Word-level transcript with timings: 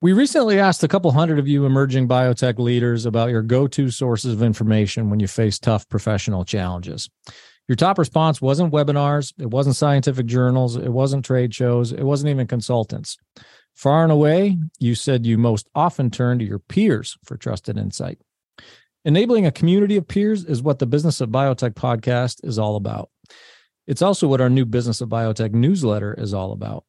We 0.00 0.12
recently 0.12 0.60
asked 0.60 0.84
a 0.84 0.88
couple 0.88 1.10
hundred 1.10 1.40
of 1.40 1.48
you 1.48 1.66
emerging 1.66 2.06
biotech 2.06 2.60
leaders 2.60 3.04
about 3.04 3.30
your 3.30 3.42
go 3.42 3.66
to 3.66 3.90
sources 3.90 4.32
of 4.32 4.44
information 4.44 5.10
when 5.10 5.18
you 5.18 5.26
face 5.26 5.58
tough 5.58 5.88
professional 5.88 6.44
challenges. 6.44 7.10
Your 7.66 7.74
top 7.74 7.98
response 7.98 8.40
wasn't 8.40 8.72
webinars, 8.72 9.32
it 9.40 9.50
wasn't 9.50 9.74
scientific 9.74 10.26
journals, 10.26 10.76
it 10.76 10.92
wasn't 10.92 11.24
trade 11.24 11.52
shows, 11.52 11.90
it 11.90 12.04
wasn't 12.04 12.30
even 12.30 12.46
consultants. 12.46 13.16
Far 13.74 14.04
and 14.04 14.12
away, 14.12 14.56
you 14.78 14.94
said 14.94 15.26
you 15.26 15.36
most 15.36 15.68
often 15.74 16.12
turn 16.12 16.38
to 16.38 16.44
your 16.44 16.60
peers 16.60 17.18
for 17.24 17.36
trusted 17.36 17.76
insight. 17.76 18.20
Enabling 19.04 19.46
a 19.46 19.50
community 19.50 19.96
of 19.96 20.06
peers 20.06 20.44
is 20.44 20.62
what 20.62 20.78
the 20.78 20.86
Business 20.86 21.20
of 21.20 21.30
Biotech 21.30 21.74
podcast 21.74 22.44
is 22.44 22.56
all 22.56 22.76
about. 22.76 23.10
It's 23.88 24.02
also 24.02 24.28
what 24.28 24.40
our 24.40 24.50
new 24.50 24.64
Business 24.64 25.00
of 25.00 25.08
Biotech 25.08 25.50
newsletter 25.50 26.14
is 26.14 26.32
all 26.32 26.52
about. 26.52 26.84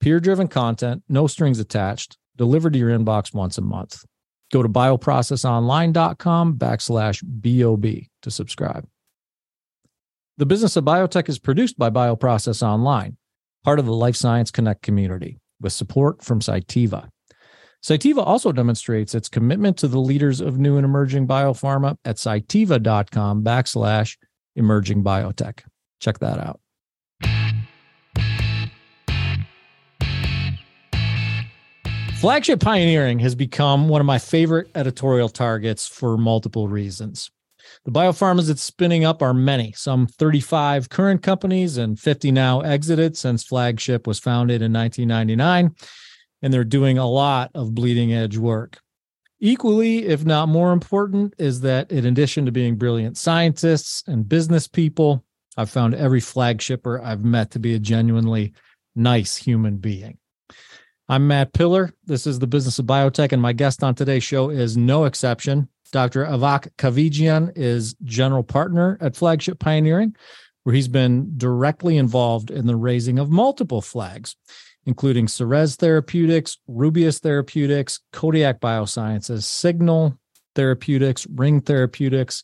Peer 0.00 0.20
driven 0.20 0.48
content, 0.48 1.02
no 1.06 1.26
strings 1.26 1.58
attached, 1.60 2.16
delivered 2.36 2.72
to 2.74 2.78
your 2.78 2.90
inbox 2.90 3.34
once 3.34 3.58
a 3.58 3.62
month. 3.62 4.04
Go 4.52 4.62
to 4.62 4.68
bioprocessonline.com 4.68 6.54
backslash 6.54 7.22
BOB 7.24 8.06
to 8.22 8.30
subscribe. 8.30 8.86
The 10.38 10.46
business 10.46 10.76
of 10.76 10.84
biotech 10.84 11.28
is 11.28 11.38
produced 11.38 11.78
by 11.78 11.90
Bioprocess 11.90 12.62
Online, 12.62 13.16
part 13.64 13.78
of 13.78 13.86
the 13.86 13.94
Life 13.94 14.16
Science 14.16 14.50
Connect 14.50 14.82
community, 14.82 15.38
with 15.60 15.72
support 15.72 16.22
from 16.22 16.40
Cytiva. 16.40 17.08
Cytiva 17.82 18.18
also 18.26 18.52
demonstrates 18.52 19.14
its 19.14 19.28
commitment 19.28 19.78
to 19.78 19.88
the 19.88 20.00
leaders 20.00 20.40
of 20.40 20.58
new 20.58 20.76
and 20.76 20.84
emerging 20.84 21.26
biopharma 21.26 21.96
at 22.04 22.16
cytiva.com 22.16 23.44
backslash 23.44 24.16
emerging 24.56 25.04
biotech. 25.04 25.60
Check 26.00 26.18
that 26.18 26.38
out. 26.38 26.60
Flagship 32.20 32.60
pioneering 32.60 33.18
has 33.18 33.34
become 33.34 33.88
one 33.88 34.00
of 34.00 34.06
my 34.06 34.18
favorite 34.18 34.70
editorial 34.74 35.28
targets 35.28 35.86
for 35.86 36.16
multiple 36.16 36.66
reasons. 36.66 37.30
The 37.84 37.90
biopharmas 37.90 38.48
it's 38.48 38.62
spinning 38.62 39.04
up 39.04 39.20
are 39.20 39.34
many, 39.34 39.72
some 39.76 40.06
35 40.06 40.88
current 40.88 41.22
companies 41.22 41.76
and 41.76 42.00
50 42.00 42.32
now 42.32 42.60
exited 42.62 43.18
since 43.18 43.44
Flagship 43.44 44.06
was 44.06 44.18
founded 44.18 44.62
in 44.62 44.72
1999. 44.72 45.74
And 46.40 46.54
they're 46.54 46.64
doing 46.64 46.96
a 46.96 47.08
lot 47.08 47.50
of 47.54 47.74
bleeding 47.74 48.14
edge 48.14 48.38
work. 48.38 48.80
Equally, 49.38 50.06
if 50.06 50.24
not 50.24 50.48
more 50.48 50.72
important, 50.72 51.34
is 51.36 51.60
that 51.60 51.92
in 51.92 52.06
addition 52.06 52.46
to 52.46 52.52
being 52.52 52.76
brilliant 52.76 53.18
scientists 53.18 54.02
and 54.06 54.26
business 54.26 54.66
people, 54.66 55.22
I've 55.58 55.70
found 55.70 55.94
every 55.94 56.20
flagshipper 56.20 57.04
I've 57.04 57.24
met 57.24 57.50
to 57.50 57.58
be 57.58 57.74
a 57.74 57.78
genuinely 57.78 58.54
nice 58.94 59.36
human 59.36 59.76
being. 59.76 60.18
I'm 61.08 61.28
Matt 61.28 61.52
Pillar. 61.52 61.92
This 62.06 62.26
is 62.26 62.40
the 62.40 62.48
Business 62.48 62.80
of 62.80 62.86
Biotech, 62.86 63.30
and 63.30 63.40
my 63.40 63.52
guest 63.52 63.84
on 63.84 63.94
today's 63.94 64.24
show 64.24 64.50
is 64.50 64.76
no 64.76 65.04
exception. 65.04 65.68
Dr. 65.92 66.24
Avak 66.24 66.68
Kahvejian 66.78 67.52
is 67.54 67.94
general 68.02 68.42
partner 68.42 68.98
at 69.00 69.14
Flagship 69.14 69.60
Pioneering, 69.60 70.16
where 70.64 70.74
he's 70.74 70.88
been 70.88 71.32
directly 71.36 71.96
involved 71.96 72.50
in 72.50 72.66
the 72.66 72.74
raising 72.74 73.20
of 73.20 73.30
multiple 73.30 73.80
flags, 73.80 74.34
including 74.84 75.28
Seres 75.28 75.76
Therapeutics, 75.76 76.58
Rubius 76.68 77.20
Therapeutics, 77.20 78.00
Codiak 78.12 78.58
Biosciences, 78.58 79.44
Cygnal 79.44 80.18
Therapeutics, 80.56 81.24
Ring 81.32 81.60
Therapeutics, 81.60 82.42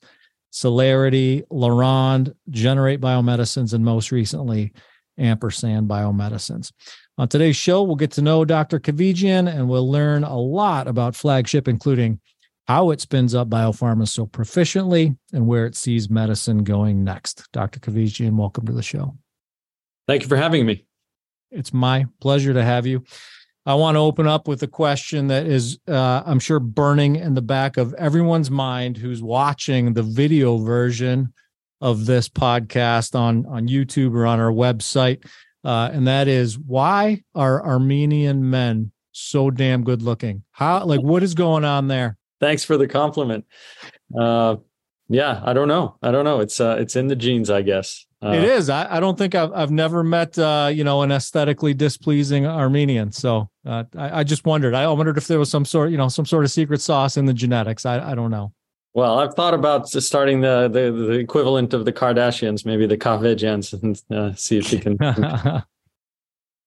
Cellarity, 0.52 1.42
Laronde, 1.50 2.32
Generate 2.48 3.00
Biomedicines, 3.00 3.74
and 3.74 3.84
most 3.84 4.12
recently, 4.12 4.72
Ampersand 5.18 5.88
Biomedicines. 5.88 6.72
On 7.18 7.28
today's 7.28 7.56
show, 7.56 7.82
we'll 7.82 7.96
get 7.96 8.12
to 8.12 8.22
know 8.22 8.44
Dr. 8.44 8.80
Kahvejian 8.80 9.52
and 9.52 9.68
we'll 9.68 9.90
learn 9.90 10.24
a 10.24 10.38
lot 10.38 10.88
about 10.88 11.14
Flagship, 11.14 11.68
including 11.68 12.20
how 12.66 12.90
it 12.90 13.00
spins 13.00 13.34
up 13.34 13.48
biopharma 13.48 14.08
so 14.08 14.26
proficiently 14.26 15.16
and 15.32 15.46
where 15.46 15.66
it 15.66 15.76
sees 15.76 16.08
medicine 16.08 16.64
going 16.64 17.04
next. 17.04 17.50
Dr. 17.52 17.80
Kahvejian, 17.80 18.36
welcome 18.36 18.66
to 18.66 18.72
the 18.72 18.82
show. 18.82 19.16
Thank 20.06 20.22
you 20.22 20.28
for 20.28 20.36
having 20.36 20.64
me. 20.64 20.84
It's 21.50 21.72
my 21.72 22.06
pleasure 22.20 22.54
to 22.54 22.64
have 22.64 22.86
you. 22.86 23.04
I 23.64 23.74
want 23.74 23.94
to 23.94 24.00
open 24.00 24.26
up 24.26 24.48
with 24.48 24.62
a 24.62 24.68
question 24.68 25.28
that 25.28 25.46
is, 25.46 25.78
uh, 25.86 26.22
I'm 26.26 26.40
sure, 26.40 26.58
burning 26.58 27.16
in 27.16 27.34
the 27.34 27.42
back 27.42 27.76
of 27.76 27.94
everyone's 27.94 28.50
mind 28.50 28.96
who's 28.96 29.22
watching 29.22 29.92
the 29.92 30.02
video 30.02 30.58
version 30.58 31.32
of 31.82 32.06
this 32.06 32.30
podcast 32.30 33.14
on, 33.14 33.44
on 33.44 33.68
YouTube 33.68 34.14
or 34.14 34.24
on 34.24 34.40
our 34.40 34.52
website 34.52 35.22
uh, 35.64 35.90
and 35.92 36.06
that 36.06 36.28
is 36.28 36.58
why 36.58 37.22
are 37.34 37.64
Armenian 37.64 38.48
men 38.50 38.92
so 39.12 39.50
damn 39.50 39.84
good 39.84 40.02
looking? 40.02 40.42
How 40.50 40.84
like 40.84 41.00
what 41.00 41.22
is 41.22 41.34
going 41.34 41.64
on 41.64 41.88
there? 41.88 42.16
Thanks 42.40 42.64
for 42.64 42.76
the 42.76 42.88
compliment. 42.88 43.44
Uh, 44.18 44.56
yeah, 45.08 45.40
I 45.44 45.52
don't 45.52 45.68
know. 45.68 45.96
I 46.02 46.10
don't 46.10 46.24
know. 46.24 46.40
It's 46.40 46.60
uh, 46.60 46.76
it's 46.80 46.96
in 46.96 47.06
the 47.06 47.16
genes, 47.16 47.50
I 47.50 47.62
guess. 47.62 48.06
Uh, 48.24 48.30
it 48.30 48.44
is. 48.44 48.70
I, 48.70 48.96
I 48.96 49.00
don't 49.00 49.16
think 49.16 49.34
I've 49.34 49.52
I've 49.52 49.70
never 49.70 50.02
met 50.02 50.36
uh, 50.38 50.70
you 50.72 50.82
know 50.82 51.02
an 51.02 51.12
aesthetically 51.12 51.74
displeasing 51.74 52.44
Armenian. 52.46 53.12
So 53.12 53.48
uh, 53.64 53.84
I, 53.96 54.20
I 54.20 54.24
just 54.24 54.44
wondered. 54.44 54.74
I 54.74 54.88
wondered 54.88 55.18
if 55.18 55.28
there 55.28 55.38
was 55.38 55.50
some 55.50 55.64
sort 55.64 55.92
you 55.92 55.96
know 55.96 56.08
some 56.08 56.26
sort 56.26 56.44
of 56.44 56.50
secret 56.50 56.80
sauce 56.80 57.16
in 57.16 57.26
the 57.26 57.34
genetics. 57.34 57.86
I 57.86 58.10
I 58.10 58.14
don't 58.16 58.30
know. 58.30 58.52
Well, 58.94 59.18
I've 59.18 59.34
thought 59.34 59.54
about 59.54 59.88
starting 59.88 60.40
the 60.42 60.68
the, 60.68 60.92
the 60.92 61.12
equivalent 61.12 61.72
of 61.72 61.84
the 61.84 61.92
Kardashians, 61.92 62.66
maybe 62.66 62.86
the 62.86 62.98
Kahvejians, 62.98 63.72
and 63.82 64.02
uh, 64.10 64.34
see 64.34 64.58
if 64.58 64.72
you 64.72 64.78
can. 64.78 64.96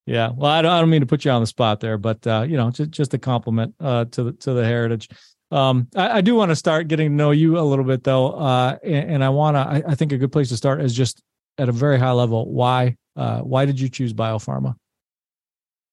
yeah, 0.06 0.31
well, 0.35 0.52
I 0.52 0.62
don't, 0.62 0.72
I 0.72 0.80
don't 0.80 0.90
mean 0.90 1.02
to 1.02 1.08
put 1.08 1.24
you 1.25 1.31
on 1.31 1.41
the 1.41 1.47
spot 1.47 1.80
there, 1.80 1.97
but 1.97 2.25
uh, 2.25 2.46
you 2.47 2.58
know, 2.58 2.72
just 2.72 2.91
just 2.91 3.14
a 3.14 3.19
compliment 3.19 3.75
uh, 3.80 4.06
to 4.06 4.24
the 4.24 4.31
to 4.34 4.53
the 4.53 4.66
heritage. 4.66 5.09
Um, 5.52 5.88
I, 5.96 6.18
I, 6.18 6.22
do 6.22 6.34
want 6.34 6.50
to 6.50 6.56
start 6.56 6.88
getting 6.88 7.09
to 7.09 7.16
know 7.16 7.30
you 7.30 7.59
a 7.59 7.62
little 7.62 7.85
bit, 7.85 8.03
though, 8.03 8.31
uh, 8.31 8.78
and, 8.84 9.12
and, 9.12 9.24
I 9.24 9.30
want 9.30 9.56
to. 9.56 9.59
I, 9.59 9.91
I, 9.91 9.96
think 9.96 10.12
a 10.12 10.18
good 10.18 10.31
place 10.31 10.50
to 10.50 10.58
start 10.58 10.81
is 10.81 10.94
just 10.94 11.22
at 11.59 11.69
a 11.69 11.72
very 11.72 12.00
high 12.00 12.12
level. 12.12 12.52
Why 12.52 12.97
uh, 13.16 13.41
why 13.41 13.66
did 13.66 13.80
you 13.80 13.88
choose 13.88 14.12
biopharma? 14.12 14.75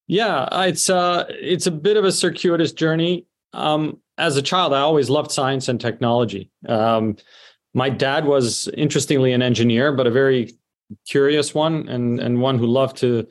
Yeah, 0.06 0.48
it's 0.66 0.88
uh, 0.88 1.26
it's 1.28 1.66
a 1.66 1.71
bit 1.71 1.98
of 1.98 2.04
a 2.04 2.12
circuitous 2.12 2.72
journey. 2.72 3.26
Um, 3.53 4.01
as 4.18 4.36
a 4.36 4.42
child, 4.42 4.72
I 4.72 4.80
always 4.80 5.10
loved 5.10 5.30
science 5.30 5.68
and 5.68 5.80
technology. 5.80 6.50
Um, 6.68 7.16
my 7.74 7.88
dad 7.88 8.26
was 8.26 8.68
interestingly 8.76 9.32
an 9.32 9.42
engineer, 9.42 9.92
but 9.92 10.06
a 10.06 10.10
very 10.10 10.52
curious 11.08 11.54
one 11.54 11.88
and 11.88 12.20
and 12.20 12.40
one 12.40 12.58
who 12.58 12.66
loved 12.66 12.98
to 12.98 13.26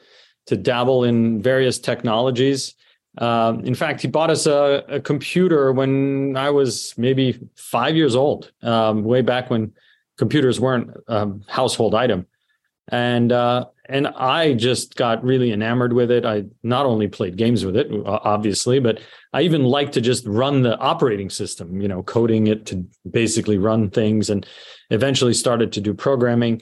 to 0.47 0.57
dabble 0.57 1.03
in 1.03 1.41
various 1.41 1.79
technologies. 1.79 2.73
Um, 3.17 3.59
in 3.65 3.75
fact, 3.75 4.01
he 4.01 4.07
bought 4.07 4.29
us 4.29 4.45
a, 4.45 4.85
a, 4.87 4.99
computer 5.01 5.73
when 5.73 6.37
I 6.37 6.49
was 6.49 6.93
maybe 6.97 7.37
five 7.57 7.93
years 7.93 8.15
old, 8.15 8.53
um, 8.61 9.03
way 9.03 9.21
back 9.21 9.49
when 9.49 9.73
computers 10.17 10.61
weren't 10.61 10.91
a 11.09 11.29
household 11.49 11.93
item, 11.93 12.25
and 12.91 13.31
uh, 13.31 13.65
and 13.85 14.07
I 14.07 14.53
just 14.53 14.95
got 14.95 15.23
really 15.23 15.51
enamored 15.51 15.93
with 15.93 16.11
it. 16.11 16.25
I 16.25 16.45
not 16.61 16.85
only 16.85 17.07
played 17.07 17.37
games 17.37 17.65
with 17.65 17.75
it, 17.75 17.89
obviously, 18.05 18.79
but 18.79 19.01
I 19.33 19.41
even 19.41 19.63
like 19.63 19.93
to 19.93 20.01
just 20.01 20.25
run 20.27 20.61
the 20.61 20.77
operating 20.77 21.29
system, 21.29 21.81
you 21.81 21.87
know, 21.87 22.03
coding 22.03 22.47
it 22.47 22.65
to 22.67 22.85
basically 23.09 23.57
run 23.57 23.89
things 23.89 24.29
and 24.29 24.45
eventually 24.89 25.33
started 25.33 25.71
to 25.73 25.81
do 25.81 25.93
programming. 25.93 26.61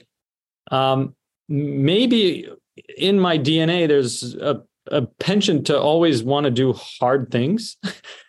Um, 0.70 1.14
maybe 1.48 2.48
in 2.96 3.18
my 3.18 3.38
DNA, 3.38 3.88
there's 3.88 4.34
a, 4.34 4.62
a 4.86 5.02
penchant 5.02 5.66
to 5.66 5.78
always 5.78 6.22
want 6.22 6.44
to 6.44 6.50
do 6.50 6.72
hard 6.72 7.30
things. 7.30 7.76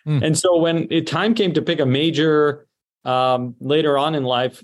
Mm. 0.06 0.22
and 0.26 0.38
so 0.38 0.58
when 0.58 0.88
it 0.90 1.06
time 1.06 1.34
came 1.34 1.54
to 1.54 1.62
pick 1.62 1.78
a 1.80 1.86
major 1.86 2.66
um, 3.04 3.54
later 3.60 3.96
on 3.96 4.14
in 4.14 4.24
life, 4.24 4.62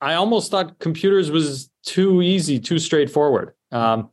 I 0.00 0.14
almost 0.14 0.50
thought 0.50 0.78
computers 0.78 1.30
was 1.30 1.70
too 1.84 2.22
easy, 2.22 2.60
too 2.60 2.78
straightforward. 2.78 3.54
Um, 3.72 4.10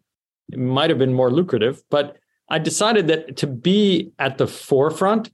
it 0.52 0.60
might 0.60 0.90
have 0.90 1.00
been 1.00 1.14
more 1.14 1.32
lucrative, 1.32 1.84
but 1.90 2.18
I 2.50 2.60
decided 2.60 3.08
that 3.08 3.38
to 3.38 3.48
be 3.48 4.12
at 4.20 4.38
the 4.38 4.48
forefront, 4.48 5.32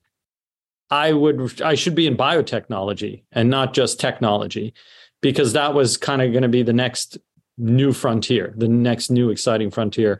I 0.89 1.13
would 1.13 1.61
I 1.61 1.75
should 1.75 1.95
be 1.95 2.07
in 2.07 2.17
biotechnology 2.17 3.23
and 3.31 3.49
not 3.49 3.73
just 3.73 3.99
technology, 3.99 4.73
because 5.21 5.53
that 5.53 5.73
was 5.73 5.97
kind 5.97 6.21
of 6.21 6.31
going 6.31 6.43
to 6.43 6.49
be 6.49 6.63
the 6.63 6.73
next 6.73 7.17
new 7.57 7.93
frontier, 7.93 8.53
the 8.57 8.67
next 8.67 9.09
new 9.09 9.29
exciting 9.29 9.71
frontier. 9.71 10.19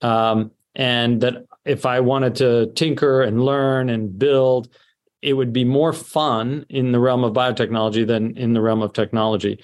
Um, 0.00 0.50
and 0.74 1.20
that 1.20 1.46
if 1.64 1.86
I 1.86 2.00
wanted 2.00 2.34
to 2.36 2.72
tinker 2.74 3.22
and 3.22 3.44
learn 3.44 3.88
and 3.88 4.18
build, 4.18 4.68
it 5.22 5.34
would 5.34 5.52
be 5.52 5.64
more 5.64 5.92
fun 5.92 6.66
in 6.68 6.92
the 6.92 6.98
realm 6.98 7.24
of 7.24 7.32
biotechnology 7.32 8.06
than 8.06 8.36
in 8.36 8.52
the 8.52 8.60
realm 8.60 8.82
of 8.82 8.92
technology. 8.92 9.62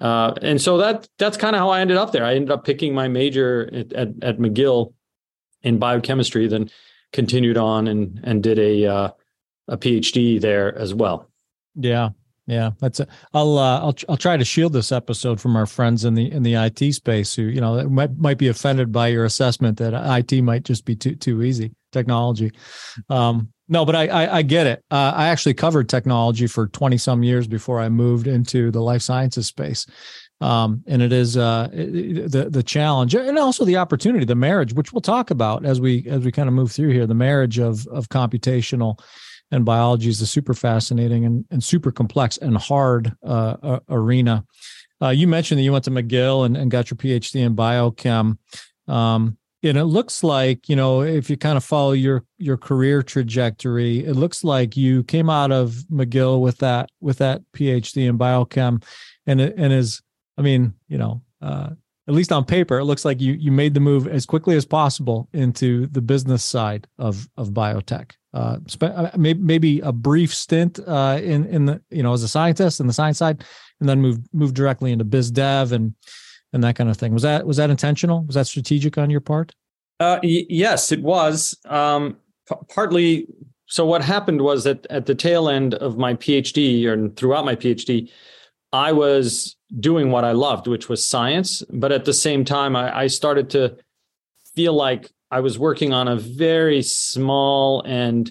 Uh, 0.00 0.32
and 0.40 0.62
so 0.62 0.78
that 0.78 1.08
that's 1.18 1.36
kind 1.36 1.54
of 1.54 1.60
how 1.60 1.68
I 1.68 1.80
ended 1.80 1.96
up 1.96 2.12
there. 2.12 2.24
I 2.24 2.34
ended 2.34 2.50
up 2.50 2.64
picking 2.64 2.94
my 2.94 3.08
major 3.08 3.68
at, 3.72 3.92
at, 3.92 4.08
at, 4.22 4.38
McGill 4.38 4.94
in 5.62 5.78
biochemistry, 5.78 6.46
then 6.46 6.70
continued 7.12 7.58
on 7.58 7.86
and 7.86 8.20
and 8.22 8.42
did 8.42 8.58
a 8.58 8.86
uh, 8.86 9.10
a 9.68 9.76
PhD 9.76 10.40
there 10.40 10.76
as 10.78 10.94
well. 10.94 11.28
Yeah, 11.74 12.10
Yeah, 12.50 12.72
that's 12.80 12.98
it. 12.98 13.08
I'll 13.32 13.58
uh, 13.58 13.78
I'll 13.78 13.94
I'll 14.08 14.16
try 14.16 14.36
to 14.36 14.44
shield 14.44 14.72
this 14.72 14.90
episode 14.90 15.40
from 15.40 15.54
our 15.54 15.66
friends 15.66 16.04
in 16.04 16.14
the 16.14 16.32
in 16.32 16.42
the 16.42 16.54
IT 16.54 16.94
space 16.94 17.32
who 17.32 17.42
you 17.42 17.60
know 17.60 17.88
might 17.88 18.16
might 18.18 18.38
be 18.38 18.48
offended 18.48 18.90
by 18.90 19.06
your 19.06 19.24
assessment 19.24 19.78
that 19.78 19.94
IT 19.94 20.42
might 20.42 20.64
just 20.64 20.84
be 20.84 20.96
too 20.96 21.14
too 21.14 21.44
easy 21.44 21.70
technology. 21.92 22.50
Um, 23.08 23.52
no, 23.68 23.84
but 23.84 23.94
I, 23.94 24.08
I, 24.08 24.36
I 24.38 24.42
get 24.42 24.66
it. 24.66 24.82
Uh, 24.90 25.12
I 25.14 25.28
actually 25.28 25.54
covered 25.54 25.88
technology 25.88 26.48
for 26.48 26.66
twenty 26.66 26.98
some 26.98 27.22
years 27.22 27.46
before 27.46 27.78
I 27.78 27.88
moved 27.88 28.26
into 28.26 28.72
the 28.72 28.80
life 28.82 29.02
sciences 29.02 29.46
space, 29.46 29.86
um, 30.40 30.82
and 30.88 31.02
it 31.02 31.12
is 31.12 31.36
uh, 31.36 31.68
the 31.70 32.48
the 32.50 32.64
challenge 32.64 33.14
and 33.14 33.38
also 33.38 33.64
the 33.64 33.76
opportunity, 33.76 34.24
the 34.24 34.34
marriage, 34.34 34.72
which 34.72 34.92
we'll 34.92 35.02
talk 35.02 35.30
about 35.30 35.64
as 35.64 35.80
we 35.80 36.04
as 36.08 36.24
we 36.24 36.32
kind 36.32 36.48
of 36.48 36.54
move 36.56 36.72
through 36.72 36.90
here. 36.90 37.06
The 37.06 37.14
marriage 37.14 37.60
of 37.60 37.86
of 37.86 38.08
computational 38.08 38.98
and 39.50 39.64
biology 39.64 40.08
is 40.08 40.20
a 40.20 40.26
super 40.26 40.54
fascinating 40.54 41.24
and, 41.24 41.44
and 41.50 41.62
super 41.62 41.90
complex 41.90 42.36
and 42.36 42.56
hard 42.56 43.12
uh, 43.24 43.80
arena. 43.88 44.44
Uh, 45.02 45.08
you 45.08 45.26
mentioned 45.26 45.58
that 45.58 45.62
you 45.62 45.72
went 45.72 45.84
to 45.84 45.90
McGill 45.90 46.44
and, 46.44 46.56
and 46.56 46.70
got 46.70 46.90
your 46.90 46.98
PhD 46.98 47.40
in 47.40 47.56
biochem. 47.56 48.38
Um, 48.86 49.38
and 49.62 49.76
it 49.76 49.84
looks 49.84 50.24
like, 50.24 50.68
you 50.68 50.76
know, 50.76 51.02
if 51.02 51.28
you 51.28 51.36
kind 51.36 51.56
of 51.56 51.64
follow 51.64 51.92
your 51.92 52.24
your 52.38 52.56
career 52.56 53.02
trajectory, 53.02 54.04
it 54.04 54.14
looks 54.14 54.42
like 54.42 54.76
you 54.76 55.04
came 55.04 55.28
out 55.28 55.52
of 55.52 55.72
McGill 55.92 56.40
with 56.40 56.58
that 56.58 56.88
with 57.00 57.18
that 57.18 57.42
PhD 57.54 58.08
in 58.08 58.16
biochem, 58.18 58.82
and 59.26 59.40
and 59.40 59.72
is, 59.72 60.00
I 60.38 60.42
mean, 60.42 60.74
you 60.88 60.96
know, 60.96 61.22
uh, 61.42 61.70
at 62.08 62.14
least 62.14 62.32
on 62.32 62.44
paper, 62.46 62.78
it 62.78 62.84
looks 62.84 63.04
like 63.04 63.20
you 63.20 63.34
you 63.34 63.52
made 63.52 63.74
the 63.74 63.80
move 63.80 64.08
as 64.08 64.24
quickly 64.24 64.56
as 64.56 64.64
possible 64.64 65.28
into 65.34 65.86
the 65.88 66.00
business 66.00 66.42
side 66.42 66.86
of 66.98 67.28
of 67.36 67.50
biotech. 67.50 68.12
Uh, 68.32 68.58
uh 68.80 69.10
maybe 69.16 69.40
maybe 69.40 69.80
a 69.80 69.92
brief 69.92 70.32
stint 70.32 70.78
uh, 70.86 71.18
in 71.22 71.46
in 71.46 71.66
the 71.66 71.82
you 71.90 72.02
know 72.02 72.12
as 72.12 72.22
a 72.22 72.28
scientist 72.28 72.80
in 72.80 72.86
the 72.86 72.92
science 72.92 73.18
side, 73.18 73.44
and 73.80 73.88
then 73.88 74.00
move 74.00 74.18
move 74.32 74.54
directly 74.54 74.92
into 74.92 75.04
biz 75.04 75.30
dev 75.30 75.72
and 75.72 75.94
and 76.52 76.62
that 76.64 76.76
kind 76.76 76.90
of 76.90 76.96
thing. 76.96 77.12
Was 77.12 77.22
that 77.22 77.46
was 77.46 77.56
that 77.56 77.70
intentional? 77.70 78.24
Was 78.24 78.34
that 78.34 78.46
strategic 78.46 78.98
on 78.98 79.10
your 79.10 79.20
part? 79.20 79.52
Uh, 79.98 80.18
y- 80.22 80.46
yes, 80.48 80.92
it 80.92 81.02
was. 81.02 81.56
Um, 81.66 82.16
p- 82.48 82.56
partly. 82.72 83.26
So 83.66 83.84
what 83.84 84.02
happened 84.02 84.40
was 84.40 84.64
that 84.64 84.86
at 84.90 85.06
the 85.06 85.14
tail 85.14 85.48
end 85.48 85.74
of 85.74 85.96
my 85.96 86.14
PhD 86.14 86.88
and 86.88 87.16
throughout 87.16 87.44
my 87.44 87.54
PhD, 87.54 88.10
I 88.72 88.92
was 88.92 89.56
doing 89.78 90.10
what 90.10 90.24
I 90.24 90.32
loved, 90.32 90.66
which 90.66 90.88
was 90.88 91.06
science. 91.06 91.62
But 91.70 91.92
at 91.92 92.04
the 92.04 92.12
same 92.12 92.44
time, 92.44 92.74
I, 92.74 93.02
I 93.02 93.06
started 93.06 93.50
to 93.50 93.76
feel 94.56 94.72
like 94.72 95.10
I 95.30 95.40
was 95.40 95.58
working 95.58 95.92
on 95.92 96.08
a 96.08 96.16
very 96.16 96.82
small 96.82 97.82
and 97.82 98.30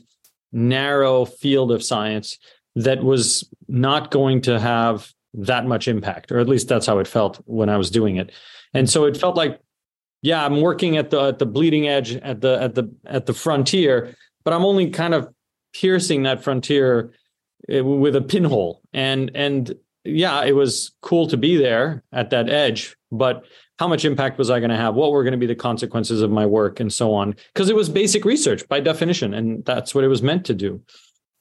narrow 0.51 1.25
field 1.25 1.72
of 1.72 1.84
science 1.84 2.38
that 2.75 3.04
was 3.04 3.50
not 3.68 4.12
going 4.12 4.42
to 4.42 4.60
have 4.60 5.12
that 5.34 5.66
much 5.66 5.88
impact, 5.88 6.31
or 6.31 6.40
at 6.40 6.50
least 6.50 6.68
that's 6.68 6.86
how 6.86 7.00
it 7.00 7.07
felt 7.07 7.38
when 7.46 7.69
I 7.69 7.78
was 7.78 7.92
doing 7.92 8.18
it. 8.18 8.31
And 8.74 8.90
so 8.90 9.06
it 9.06 9.18
felt 9.18 9.36
like, 9.36 9.60
yeah, 10.22 10.44
I'm 10.44 10.62
working 10.62 10.98
at 10.98 11.12
the 11.12 11.22
at 11.22 11.40
the 11.40 11.46
bleeding 11.46 11.88
edge, 11.88 12.16
at 12.16 12.42
the 12.42 12.62
at 12.62 12.75
the 12.75 12.94
at 13.06 13.25
the 13.25 13.34
frontier, 13.34 14.13
but 14.44 14.54
I'm 14.54 14.66
only 14.66 14.90
kind 14.90 15.13
of 15.13 15.30
piercing 15.74 16.24
that 16.24 16.44
frontier 16.44 17.13
eh, 17.69 17.81
with 17.81 18.16
a 18.16 18.22
pinhole. 18.22 18.81
And 18.92 19.31
and 19.34 19.74
yeah, 20.04 20.44
it 20.44 20.54
was 20.54 20.92
cool 21.02 21.28
to 21.28 21.38
be 21.38 21.57
there 21.57 22.04
at 22.12 22.31
that 22.31 22.50
edge, 22.50 22.98
but 23.12 23.45
how 23.80 23.88
much 23.88 24.04
impact 24.04 24.38
was 24.38 24.50
I 24.50 24.60
going 24.60 24.72
to 24.72 24.76
have? 24.76 24.96
What 24.96 25.14
were 25.14 25.24
going 25.24 25.31
to 25.31 25.38
be 25.38 25.46
the 25.46 25.56
consequences 25.56 26.22
of 26.22 26.30
my 26.30 26.46
work 26.46 26.81
and 26.81 26.92
so 26.92 27.14
on? 27.14 27.34
Because 27.54 27.70
it 27.70 27.78
was 27.78 27.88
basic 27.88 28.26
research 28.26 28.68
by 28.68 28.81
definition, 28.81 29.34
and 29.34 29.64
that's 29.64 29.96
what 29.96 30.04
it 30.04 30.10
was 30.10 30.22
meant 30.22 30.46
to 30.48 30.54
do. 30.54 30.81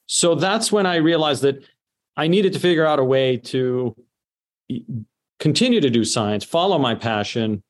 So 0.05 0.35
that's 0.35 0.71
when 0.71 0.85
I 0.85 0.95
realized 0.95 1.41
that 1.41 1.61
I 2.15 2.29
needed 2.29 2.53
to 2.53 2.59
figure 2.59 2.85
out 2.85 2.97
a 2.97 3.03
way 3.03 3.35
to 3.37 3.93
continue 5.39 5.81
to 5.81 5.89
do 5.89 6.05
science, 6.05 6.45
follow 6.45 6.79
my 6.79 6.95
passion, 6.95 7.61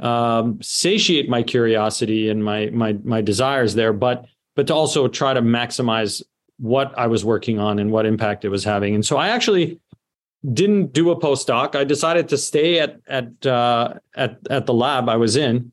um, 0.00 0.62
satiate 0.62 1.28
my 1.28 1.42
curiosity 1.42 2.28
and 2.28 2.44
my 2.44 2.70
my 2.70 2.92
my 3.02 3.22
desires 3.22 3.74
there, 3.74 3.92
but 3.92 4.24
but 4.54 4.68
to 4.68 4.74
also 4.74 5.08
try 5.08 5.34
to 5.34 5.42
maximize 5.42 6.22
what 6.58 6.96
I 6.96 7.08
was 7.08 7.24
working 7.24 7.58
on 7.58 7.80
and 7.80 7.90
what 7.90 8.06
impact 8.06 8.44
it 8.44 8.50
was 8.50 8.62
having. 8.62 8.94
And 8.94 9.04
so 9.04 9.16
I 9.16 9.28
actually 9.28 9.80
didn't 10.50 10.92
do 10.92 11.10
a 11.10 11.20
postdoc. 11.20 11.74
I 11.76 11.84
decided 11.84 12.28
to 12.30 12.38
stay 12.38 12.80
at 12.80 13.00
at 13.06 13.46
uh, 13.46 13.94
at 14.16 14.38
at 14.50 14.66
the 14.66 14.74
lab 14.74 15.08
I 15.08 15.16
was 15.16 15.36
in, 15.36 15.72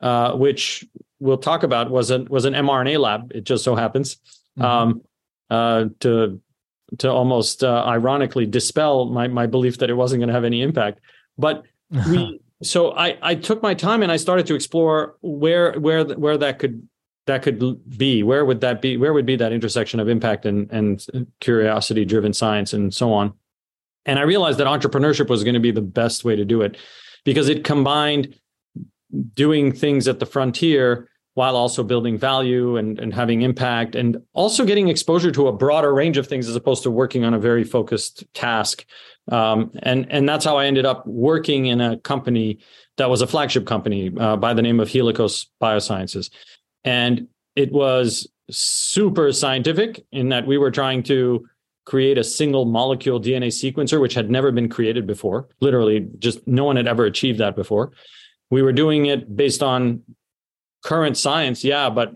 uh, 0.00 0.32
which 0.32 0.84
we'll 1.20 1.38
talk 1.38 1.62
about 1.62 1.90
was 1.90 2.10
an 2.10 2.26
was 2.26 2.44
an 2.44 2.54
mRNA 2.54 2.98
lab. 3.00 3.32
It 3.34 3.44
just 3.44 3.64
so 3.64 3.74
happens 3.74 4.16
mm-hmm. 4.58 4.64
um, 4.64 5.02
uh, 5.50 5.86
to 6.00 6.40
to 6.98 7.10
almost 7.10 7.62
uh, 7.62 7.84
ironically 7.86 8.46
dispel 8.46 9.06
my 9.06 9.28
my 9.28 9.46
belief 9.46 9.78
that 9.78 9.90
it 9.90 9.94
wasn't 9.94 10.20
going 10.20 10.28
to 10.28 10.34
have 10.34 10.44
any 10.44 10.62
impact. 10.62 11.00
But 11.36 11.64
we 12.10 12.40
so 12.62 12.92
I 12.92 13.18
I 13.22 13.34
took 13.36 13.62
my 13.62 13.74
time 13.74 14.02
and 14.02 14.10
I 14.10 14.16
started 14.16 14.46
to 14.46 14.54
explore 14.54 15.16
where 15.20 15.78
where 15.78 16.04
where 16.04 16.38
that 16.38 16.58
could 16.58 16.88
that 17.26 17.42
could 17.42 17.96
be 17.96 18.22
where 18.24 18.44
would 18.44 18.62
that 18.62 18.82
be 18.82 18.96
where 18.96 19.12
would 19.12 19.26
be 19.26 19.36
that 19.36 19.52
intersection 19.52 20.00
of 20.00 20.08
impact 20.08 20.44
and 20.44 20.68
and 20.72 21.06
curiosity 21.40 22.04
driven 22.04 22.32
science 22.32 22.72
and 22.72 22.92
so 22.92 23.12
on 23.12 23.34
and 24.08 24.18
I 24.18 24.22
realized 24.22 24.58
that 24.58 24.66
entrepreneurship 24.66 25.28
was 25.28 25.44
going 25.44 25.54
to 25.54 25.60
be 25.60 25.70
the 25.70 25.82
best 25.82 26.24
way 26.24 26.34
to 26.34 26.44
do 26.44 26.62
it 26.62 26.78
because 27.24 27.50
it 27.50 27.62
combined 27.62 28.34
doing 29.34 29.70
things 29.70 30.08
at 30.08 30.18
the 30.18 30.26
frontier 30.26 31.10
while 31.34 31.54
also 31.54 31.84
building 31.84 32.18
value 32.18 32.78
and, 32.78 32.98
and 32.98 33.14
having 33.14 33.42
impact 33.42 33.94
and 33.94 34.16
also 34.32 34.64
getting 34.64 34.88
exposure 34.88 35.30
to 35.30 35.46
a 35.46 35.52
broader 35.52 35.94
range 35.94 36.16
of 36.16 36.26
things 36.26 36.48
as 36.48 36.56
opposed 36.56 36.82
to 36.82 36.90
working 36.90 37.24
on 37.24 37.34
a 37.34 37.38
very 37.38 37.64
focused 37.64 38.24
task. 38.32 38.84
Um, 39.30 39.70
and, 39.82 40.10
and 40.10 40.26
that's 40.26 40.44
how 40.44 40.56
I 40.56 40.64
ended 40.64 40.86
up 40.86 41.06
working 41.06 41.66
in 41.66 41.80
a 41.80 41.98
company 41.98 42.58
that 42.96 43.10
was 43.10 43.20
a 43.20 43.26
flagship 43.26 43.66
company 43.66 44.10
uh, 44.18 44.36
by 44.36 44.54
the 44.54 44.62
name 44.62 44.80
of 44.80 44.88
Helicos 44.88 45.46
Biosciences. 45.62 46.30
And 46.82 47.28
it 47.54 47.70
was 47.72 48.26
super 48.50 49.32
scientific 49.32 50.04
in 50.10 50.30
that 50.30 50.46
we 50.46 50.56
were 50.56 50.70
trying 50.70 51.02
to 51.04 51.46
create 51.88 52.18
a 52.18 52.22
single 52.22 52.66
molecule 52.66 53.18
DNA 53.18 53.46
sequencer, 53.46 53.98
which 53.98 54.12
had 54.12 54.30
never 54.30 54.52
been 54.52 54.68
created 54.68 55.06
before. 55.06 55.48
Literally, 55.60 56.06
just 56.18 56.46
no 56.46 56.64
one 56.64 56.76
had 56.76 56.86
ever 56.86 57.06
achieved 57.06 57.40
that 57.40 57.56
before. 57.56 57.92
We 58.50 58.60
were 58.60 58.74
doing 58.74 59.06
it 59.06 59.34
based 59.34 59.62
on 59.62 60.02
current 60.84 61.16
science, 61.16 61.64
yeah, 61.64 61.88
but 61.88 62.12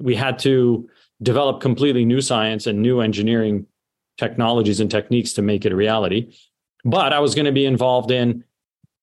we 0.00 0.14
had 0.14 0.38
to 0.40 0.88
develop 1.20 1.60
completely 1.60 2.04
new 2.04 2.20
science 2.20 2.68
and 2.68 2.80
new 2.80 3.00
engineering 3.00 3.66
technologies 4.16 4.78
and 4.78 4.88
techniques 4.88 5.32
to 5.32 5.42
make 5.42 5.64
it 5.64 5.72
a 5.72 5.76
reality. 5.76 6.32
But 6.84 7.12
I 7.12 7.18
was 7.18 7.34
going 7.34 7.46
to 7.46 7.52
be 7.52 7.66
involved 7.66 8.12
in 8.12 8.44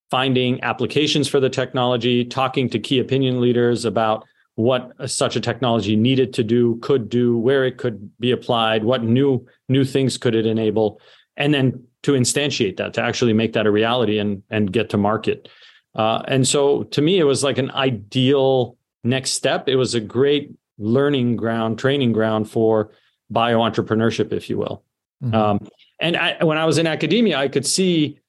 finding 0.10 0.64
applications 0.64 1.28
for 1.28 1.42
the 1.42 1.50
technology, 1.50 2.24
talking 2.24 2.70
to 2.70 2.80
key 2.80 3.00
opinion 3.00 3.42
leaders 3.42 3.84
about 3.84 4.26
what 4.56 4.94
such 5.10 5.36
a 5.36 5.42
technology 5.42 5.96
needed 5.96 6.34
to 6.34 6.44
do, 6.44 6.78
could 6.82 7.10
do, 7.10 7.38
where 7.38 7.66
it 7.66 7.78
could 7.78 8.12
be 8.20 8.32
applied, 8.32 8.84
what 8.84 9.04
new 9.04 9.46
new 9.70 9.84
things 9.84 10.18
could 10.18 10.36
it 10.36 10.46
enable, 10.46 11.02
and 11.38 11.54
then 11.54 11.84
to 12.04 12.12
instantiate 12.12 12.78
that, 12.78 12.94
to 12.94 13.02
actually 13.02 13.34
make 13.34 13.54
that 13.54 13.66
a 13.66 13.72
reality 13.72 14.20
and 14.20 14.44
and 14.50 14.72
get 14.72 14.90
to 14.90 14.98
market. 14.98 15.50
Uh, 15.96 16.22
and 16.28 16.48
so 16.48 16.84
to 16.84 17.02
me, 17.02 17.20
it 17.20 17.24
was 17.24 17.44
like 17.44 17.58
an 17.58 17.72
ideal 17.72 18.78
next 19.04 19.32
step. 19.32 19.68
It 19.68 19.76
was 19.76 19.96
a 19.96 20.00
great 20.00 20.52
learning 20.78 21.36
ground, 21.36 21.78
training 21.78 22.14
ground 22.14 22.50
for 22.50 22.92
bio 23.30 23.60
entrepreneurship, 23.60 24.32
if 24.34 24.50
you 24.50 24.58
will. 24.58 24.84
Mm-hmm. 25.24 25.36
Um, 25.36 25.68
and 26.00 26.18
I, 26.18 26.44
when 26.44 26.58
I 26.58 26.66
was 26.66 26.78
in 26.78 26.88
academia, 26.88 27.38
I 27.38 27.48
could 27.48 27.66
see 27.66 28.20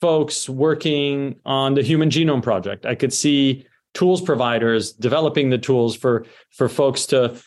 folks 0.00 0.48
working 0.48 1.36
on 1.44 1.74
the 1.74 1.82
Human 1.82 2.10
Genome 2.10 2.42
Project. 2.42 2.84
I 2.84 2.94
could 2.94 3.12
see 3.12 3.66
tools 3.94 4.20
providers 4.20 4.92
developing 4.92 5.50
the 5.50 5.58
tools 5.58 5.96
for 5.96 6.26
for 6.50 6.68
folks 6.68 7.06
to 7.06 7.40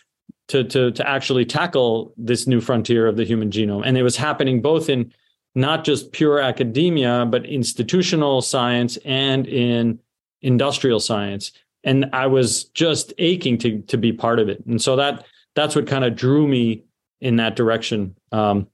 to 0.48 0.63
to 0.63 0.92
to 0.92 1.08
actually 1.08 1.46
tackle 1.46 2.13
this 2.18 2.48
new 2.48 2.62
frontier 2.62 3.08
of 3.08 3.18
the 3.18 3.25
human 3.25 3.51
genome. 3.51 3.84
And 3.86 3.98
it 3.98 4.04
was 4.04 4.16
happening 4.16 4.62
both 4.62 4.89
in 4.89 5.13
not 5.56 5.84
just 5.84 6.12
pure 6.12 6.39
academia 6.39 7.25
but 7.25 7.46
institutional 7.46 8.42
science 8.42 8.98
and 9.06 9.48
in 9.48 10.00
industrial 10.42 11.00
science. 11.00 11.51
And 11.84 12.10
i 12.13 12.27
was 12.27 12.66
just 12.66 13.13
aching 13.18 13.58
to 13.60 13.82
to 13.84 13.98
be 13.98 14.13
part 14.13 14.39
of 14.39 14.50
it. 14.50 14.66
And 14.66 14.82
so 14.82 14.96
that 14.96 15.25
that's 15.56 15.75
what 15.75 15.88
kind 15.88 16.06
of 16.06 16.16
drew 16.16 16.48
me 16.48 16.84
in 17.20 17.38
that 17.38 17.56
direction. 17.56 18.16
Um, 18.32 18.68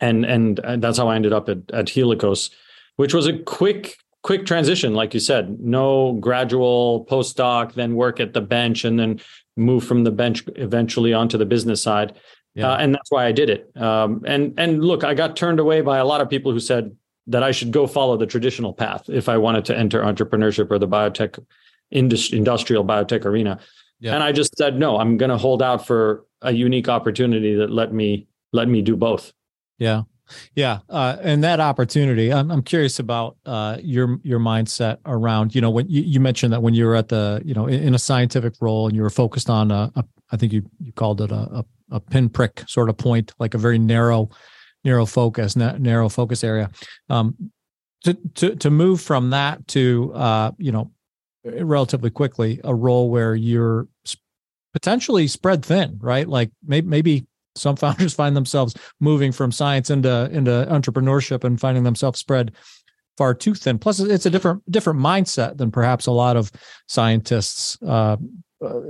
and 0.00 0.24
and 0.24 0.60
that's 0.78 0.98
how 0.98 1.08
i 1.08 1.16
ended 1.16 1.32
up 1.32 1.48
at, 1.48 1.58
at 1.72 1.86
helicos 1.86 2.50
which 2.96 3.14
was 3.14 3.26
a 3.26 3.38
quick 3.38 3.98
quick 4.24 4.46
transition, 4.46 4.94
like 4.94 5.14
you 5.14 5.20
said, 5.20 5.60
no 5.60 6.14
gradual 6.14 7.06
postdoc, 7.08 7.74
then 7.74 7.94
work 7.94 8.18
at 8.18 8.32
the 8.32 8.40
bench, 8.40 8.84
and 8.84 8.98
then 8.98 9.20
move 9.56 9.84
from 9.84 10.02
the 10.02 10.10
bench 10.10 10.42
eventually 10.56 11.12
onto 11.12 11.38
the 11.38 11.46
business 11.46 11.80
side. 11.80 12.16
Yeah. 12.54 12.72
Uh, 12.72 12.76
and 12.78 12.94
that's 12.94 13.10
why 13.10 13.26
I 13.26 13.32
did 13.32 13.50
it. 13.50 13.70
Um, 13.76 14.22
and 14.26 14.54
and 14.58 14.82
look, 14.82 15.04
I 15.04 15.14
got 15.14 15.36
turned 15.36 15.60
away 15.60 15.82
by 15.82 15.98
a 15.98 16.04
lot 16.04 16.20
of 16.20 16.28
people 16.28 16.50
who 16.52 16.60
said 16.60 16.96
that 17.26 17.42
I 17.42 17.52
should 17.52 17.70
go 17.70 17.86
follow 17.86 18.16
the 18.16 18.26
traditional 18.26 18.72
path 18.72 19.08
if 19.08 19.28
I 19.28 19.36
wanted 19.38 19.64
to 19.66 19.76
enter 19.76 20.02
entrepreneurship 20.02 20.70
or 20.70 20.78
the 20.78 20.88
biotech 20.88 21.38
industri- 21.94 22.32
industrial 22.32 22.84
biotech 22.84 23.24
arena. 23.24 23.60
Yeah. 24.00 24.14
And 24.14 24.22
I 24.22 24.32
just 24.32 24.56
said 24.56 24.78
no. 24.78 24.98
I'm 24.98 25.16
going 25.16 25.30
to 25.30 25.38
hold 25.38 25.62
out 25.62 25.86
for 25.86 26.24
a 26.42 26.52
unique 26.52 26.88
opportunity 26.88 27.54
that 27.56 27.70
let 27.70 27.92
me 27.92 28.26
let 28.52 28.68
me 28.68 28.82
do 28.82 28.96
both. 28.96 29.32
Yeah. 29.78 30.02
Yeah, 30.54 30.78
uh, 30.88 31.16
and 31.20 31.44
that 31.44 31.60
opportunity, 31.60 32.32
I'm, 32.32 32.50
I'm 32.50 32.62
curious 32.62 32.98
about 32.98 33.36
uh, 33.44 33.78
your 33.82 34.18
your 34.22 34.40
mindset 34.40 34.98
around. 35.06 35.54
You 35.54 35.60
know, 35.60 35.70
when 35.70 35.88
you, 35.88 36.02
you 36.02 36.20
mentioned 36.20 36.52
that 36.52 36.62
when 36.62 36.74
you 36.74 36.86
were 36.86 36.96
at 36.96 37.08
the, 37.08 37.42
you 37.44 37.54
know, 37.54 37.66
in, 37.66 37.82
in 37.82 37.94
a 37.94 37.98
scientific 37.98 38.54
role 38.60 38.86
and 38.86 38.96
you 38.96 39.02
were 39.02 39.10
focused 39.10 39.50
on 39.50 39.70
a, 39.70 39.92
a 39.96 40.04
I 40.30 40.36
think 40.36 40.52
you 40.52 40.62
you 40.80 40.92
called 40.92 41.20
it 41.20 41.30
a, 41.30 41.34
a, 41.34 41.64
a 41.92 42.00
pinprick 42.00 42.64
sort 42.66 42.88
of 42.88 42.96
point, 42.96 43.32
like 43.38 43.54
a 43.54 43.58
very 43.58 43.78
narrow 43.78 44.30
narrow 44.84 45.06
focus, 45.06 45.56
narrow 45.56 46.08
focus 46.08 46.42
area. 46.44 46.70
Um, 47.08 47.50
to 48.04 48.14
to 48.34 48.56
to 48.56 48.70
move 48.70 49.00
from 49.00 49.30
that 49.30 49.66
to 49.68 50.12
uh, 50.14 50.52
you 50.58 50.72
know 50.72 50.90
relatively 51.44 52.10
quickly 52.10 52.60
a 52.64 52.74
role 52.74 53.10
where 53.10 53.34
you're 53.34 53.88
potentially 54.72 55.26
spread 55.28 55.64
thin, 55.64 55.98
right? 56.00 56.28
Like 56.28 56.50
maybe 56.64 56.86
maybe 56.86 57.26
some 57.56 57.76
founders 57.76 58.14
find 58.22 58.36
themselves 58.36 58.74
moving 59.00 59.32
from 59.32 59.52
science 59.52 59.90
into 59.90 60.28
into 60.32 60.66
entrepreneurship 60.70 61.44
and 61.44 61.60
finding 61.60 61.84
themselves 61.84 62.18
spread 62.18 62.52
far 63.16 63.34
too 63.34 63.54
thin. 63.54 63.78
Plus, 63.78 64.00
it's 64.00 64.26
a 64.26 64.30
different 64.30 64.68
different 64.70 65.00
mindset 65.00 65.56
than 65.56 65.70
perhaps 65.70 66.06
a 66.06 66.12
lot 66.12 66.36
of 66.36 66.50
scientists 66.88 67.78
uh, 67.82 68.16
uh, 68.64 68.80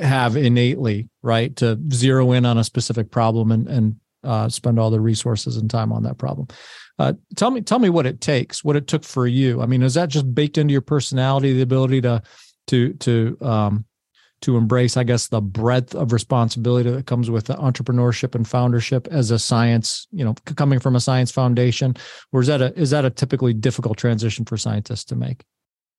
have 0.00 0.36
innately, 0.36 1.08
right? 1.22 1.54
To 1.56 1.78
zero 1.92 2.32
in 2.32 2.44
on 2.44 2.58
a 2.58 2.64
specific 2.64 3.10
problem 3.10 3.50
and 3.50 3.68
and 3.68 3.96
uh, 4.22 4.48
spend 4.48 4.78
all 4.78 4.90
the 4.90 5.00
resources 5.00 5.56
and 5.56 5.70
time 5.70 5.92
on 5.92 6.02
that 6.04 6.18
problem. 6.18 6.48
Uh, 6.98 7.12
tell 7.36 7.50
me, 7.50 7.60
tell 7.60 7.78
me 7.78 7.90
what 7.90 8.06
it 8.06 8.20
takes, 8.20 8.64
what 8.64 8.76
it 8.76 8.86
took 8.86 9.04
for 9.04 9.26
you. 9.26 9.60
I 9.60 9.66
mean, 9.66 9.82
is 9.82 9.94
that 9.94 10.08
just 10.08 10.32
baked 10.34 10.58
into 10.58 10.72
your 10.72 10.80
personality, 10.80 11.52
the 11.52 11.62
ability 11.62 12.00
to 12.02 12.22
to 12.68 12.92
to 12.94 13.36
um, 13.40 13.84
to 14.44 14.56
embrace, 14.56 14.96
I 14.96 15.04
guess, 15.04 15.28
the 15.28 15.40
breadth 15.40 15.94
of 15.94 16.12
responsibility 16.12 16.90
that 16.90 17.06
comes 17.06 17.30
with 17.30 17.46
entrepreneurship 17.48 18.34
and 18.34 18.46
foundership 18.46 19.08
as 19.10 19.30
a 19.30 19.38
science, 19.38 20.06
you 20.12 20.24
know, 20.24 20.34
coming 20.56 20.78
from 20.78 20.94
a 20.94 21.00
science 21.00 21.30
foundation, 21.30 21.96
or 22.32 22.42
is 22.42 22.46
that 22.48 22.60
a 22.60 22.78
is 22.78 22.90
that 22.90 23.04
a 23.04 23.10
typically 23.10 23.54
difficult 23.54 23.96
transition 23.96 24.44
for 24.44 24.56
scientists 24.56 25.04
to 25.04 25.16
make? 25.16 25.44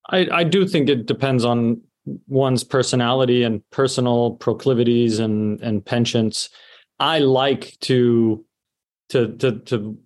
I, 0.10 0.28
I 0.32 0.44
do 0.44 0.68
think 0.68 0.90
it 0.90 1.08
depends 1.08 1.44
on 1.44 1.82
one's 2.28 2.64
personality 2.64 3.42
and 3.42 3.62
personal 3.72 4.32
proclivities 4.36 5.20
and 5.20 5.60
and 5.62 5.84
penchants. 5.84 6.50
I 7.00 7.20
like 7.20 7.78
to 7.82 8.46
to 9.10 9.36
to 9.38 9.60
to 9.60 9.98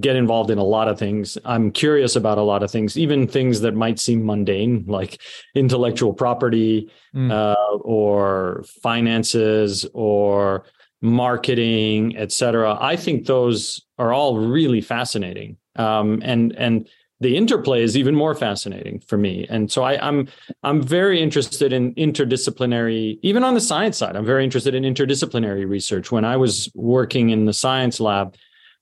get 0.00 0.16
involved 0.16 0.50
in 0.50 0.58
a 0.58 0.64
lot 0.64 0.88
of 0.88 0.98
things. 0.98 1.38
I'm 1.44 1.70
curious 1.70 2.16
about 2.16 2.38
a 2.38 2.42
lot 2.42 2.62
of 2.62 2.70
things, 2.70 2.98
even 2.98 3.26
things 3.26 3.60
that 3.62 3.74
might 3.74 3.98
seem 3.98 4.26
mundane, 4.26 4.84
like 4.86 5.20
intellectual 5.54 6.12
property 6.12 6.90
mm. 7.14 7.30
uh, 7.30 7.78
or 7.78 8.64
finances 8.82 9.86
or 9.94 10.64
marketing, 11.00 12.16
et 12.16 12.32
cetera. 12.32 12.76
I 12.80 12.96
think 12.96 13.26
those 13.26 13.82
are 13.98 14.12
all 14.12 14.38
really 14.38 14.80
fascinating. 14.80 15.56
Um, 15.76 16.20
and 16.22 16.54
and 16.56 16.88
the 17.20 17.36
interplay 17.36 17.82
is 17.82 17.96
even 17.96 18.14
more 18.14 18.34
fascinating 18.34 19.00
for 19.00 19.16
me. 19.16 19.46
And 19.48 19.72
so 19.72 19.82
I, 19.82 20.06
I'm 20.06 20.28
I'm 20.62 20.82
very 20.82 21.22
interested 21.22 21.72
in 21.72 21.94
interdisciplinary, 21.94 23.18
even 23.22 23.44
on 23.44 23.54
the 23.54 23.60
science 23.60 23.96
side. 23.96 24.16
I'm 24.16 24.26
very 24.26 24.44
interested 24.44 24.74
in 24.74 24.82
interdisciplinary 24.82 25.66
research. 25.66 26.12
When 26.12 26.26
I 26.26 26.36
was 26.36 26.70
working 26.74 27.30
in 27.30 27.46
the 27.46 27.54
science 27.54 28.00
lab, 28.00 28.36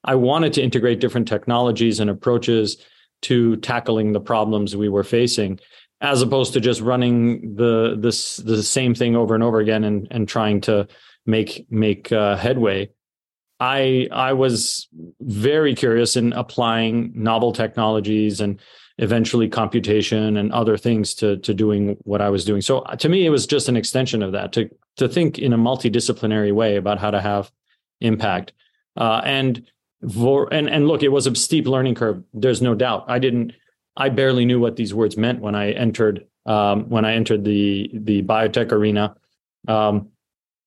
I 0.05 0.15
wanted 0.15 0.53
to 0.55 0.63
integrate 0.63 1.01
different 1.01 1.29
technologies 1.29 2.01
and 2.01 2.11
approaches 2.11 2.77
to 3.23 3.57
tackling 3.57 4.13
the 4.13 4.21
problems 4.21 4.77
we 4.77 4.89
were 4.89 5.05
facing, 5.05 5.59
as 6.01 6.21
opposed 6.23 6.53
to 6.53 6.61
just 6.61 6.81
running 6.81 7.55
the 7.55 7.97
this 7.99 8.37
the 8.37 8.63
same 8.63 8.95
thing 8.95 9.17
over 9.17 9.35
and 9.35 9.43
over 9.43 9.61
again 9.61 9.85
and 9.85 10.07
and 10.11 10.29
trying 10.29 10.61
to 10.63 10.87
make 11.27 11.67
make 11.71 12.13
uh, 12.13 12.37
headway. 12.37 12.91
I 13.61 14.09
I 14.13 14.35
was 14.35 14.89
very 15.21 15.75
curious 15.75 16.17
in 16.17 16.33
applying 16.33 17.13
novel 17.15 17.53
technologies 17.53 18.41
and 18.41 18.61
eventually 18.99 19.49
computation 19.49 20.37
and 20.37 20.53
other 20.53 20.77
things 20.77 21.15
to 21.15 21.39
to 21.39 21.55
doing 21.55 21.97
what 22.03 22.21
I 22.21 22.29
was 22.29 22.45
doing. 22.45 22.61
So 22.61 22.81
uh, 22.81 22.97
to 22.97 23.09
me, 23.09 23.25
it 23.25 23.31
was 23.31 23.47
just 23.47 23.69
an 23.69 23.77
extension 23.77 24.23
of 24.23 24.33
that 24.33 24.53
to 24.53 24.69
to 24.97 25.09
think 25.09 25.39
in 25.39 25.53
a 25.53 25.59
multidisciplinary 25.59 26.53
way 26.53 26.77
about 26.77 26.99
how 26.99 27.11
to 27.11 27.21
have 27.21 27.51
impact. 28.01 28.53
Uh, 28.97 29.21
and 29.25 29.67
for 30.13 30.53
and 30.53 30.69
and 30.69 30.89
look, 30.89 31.03
it 31.03 31.09
was 31.09 31.27
a 31.27 31.35
steep 31.35 31.67
learning 31.67 31.95
curve. 31.95 32.23
There's 32.33 32.63
no 32.63 32.75
doubt. 32.75 33.05
I 33.09 33.19
didn't. 33.19 33.53
I 33.97 34.09
barely 34.09 34.45
knew 34.45 34.59
what 34.59 34.77
these 34.77 34.93
words 34.93 35.17
meant 35.17 35.41
when 35.41 35.55
I 35.55 35.71
entered 35.73 36.27
um, 36.47 36.89
when 36.89 37.05
I 37.05 37.15
entered 37.15 37.45
the 37.45 37.91
the 37.93 38.23
biotech 38.23 38.73
arena. 38.73 39.17
Um, 39.69 40.09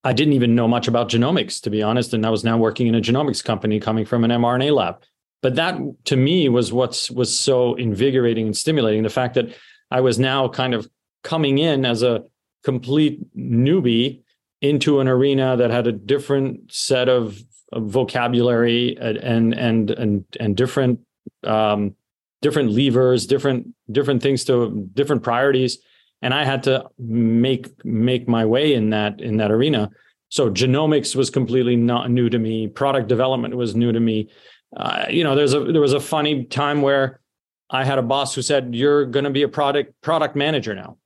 I 0.04 0.14
didn't 0.14 0.34
even 0.34 0.56
know 0.56 0.68
much 0.68 0.88
about 0.88 1.10
genomics, 1.10 1.62
to 1.64 1.70
be 1.70 1.84
honest. 1.84 2.14
And 2.14 2.26
I 2.26 2.30
was 2.30 2.44
now 2.44 2.58
working 2.58 2.88
in 2.88 2.96
a 2.96 3.02
genomics 3.02 3.44
company 3.44 3.80
coming 3.80 4.06
from 4.06 4.24
an 4.24 4.32
mRNA 4.32 4.74
lab. 4.74 5.02
But 5.42 5.56
that 5.56 5.78
to 6.06 6.16
me 6.16 6.50
was 6.50 6.72
what's 6.72 7.12
was 7.12 7.38
so 7.38 7.76
invigorating 7.76 8.48
and 8.48 8.58
stimulating. 8.58 9.04
The 9.04 9.10
fact 9.10 9.36
that 9.36 9.56
I 9.92 10.02
was 10.02 10.18
now 10.18 10.48
kind 10.48 10.74
of 10.74 10.90
coming 11.24 11.58
in 11.58 11.86
as 11.86 12.04
a 12.04 12.24
complete 12.64 13.22
newbie 13.36 14.22
into 14.62 15.00
an 15.00 15.08
arena 15.08 15.58
that 15.58 15.70
had 15.70 15.88
a 15.88 15.92
different 15.92 16.72
set 16.74 17.10
of 17.10 17.40
vocabulary 17.74 18.98
and 19.00 19.54
and 19.54 19.92
and 19.92 20.26
and 20.40 20.56
different 20.56 21.00
um, 21.44 21.96
different 22.42 22.72
levers, 22.72 23.26
different 23.26 23.68
different 23.92 24.22
things 24.22 24.44
to 24.46 24.90
different 24.94 25.24
priorities, 25.24 25.80
and 26.22 26.34
I 26.34 26.46
had 26.46 26.64
to 26.64 26.86
make 26.98 27.84
make 27.86 28.28
my 28.28 28.46
way 28.46 28.74
in 28.74 28.92
that 28.92 29.22
in 29.22 29.38
that 29.38 29.52
arena. 29.52 29.90
So 30.30 30.50
genomics 30.50 31.16
was 31.16 31.30
completely 31.30 31.76
not 31.76 32.12
new 32.12 32.30
to 32.30 32.38
me. 32.38 32.68
Product 32.68 33.08
development 33.08 33.56
was 33.56 33.76
new 33.76 33.92
to 33.92 34.00
me. 34.00 34.30
Uh, 34.76 35.06
you 35.10 35.24
know, 35.24 35.36
there's 35.36 35.54
a 35.54 35.60
there 35.60 35.82
was 35.82 35.94
a 35.94 36.00
funny 36.00 36.46
time 36.46 36.82
where 36.82 37.22
I 37.70 37.84
had 37.84 37.98
a 37.98 38.04
boss 38.04 38.36
who 38.36 38.42
said, 38.42 38.76
"You're 38.76 39.06
going 39.06 39.26
to 39.26 39.32
be 39.32 39.44
a 39.44 39.48
product 39.48 39.94
product 40.02 40.36
manager 40.36 40.76
now." 40.76 40.98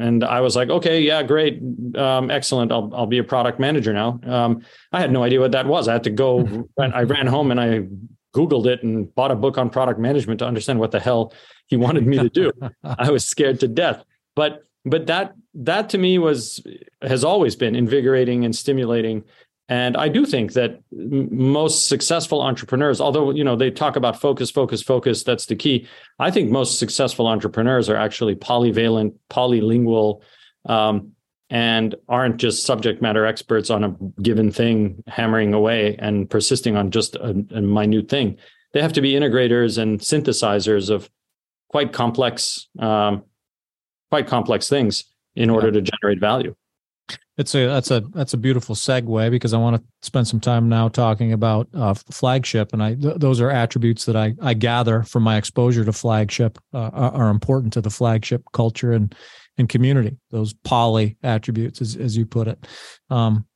And 0.00 0.24
I 0.24 0.40
was 0.40 0.56
like, 0.56 0.70
okay, 0.70 1.00
yeah, 1.00 1.22
great, 1.22 1.60
um, 1.94 2.30
excellent. 2.30 2.72
I'll 2.72 2.90
I'll 2.94 3.06
be 3.06 3.18
a 3.18 3.24
product 3.24 3.60
manager 3.60 3.92
now. 3.92 4.20
Um, 4.24 4.62
I 4.92 5.00
had 5.00 5.12
no 5.12 5.22
idea 5.22 5.40
what 5.40 5.52
that 5.52 5.66
was. 5.66 5.88
I 5.88 5.92
had 5.92 6.04
to 6.04 6.10
go. 6.10 6.66
I 6.80 7.02
ran 7.02 7.26
home 7.26 7.50
and 7.50 7.60
I 7.60 7.86
googled 8.34 8.66
it 8.66 8.82
and 8.82 9.12
bought 9.14 9.30
a 9.30 9.36
book 9.36 9.58
on 9.58 9.70
product 9.70 10.00
management 10.00 10.38
to 10.38 10.46
understand 10.46 10.78
what 10.78 10.90
the 10.92 11.00
hell 11.00 11.32
he 11.66 11.76
wanted 11.76 12.06
me 12.06 12.18
to 12.18 12.28
do. 12.28 12.52
I 12.84 13.10
was 13.10 13.24
scared 13.24 13.60
to 13.60 13.68
death. 13.68 14.04
But 14.34 14.64
but 14.84 15.06
that 15.06 15.34
that 15.54 15.90
to 15.90 15.98
me 15.98 16.18
was 16.18 16.62
has 17.02 17.24
always 17.24 17.56
been 17.56 17.74
invigorating 17.74 18.44
and 18.44 18.54
stimulating 18.54 19.24
and 19.70 19.96
I 19.96 20.08
do 20.08 20.26
think 20.26 20.54
that 20.54 20.82
most 20.90 21.86
successful 21.86 22.42
entrepreneurs, 22.42 23.00
although 23.00 23.30
you 23.30 23.44
know 23.44 23.54
they 23.54 23.70
talk 23.70 23.94
about 23.94 24.20
focus, 24.20 24.50
focus, 24.50 24.82
focus, 24.82 25.22
that's 25.22 25.46
the 25.46 25.54
key. 25.54 25.86
I 26.18 26.32
think 26.32 26.50
most 26.50 26.80
successful 26.80 27.28
entrepreneurs 27.28 27.88
are 27.88 27.94
actually 27.94 28.34
polyvalent, 28.34 29.14
polylingual, 29.30 30.22
um, 30.66 31.12
and 31.50 31.94
aren't 32.08 32.38
just 32.38 32.66
subject 32.66 33.00
matter 33.00 33.24
experts 33.24 33.70
on 33.70 33.84
a 33.84 33.96
given 34.20 34.50
thing, 34.50 35.04
hammering 35.06 35.54
away 35.54 35.94
and 36.00 36.28
persisting 36.28 36.76
on 36.76 36.90
just 36.90 37.14
a, 37.14 37.30
a 37.52 37.62
minute 37.62 38.08
thing. 38.08 38.38
They 38.72 38.82
have 38.82 38.94
to 38.94 39.00
be 39.00 39.12
integrators 39.12 39.78
and 39.78 40.00
synthesizers 40.00 40.90
of 40.90 41.08
quite 41.68 41.92
complex, 41.92 42.66
um, 42.80 43.22
quite 44.10 44.26
complex 44.26 44.68
things 44.68 45.04
in 45.36 45.48
order 45.48 45.68
yeah. 45.68 45.74
to 45.74 45.82
generate 45.82 46.18
value. 46.18 46.56
It's 47.38 47.54
a 47.54 47.66
that's 47.66 47.90
a 47.90 48.00
that's 48.12 48.34
a 48.34 48.36
beautiful 48.36 48.74
segue 48.74 49.30
because 49.30 49.54
I 49.54 49.58
want 49.58 49.76
to 49.76 49.82
spend 50.02 50.28
some 50.28 50.40
time 50.40 50.68
now 50.68 50.88
talking 50.88 51.32
about 51.32 51.68
uh, 51.74 51.94
flagship, 51.94 52.72
and 52.72 52.82
I 52.82 52.94
th- 52.94 53.16
those 53.16 53.40
are 53.40 53.50
attributes 53.50 54.04
that 54.04 54.16
I 54.16 54.34
I 54.42 54.54
gather 54.54 55.02
from 55.04 55.22
my 55.22 55.36
exposure 55.36 55.84
to 55.84 55.92
flagship 55.92 56.58
uh, 56.74 56.90
are, 56.92 57.12
are, 57.12 57.30
important 57.30 57.72
to 57.74 57.80
the 57.80 57.90
flagship 57.90 58.42
culture 58.52 58.92
and 58.92 59.14
and 59.56 59.68
community. 59.68 60.18
Those 60.30 60.52
poly 60.52 61.16
attributes, 61.22 61.80
as 61.80 61.96
as 61.96 62.16
you 62.16 62.26
put 62.26 62.48
it. 62.48 62.66
Um, 63.08 63.46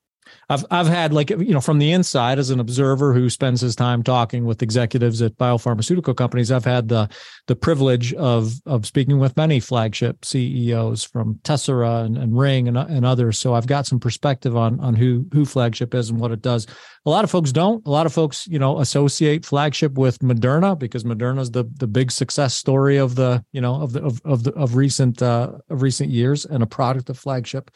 I've 0.49 0.65
I've 0.71 0.87
had 0.87 1.13
like 1.13 1.31
you 1.31 1.53
know 1.53 1.61
from 1.61 1.79
the 1.79 1.93
inside 1.93 2.39
as 2.39 2.51
an 2.51 2.61
observer 2.61 3.13
who 3.13 3.31
spends 3.31 3.61
his 3.61 3.75
time 3.75 4.03
talking 4.03 4.45
with 4.45 4.63
executives 4.63 5.23
at 5.23 5.37
biopharmaceutical 5.37 6.17
companies. 6.17 6.51
I've 6.51 6.65
had 6.65 6.89
the 6.89 7.09
the 7.47 7.57
privilege 7.57 8.13
of 8.15 8.55
of 8.67 8.87
speaking 8.87 9.19
with 9.19 9.37
many 9.37 9.61
flagship 9.61 10.25
CEOs 10.25 11.05
from 11.05 11.41
Tessera 11.45 12.05
and, 12.05 12.17
and 12.17 12.39
Ring 12.39 12.69
and, 12.69 12.77
and 12.77 13.05
others. 13.05 13.39
So 13.39 13.55
I've 13.55 13.67
got 13.67 13.87
some 13.87 14.01
perspective 14.01 14.57
on 14.57 14.81
on 14.81 14.95
who 14.95 15.27
who 15.33 15.45
flagship 15.45 15.95
is 15.95 16.11
and 16.11 16.21
what 16.21 16.33
it 16.33 16.43
does. 16.43 16.67
A 17.07 17.11
lot 17.11 17.25
of 17.25 17.31
folks 17.31 17.53
don't. 17.53 17.87
A 17.87 17.91
lot 17.91 18.07
of 18.07 18.13
folks 18.13 18.47
you 18.47 18.59
know 18.59 18.81
associate 18.81 19.47
flagship 19.47 19.95
with 19.95 20.19
Moderna 20.21 20.79
because 20.79 21.05
Moderna 21.05 21.41
is 21.41 21.51
the 21.51 21.65
the 21.79 21.87
big 21.87 22.11
success 22.11 22.55
story 22.55 22.97
of 22.97 23.15
the 23.15 23.45
you 23.53 23.61
know 23.61 23.81
of 23.81 23.93
the 23.93 24.03
of 24.03 24.21
of 24.25 24.45
the 24.45 24.53
of 24.53 24.77
recent 24.77 25.23
uh, 25.23 25.53
of 25.71 25.83
recent 25.83 26.11
years 26.11 26.45
and 26.45 26.63
a 26.63 26.67
product 26.67 27.09
of 27.11 27.19
flagship 27.19 27.71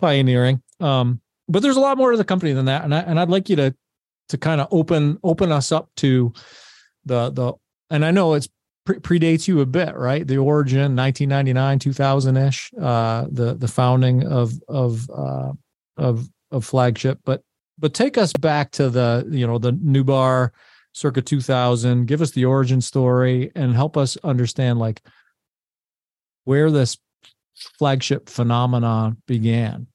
pioneering. 0.00 0.62
Um, 0.80 1.20
but 1.50 1.62
there's 1.62 1.76
a 1.76 1.80
lot 1.80 1.98
more 1.98 2.12
to 2.12 2.16
the 2.16 2.24
company 2.24 2.52
than 2.52 2.66
that, 2.66 2.84
and 2.84 2.94
I 2.94 3.00
and 3.00 3.18
I'd 3.18 3.28
like 3.28 3.48
you 3.48 3.56
to 3.56 3.74
to 4.28 4.38
kind 4.38 4.60
of 4.60 4.68
open 4.70 5.18
open 5.22 5.52
us 5.52 5.72
up 5.72 5.90
to 5.96 6.32
the 7.04 7.30
the 7.30 7.52
and 7.90 8.04
I 8.04 8.10
know 8.10 8.34
it's 8.34 8.48
pre- 8.84 8.98
predates 8.98 9.48
you 9.48 9.60
a 9.60 9.66
bit, 9.66 9.96
right? 9.96 10.26
The 10.26 10.38
origin, 10.38 10.96
1999, 10.96 11.78
2000 11.78 12.36
ish, 12.36 12.70
uh, 12.80 13.26
the 13.30 13.54
the 13.54 13.68
founding 13.68 14.26
of 14.26 14.52
of 14.68 15.08
uh, 15.10 15.52
of 15.96 16.28
of 16.50 16.64
flagship, 16.64 17.18
but 17.24 17.42
but 17.78 17.94
take 17.94 18.18
us 18.18 18.32
back 18.32 18.70
to 18.72 18.90
the 18.90 19.26
you 19.30 19.46
know 19.46 19.58
the 19.58 19.72
Nubar 19.72 20.50
circa 20.92 21.22
2000. 21.22 22.06
Give 22.06 22.20
us 22.20 22.32
the 22.32 22.44
origin 22.44 22.80
story 22.80 23.50
and 23.54 23.74
help 23.74 23.96
us 23.96 24.16
understand 24.18 24.78
like 24.78 25.02
where 26.44 26.70
this 26.70 26.98
flagship 27.78 28.28
phenomenon 28.28 29.18
began. 29.26 29.86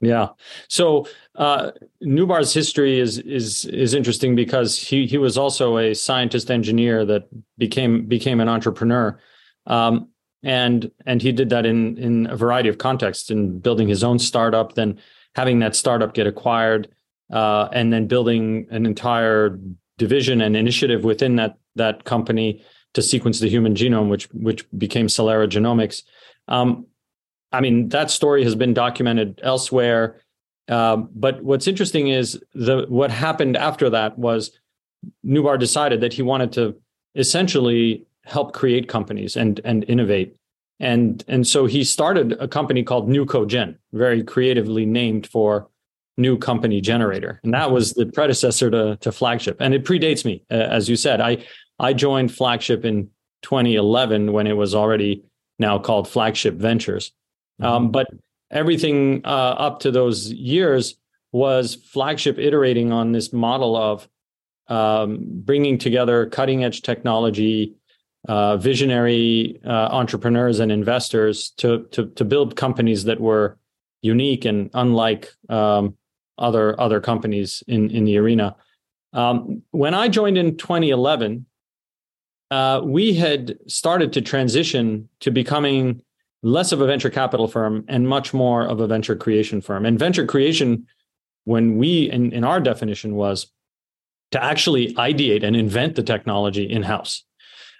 Yeah. 0.00 0.28
So 0.68 1.06
uh, 1.34 1.72
Nubar's 2.02 2.54
history 2.54 2.98
is 2.98 3.18
is 3.18 3.66
is 3.66 3.92
interesting 3.92 4.34
because 4.34 4.78
he 4.78 5.06
he 5.06 5.18
was 5.18 5.36
also 5.36 5.76
a 5.76 5.94
scientist 5.94 6.50
engineer 6.50 7.04
that 7.04 7.28
became 7.58 8.06
became 8.06 8.40
an 8.40 8.48
entrepreneur, 8.48 9.20
um, 9.66 10.08
and 10.42 10.90
and 11.04 11.20
he 11.20 11.32
did 11.32 11.50
that 11.50 11.66
in 11.66 11.98
in 11.98 12.26
a 12.26 12.36
variety 12.36 12.70
of 12.70 12.78
contexts, 12.78 13.30
in 13.30 13.58
building 13.58 13.88
his 13.88 14.02
own 14.02 14.18
startup, 14.18 14.74
then 14.74 14.98
having 15.34 15.58
that 15.58 15.76
startup 15.76 16.14
get 16.14 16.26
acquired, 16.26 16.88
uh, 17.30 17.68
and 17.72 17.92
then 17.92 18.06
building 18.06 18.66
an 18.70 18.86
entire 18.86 19.58
division 19.98 20.40
and 20.40 20.56
initiative 20.56 21.04
within 21.04 21.36
that 21.36 21.58
that 21.76 22.04
company 22.04 22.64
to 22.94 23.02
sequence 23.02 23.38
the 23.38 23.48
human 23.50 23.74
genome, 23.74 24.08
which 24.08 24.30
which 24.32 24.64
became 24.78 25.08
Celera 25.08 25.46
Genomics. 25.46 26.04
Um, 26.48 26.86
I 27.52 27.60
mean, 27.60 27.88
that 27.88 28.10
story 28.10 28.44
has 28.44 28.54
been 28.54 28.74
documented 28.74 29.40
elsewhere. 29.42 30.20
Um, 30.68 31.08
but 31.14 31.42
what's 31.42 31.66
interesting 31.66 32.08
is 32.08 32.40
the 32.54 32.86
what 32.88 33.10
happened 33.10 33.56
after 33.56 33.90
that 33.90 34.18
was 34.18 34.52
Nubar 35.24 35.58
decided 35.58 36.00
that 36.00 36.12
he 36.12 36.22
wanted 36.22 36.52
to 36.52 36.80
essentially 37.14 38.06
help 38.24 38.52
create 38.52 38.88
companies 38.88 39.36
and 39.36 39.60
and 39.64 39.84
innovate. 39.88 40.36
And 40.78 41.24
and 41.26 41.46
so 41.46 41.66
he 41.66 41.84
started 41.84 42.32
a 42.40 42.46
company 42.46 42.82
called 42.82 43.08
NewCoGen, 43.08 43.76
very 43.92 44.22
creatively 44.22 44.86
named 44.86 45.26
for 45.26 45.68
new 46.16 46.38
company 46.38 46.80
generator. 46.80 47.40
And 47.42 47.54
that 47.54 47.70
was 47.70 47.94
the 47.94 48.06
predecessor 48.06 48.70
to, 48.70 48.96
to 48.96 49.10
Flagship. 49.10 49.56
And 49.60 49.74
it 49.74 49.84
predates 49.84 50.24
me, 50.24 50.44
uh, 50.50 50.54
as 50.54 50.88
you 50.88 50.96
said. 50.96 51.20
I 51.20 51.44
I 51.78 51.94
joined 51.94 52.32
Flagship 52.32 52.84
in 52.84 53.10
2011 53.42 54.32
when 54.32 54.46
it 54.46 54.56
was 54.56 54.74
already 54.74 55.24
now 55.58 55.78
called 55.78 56.08
Flagship 56.08 56.54
Ventures. 56.54 57.12
Um, 57.62 57.84
mm-hmm. 57.84 57.92
but 57.92 58.08
everything 58.50 59.22
uh, 59.24 59.28
up 59.58 59.80
to 59.80 59.90
those 59.90 60.32
years 60.32 60.96
was 61.32 61.74
Flagship 61.74 62.38
iterating 62.38 62.92
on 62.92 63.12
this 63.12 63.32
model 63.32 63.76
of 63.76 64.08
um, 64.68 65.18
bringing 65.22 65.78
together 65.78 66.26
cutting 66.26 66.64
edge 66.64 66.82
technology, 66.82 67.74
uh, 68.28 68.56
visionary 68.56 69.60
uh, 69.64 69.88
entrepreneurs 69.90 70.60
and 70.60 70.70
investors 70.70 71.50
to, 71.58 71.86
to, 71.92 72.06
to 72.10 72.24
build 72.24 72.56
companies 72.56 73.04
that 73.04 73.20
were 73.20 73.58
unique 74.02 74.44
and 74.44 74.70
unlike 74.74 75.32
um, 75.48 75.96
other 76.38 76.78
other 76.80 77.00
companies 77.00 77.62
in 77.68 77.90
in 77.90 78.04
the 78.04 78.16
arena. 78.16 78.56
Um, 79.12 79.62
when 79.70 79.94
I 79.94 80.08
joined 80.08 80.38
in 80.38 80.56
2011, 80.56 81.46
uh, 82.50 82.80
we 82.82 83.14
had 83.14 83.58
started 83.66 84.12
to 84.14 84.22
transition 84.22 85.08
to 85.20 85.30
becoming 85.30 86.02
less 86.42 86.72
of 86.72 86.80
a 86.80 86.86
venture 86.86 87.10
capital 87.10 87.46
firm 87.46 87.84
and 87.88 88.08
much 88.08 88.32
more 88.32 88.66
of 88.66 88.80
a 88.80 88.86
venture 88.86 89.16
creation 89.16 89.60
firm. 89.60 89.84
And 89.84 89.98
venture 89.98 90.26
creation, 90.26 90.86
when 91.44 91.76
we, 91.76 92.10
in, 92.10 92.32
in 92.32 92.44
our 92.44 92.60
definition, 92.60 93.14
was 93.14 93.50
to 94.30 94.42
actually 94.42 94.94
ideate 94.94 95.42
and 95.42 95.56
invent 95.56 95.96
the 95.96 96.02
technology 96.02 96.64
in 96.64 96.82
house. 96.82 97.24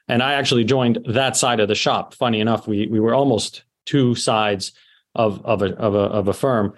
And 0.08 0.22
I 0.22 0.34
actually 0.34 0.64
joined 0.64 0.98
that 1.08 1.36
side 1.36 1.60
of 1.60 1.68
the 1.68 1.74
shop. 1.74 2.14
Funny 2.14 2.40
enough, 2.40 2.66
we 2.66 2.88
we 2.88 2.98
were 2.98 3.14
almost 3.14 3.62
two 3.86 4.14
sides 4.14 4.72
of 5.14 5.44
of 5.44 5.62
a 5.62 5.76
of 5.76 5.94
a 5.94 5.98
of 5.98 6.28
a 6.28 6.32
firm. 6.32 6.74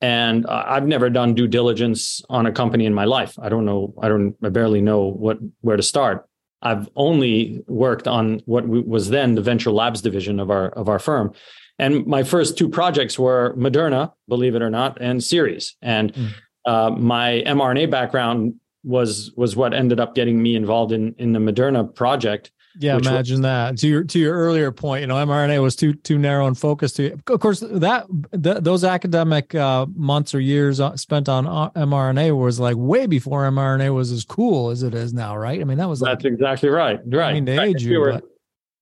And 0.00 0.46
I've 0.46 0.86
never 0.86 1.10
done 1.10 1.34
due 1.34 1.48
diligence 1.48 2.20
on 2.28 2.46
a 2.46 2.52
company 2.52 2.84
in 2.84 2.94
my 2.94 3.04
life. 3.04 3.36
I 3.40 3.48
don't 3.48 3.64
know. 3.64 3.94
I 4.00 4.08
don't. 4.08 4.36
I 4.42 4.50
barely 4.50 4.80
know 4.80 5.04
what 5.04 5.38
where 5.62 5.76
to 5.76 5.82
start. 5.82 6.28
I've 6.62 6.88
only 6.96 7.62
worked 7.66 8.08
on 8.08 8.40
what 8.46 8.66
was 8.66 9.10
then 9.10 9.34
the 9.34 9.42
venture 9.42 9.70
labs 9.70 10.00
division 10.02 10.40
of 10.40 10.50
our 10.50 10.68
of 10.70 10.88
our 10.88 10.98
firm. 10.98 11.32
And 11.78 12.06
my 12.06 12.22
first 12.22 12.56
two 12.56 12.68
projects 12.68 13.18
were 13.18 13.54
Moderna, 13.56 14.12
believe 14.28 14.54
it 14.54 14.62
or 14.62 14.70
not, 14.70 14.96
and 15.00 15.22
Seres. 15.22 15.76
And 15.82 16.12
mm. 16.14 16.30
uh, 16.64 16.90
my 16.90 17.42
mRNA 17.46 17.90
background 17.90 18.54
was 18.82 19.32
was 19.36 19.56
what 19.56 19.74
ended 19.74 20.00
up 20.00 20.14
getting 20.14 20.42
me 20.42 20.56
involved 20.56 20.92
in 20.92 21.14
in 21.18 21.32
the 21.32 21.38
Moderna 21.38 21.94
project. 21.94 22.50
Yeah, 22.78 22.96
imagine 22.96 23.36
was, 23.36 23.42
that. 23.42 23.78
To 23.78 23.88
your 23.88 24.04
to 24.04 24.18
your 24.18 24.34
earlier 24.34 24.70
point, 24.72 25.02
you 25.02 25.06
know, 25.06 25.14
mRNA 25.14 25.62
was 25.62 25.76
too 25.76 25.94
too 25.94 26.18
narrow 26.18 26.46
and 26.46 26.56
focused. 26.56 26.96
To 26.96 27.12
of 27.28 27.40
course 27.40 27.60
that 27.60 28.06
th- 28.32 28.58
those 28.60 28.84
academic 28.84 29.54
uh, 29.54 29.86
months 29.94 30.34
or 30.34 30.40
years 30.40 30.80
uh, 30.80 30.96
spent 30.96 31.28
on 31.28 31.46
uh, 31.46 31.70
mRNA 31.70 32.36
was 32.36 32.60
like 32.60 32.76
way 32.76 33.06
before 33.06 33.48
mRNA 33.48 33.94
was 33.94 34.12
as 34.12 34.24
cool 34.24 34.70
as 34.70 34.82
it 34.82 34.94
is 34.94 35.12
now, 35.12 35.36
right? 35.36 35.60
I 35.60 35.64
mean, 35.64 35.78
that 35.78 35.88
was 35.88 36.00
that's 36.00 36.24
like, 36.24 36.32
exactly 36.32 36.68
right. 36.68 37.00
Right. 37.06 37.30
I 37.30 37.32
mean, 37.34 37.46
to 37.46 37.56
right. 37.56 37.68
age 37.70 37.82
you, 37.82 38.00
were, 38.00 38.20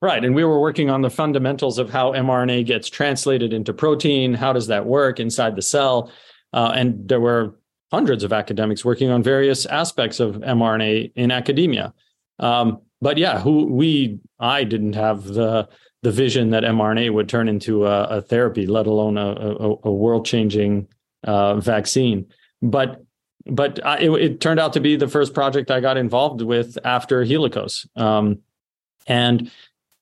right, 0.01 0.25
and 0.25 0.35
we 0.35 0.45
were 0.45 0.61
working 0.61 0.91
on 0.91 1.03
the 1.03 1.11
fundamentals 1.11 1.79
of 1.79 1.91
how 1.91 2.13
mRNA 2.13 2.67
gets 2.67 2.89
translated 2.89 3.53
into 3.53 3.73
protein. 3.73 4.35
How 4.35 4.53
does 4.53 4.67
that 4.69 4.87
work 4.87 5.21
inside 5.21 5.57
the 5.57 5.63
cell? 5.63 6.11
Uh, 6.53 6.73
and 6.75 7.09
there 7.09 7.21
were 7.21 7.59
hundreds 7.93 8.25
of 8.25 8.33
academics 8.33 8.85
working 8.85 9.11
on 9.11 9.23
various 9.23 9.67
aspects 9.67 10.19
of 10.19 10.37
mRNA 10.37 11.13
in 11.15 11.31
academia. 11.31 11.95
Um, 12.41 12.81
but 13.05 13.19
yeah, 13.19 13.39
who 13.39 13.67
we 13.67 14.19
I 14.41 14.65
didn't 14.65 14.95
have 14.95 15.25
the 15.25 15.69
the 16.03 16.11
vision 16.11 16.51
that 16.51 16.63
mRNA 16.63 17.13
would 17.13 17.29
turn 17.29 17.49
into 17.49 17.87
a, 17.87 18.05
a 18.05 18.23
therapy, 18.23 18.67
let 18.67 18.87
alone 18.87 19.19
a, 19.19 19.27
a, 19.27 19.77
a 19.85 19.93
world 19.93 20.25
changing 20.25 20.89
uh, 21.23 21.57
vaccine. 21.57 22.27
But 22.63 23.05
but 23.45 23.85
I, 23.85 23.99
it, 23.99 24.11
it, 24.11 24.41
turned 24.41 24.59
out 24.59 24.73
to 24.73 24.81
be 24.81 24.97
the 24.97 25.07
first 25.07 25.35
project 25.35 25.71
I 25.71 25.81
got 25.81 25.99
involved 25.99 26.41
with 26.41 26.79
after 26.83 27.23
Helicos, 27.27 27.87
um, 27.95 28.39
and 29.07 29.51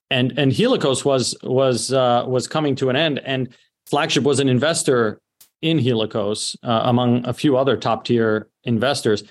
and 0.09 0.39
and 0.39 0.53
Helicos 0.53 1.03
was 1.03 1.35
was 1.43 1.91
uh, 1.91 2.23
was 2.25 2.47
coming 2.47 2.73
to 2.77 2.89
an 2.89 2.95
end, 2.95 3.19
and 3.25 3.49
Flagship 3.85 4.23
was 4.23 4.39
an 4.39 4.47
investor 4.47 5.19
in 5.61 5.77
Helicos 5.77 6.55
uh, 6.63 6.83
among 6.85 7.25
a 7.25 7.33
few 7.33 7.57
other 7.57 7.75
top 7.75 8.05
tier 8.05 8.47
investors. 8.63 9.25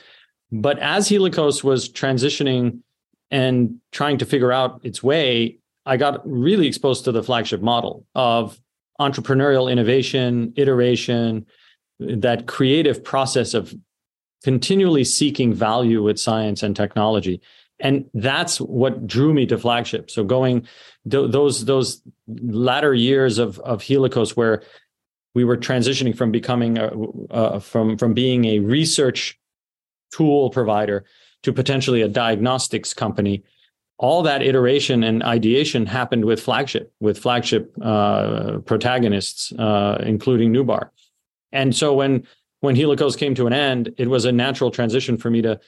But 0.51 0.79
as 0.81 1.09
Helicos 1.09 1.65
was 1.65 1.89
transitioning 1.89 2.83
and 3.33 3.81
trying 3.90 4.18
to 4.18 4.27
figure 4.27 4.53
out 4.53 4.81
its 4.85 5.03
way, 5.03 5.59
I 5.87 5.97
got 5.97 6.21
really 6.31 6.68
exposed 6.68 7.05
to 7.07 7.12
the 7.12 7.23
flagship 7.23 7.62
model 7.62 8.07
of 8.14 8.61
entrepreneurial 9.01 9.73
innovation, 9.73 10.53
iteration, 10.57 11.47
that 11.99 12.47
creative 12.47 13.03
process 13.03 13.55
of 13.55 13.75
continually 14.45 15.03
seeking 15.03 15.55
value 15.55 16.03
with 16.03 16.21
science 16.21 16.62
and 16.62 16.77
technology. 16.77 17.40
And 17.81 18.05
that's 18.14 18.61
what 18.61 19.07
drew 19.07 19.33
me 19.33 19.47
to 19.47 19.59
flagship. 19.59 20.11
So 20.11 20.23
going 20.23 20.68
th- 21.11 21.33
those 21.33 21.64
those 21.64 22.03
latter 22.29 22.95
years 22.95 23.38
of 23.38 23.59
of 23.61 23.83
Helicos, 23.83 24.37
where 24.37 24.62
we 25.35 25.42
were 25.42 25.57
transitioning 25.57 26.16
from 26.16 26.31
becoming 26.31 26.79
a, 26.79 26.92
uh, 27.31 27.59
from 27.59 27.97
from 27.97 28.14
being 28.14 28.45
a 28.45 28.59
research 28.61 29.40
tool 30.12 30.51
provider 30.51 31.05
to 31.43 31.53
potentially 31.53 32.03
a 32.03 32.09
diagnostics 32.09 32.95
company. 32.95 33.43
All 33.99 34.23
that 34.23 34.43
iteration 34.43 35.05
and 35.05 35.23
ideation 35.23 35.87
happened 35.87 36.25
with 36.25 36.41
flagship 36.41 36.93
with 37.01 37.19
flagship 37.19 37.73
uh, 37.83 38.59
protagonists 38.65 39.53
uh, 39.53 40.03
including 40.05 40.53
nubar 40.53 40.91
and 41.53 41.77
so 41.77 41.95
when 41.95 42.27
when 42.61 42.75
helicos 42.75 43.17
came 43.17 43.35
to 43.37 43.47
an 43.47 43.53
end 43.53 43.95
it 43.99 44.09
was 44.09 44.25
a 44.25 44.33
natural 44.33 44.73
transition 44.73 45.17
for 45.17 45.31
me 45.31 45.41
to 45.43 45.61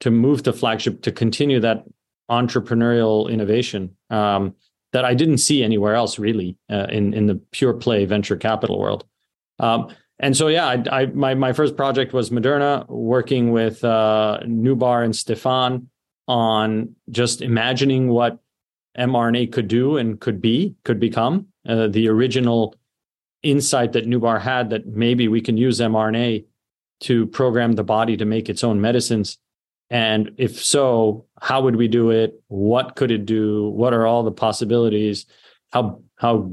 to 0.00 0.10
move 0.10 0.42
to 0.42 0.52
flagship 0.52 1.02
to 1.02 1.12
continue 1.12 1.60
that 1.60 1.84
entrepreneurial 2.28 3.30
innovation 3.30 3.94
um, 4.08 4.52
that 4.92 5.04
i 5.04 5.14
didn't 5.14 5.38
see 5.38 5.62
anywhere 5.62 5.94
else 5.94 6.18
really 6.18 6.56
uh, 6.72 6.86
in 6.90 7.14
in 7.14 7.26
the 7.26 7.36
pure 7.52 7.74
play 7.74 8.04
venture 8.04 8.36
capital 8.36 8.80
world. 8.80 9.04
Um, 9.60 9.94
and 10.20 10.36
so 10.36 10.48
yeah 10.48 10.66
I, 10.66 11.00
I, 11.00 11.06
my, 11.06 11.34
my 11.34 11.52
first 11.52 11.76
project 11.76 12.12
was 12.12 12.30
moderna 12.30 12.88
working 12.88 13.52
with 13.52 13.82
uh, 13.84 14.38
nubar 14.44 15.04
and 15.04 15.14
Stéphane 15.14 15.86
on 16.28 16.94
just 17.10 17.42
imagining 17.42 18.08
what 18.08 18.38
mrna 18.98 19.50
could 19.52 19.68
do 19.68 19.96
and 19.96 20.20
could 20.20 20.40
be 20.40 20.74
could 20.84 21.00
become 21.00 21.46
uh, 21.68 21.88
the 21.88 22.08
original 22.08 22.74
insight 23.42 23.92
that 23.92 24.06
nubar 24.06 24.40
had 24.40 24.70
that 24.70 24.86
maybe 24.86 25.28
we 25.28 25.40
can 25.40 25.56
use 25.56 25.80
mrna 25.80 26.44
to 27.00 27.26
program 27.26 27.72
the 27.72 27.84
body 27.84 28.16
to 28.16 28.24
make 28.24 28.48
its 28.48 28.62
own 28.62 28.80
medicines. 28.80 29.38
And 29.88 30.32
if 30.36 30.62
so 30.62 31.26
how 31.40 31.62
would 31.62 31.76
we 31.76 31.88
do 31.88 32.10
it? 32.10 32.40
What 32.48 32.94
could 32.94 33.10
it 33.10 33.26
do? 33.26 33.70
What 33.70 33.92
are 33.92 34.06
all 34.06 34.22
the 34.22 34.30
possibilities? 34.30 35.26
How 35.72 36.02
how 36.16 36.52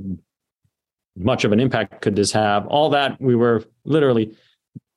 much 1.17 1.43
of 1.43 1.51
an 1.51 1.59
impact 1.59 2.01
could 2.01 2.15
this 2.15 2.31
have? 2.31 2.67
All 2.67 2.89
that 2.91 3.19
we 3.21 3.35
were 3.35 3.63
literally 3.83 4.35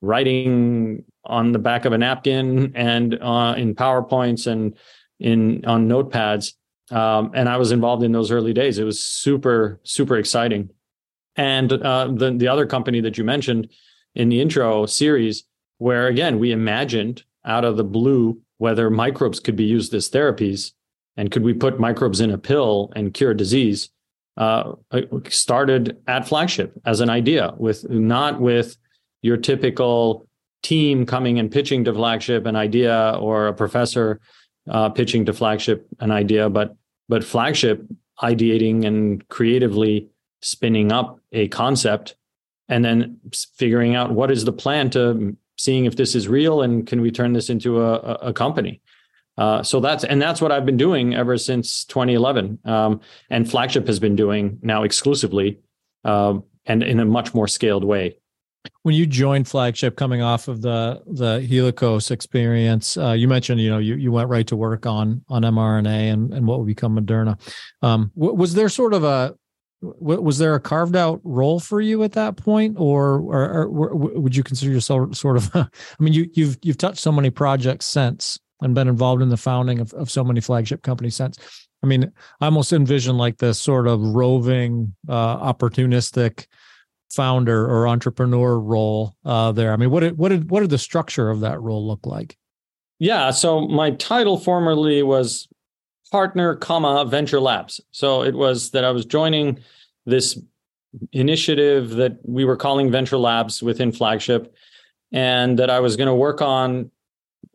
writing 0.01 1.03
on 1.25 1.51
the 1.51 1.59
back 1.59 1.85
of 1.85 1.93
a 1.93 1.97
napkin 1.97 2.73
and 2.75 3.17
uh, 3.21 3.53
in 3.57 3.75
PowerPoints 3.75 4.47
and 4.47 4.75
in 5.19 5.63
on 5.65 5.87
notepads. 5.87 6.53
Um, 6.89 7.31
and 7.33 7.47
I 7.47 7.57
was 7.57 7.71
involved 7.71 8.03
in 8.03 8.11
those 8.11 8.31
early 8.31 8.53
days. 8.53 8.77
It 8.77 8.83
was 8.83 8.99
super, 9.01 9.79
super 9.83 10.17
exciting. 10.17 10.69
And 11.35 11.71
uh, 11.71 12.09
the 12.13 12.31
the 12.31 12.47
other 12.47 12.65
company 12.65 12.99
that 13.01 13.17
you 13.17 13.23
mentioned 13.23 13.69
in 14.15 14.29
the 14.29 14.41
intro 14.41 14.85
Seres, 14.85 15.45
where 15.77 16.07
again 16.07 16.39
we 16.39 16.51
imagined 16.51 17.23
out 17.45 17.65
of 17.65 17.77
the 17.77 17.83
blue 17.83 18.41
whether 18.57 18.89
microbes 18.89 19.39
could 19.39 19.55
be 19.55 19.63
used 19.63 19.93
as 19.93 20.09
therapies 20.09 20.73
and 21.17 21.31
could 21.31 21.43
we 21.43 21.53
put 21.53 21.79
microbes 21.79 22.21
in 22.21 22.29
a 22.29 22.37
pill 22.37 22.91
and 22.95 23.13
cure 23.13 23.33
disease 23.33 23.89
uh, 24.41 24.73
started 25.29 25.97
at 26.07 26.27
flagship 26.27 26.73
as 26.83 26.99
an 26.99 27.11
idea 27.11 27.53
with 27.57 27.87
not 27.91 28.41
with 28.41 28.75
your 29.21 29.37
typical 29.37 30.25
team 30.63 31.05
coming 31.05 31.37
and 31.37 31.51
pitching 31.51 31.83
to 31.83 31.93
flagship 31.93 32.47
an 32.47 32.55
idea 32.55 33.15
or 33.19 33.47
a 33.47 33.53
professor 33.53 34.19
uh, 34.67 34.89
pitching 34.89 35.25
to 35.25 35.33
flagship 35.33 35.85
an 35.99 36.09
idea 36.09 36.49
but 36.49 36.75
but 37.07 37.23
flagship 37.23 37.85
ideating 38.23 38.83
and 38.83 39.27
creatively 39.27 40.07
spinning 40.41 40.91
up 40.91 41.19
a 41.33 41.47
concept 41.49 42.15
and 42.67 42.83
then 42.83 43.19
figuring 43.55 43.93
out 43.93 44.11
what 44.11 44.31
is 44.31 44.43
the 44.43 44.51
plan 44.51 44.89
to 44.89 45.37
seeing 45.55 45.85
if 45.85 45.95
this 45.97 46.15
is 46.15 46.27
real 46.27 46.63
and 46.63 46.87
can 46.87 46.99
we 46.99 47.11
turn 47.11 47.33
this 47.33 47.51
into 47.51 47.79
a, 47.79 47.93
a 48.29 48.33
company 48.33 48.81
uh, 49.37 49.63
so 49.63 49.79
that's 49.79 50.03
and 50.03 50.21
that's 50.21 50.41
what 50.41 50.51
I've 50.51 50.65
been 50.65 50.77
doing 50.77 51.15
ever 51.15 51.37
since 51.37 51.85
2011, 51.85 52.59
um, 52.65 52.99
and 53.29 53.49
Flagship 53.49 53.87
has 53.87 53.99
been 53.99 54.15
doing 54.15 54.59
now 54.61 54.83
exclusively, 54.83 55.59
uh, 56.03 56.35
and 56.65 56.83
in 56.83 56.99
a 56.99 57.05
much 57.05 57.33
more 57.33 57.47
scaled 57.47 57.83
way. 57.83 58.17
When 58.83 58.93
you 58.93 59.07
joined 59.07 59.47
Flagship, 59.47 59.95
coming 59.95 60.21
off 60.21 60.47
of 60.47 60.61
the 60.61 61.01
the 61.07 61.39
Helicos 61.39 62.11
experience, 62.11 62.97
uh, 62.97 63.13
you 63.13 63.27
mentioned 63.27 63.61
you 63.61 63.69
know 63.69 63.77
you 63.77 63.95
you 63.95 64.11
went 64.11 64.29
right 64.29 64.45
to 64.47 64.55
work 64.55 64.85
on 64.85 65.23
on 65.29 65.43
mRNA 65.43 66.13
and 66.13 66.33
and 66.33 66.45
what 66.45 66.59
would 66.59 66.67
become 66.67 66.97
Moderna. 66.97 67.39
Um, 67.81 68.11
was 68.15 68.53
there 68.53 68.69
sort 68.69 68.93
of 68.93 69.03
a 69.03 69.35
was 69.81 70.37
there 70.37 70.53
a 70.53 70.59
carved 70.59 70.95
out 70.95 71.19
role 71.23 71.59
for 71.59 71.81
you 71.81 72.03
at 72.03 72.11
that 72.11 72.37
point 72.37 72.75
or, 72.77 73.15
or, 73.19 73.63
or 73.63 73.95
would 73.95 74.35
you 74.35 74.43
consider 74.43 74.71
yourself 74.71 75.15
sort 75.15 75.37
of 75.37 75.49
i 75.55 75.67
mean 75.97 76.13
you 76.13 76.29
you've 76.33 76.55
you've 76.61 76.77
touched 76.77 76.99
so 76.99 77.11
many 77.11 77.31
projects 77.31 77.87
since 77.87 78.37
and 78.61 78.75
been 78.75 78.87
involved 78.87 79.21
in 79.21 79.29
the 79.29 79.37
founding 79.37 79.79
of, 79.79 79.93
of 79.93 80.09
so 80.09 80.23
many 80.23 80.39
flagship 80.41 80.83
companies 80.83 81.15
since. 81.15 81.37
I 81.83 81.87
mean, 81.87 82.11
I 82.39 82.45
almost 82.45 82.73
envision 82.73 83.17
like 83.17 83.37
this 83.37 83.59
sort 83.59 83.87
of 83.87 83.99
roving, 84.01 84.95
uh, 85.09 85.53
opportunistic 85.53 86.45
founder 87.09 87.65
or 87.65 87.87
entrepreneur 87.87 88.59
role 88.59 89.15
uh, 89.25 89.51
there. 89.51 89.73
I 89.73 89.77
mean, 89.77 89.89
what 89.89 90.01
did 90.01 90.17
what 90.17 90.29
did 90.29 90.49
what 90.49 90.61
did 90.61 90.69
the 90.69 90.77
structure 90.77 91.29
of 91.29 91.41
that 91.41 91.61
role 91.61 91.85
look 91.85 92.05
like? 92.05 92.37
Yeah, 92.99 93.31
so 93.31 93.67
my 93.67 93.91
title 93.91 94.37
formerly 94.37 95.01
was 95.01 95.47
partner, 96.11 96.55
comma 96.55 97.05
venture 97.05 97.39
labs. 97.39 97.81
So 97.91 98.23
it 98.23 98.35
was 98.35 98.71
that 98.71 98.83
I 98.83 98.91
was 98.91 99.05
joining 99.05 99.59
this 100.05 100.39
initiative 101.13 101.91
that 101.91 102.17
we 102.23 102.45
were 102.45 102.57
calling 102.57 102.91
venture 102.91 103.17
labs 103.17 103.63
within 103.63 103.91
flagship 103.91 104.53
and 105.11 105.57
that 105.57 105.69
I 105.69 105.79
was 105.79 105.95
going 105.95 106.07
to 106.07 106.13
work 106.13 106.41
on 106.41 106.91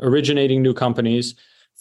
originating 0.01 0.63
new 0.63 0.75
companies. 0.75 1.35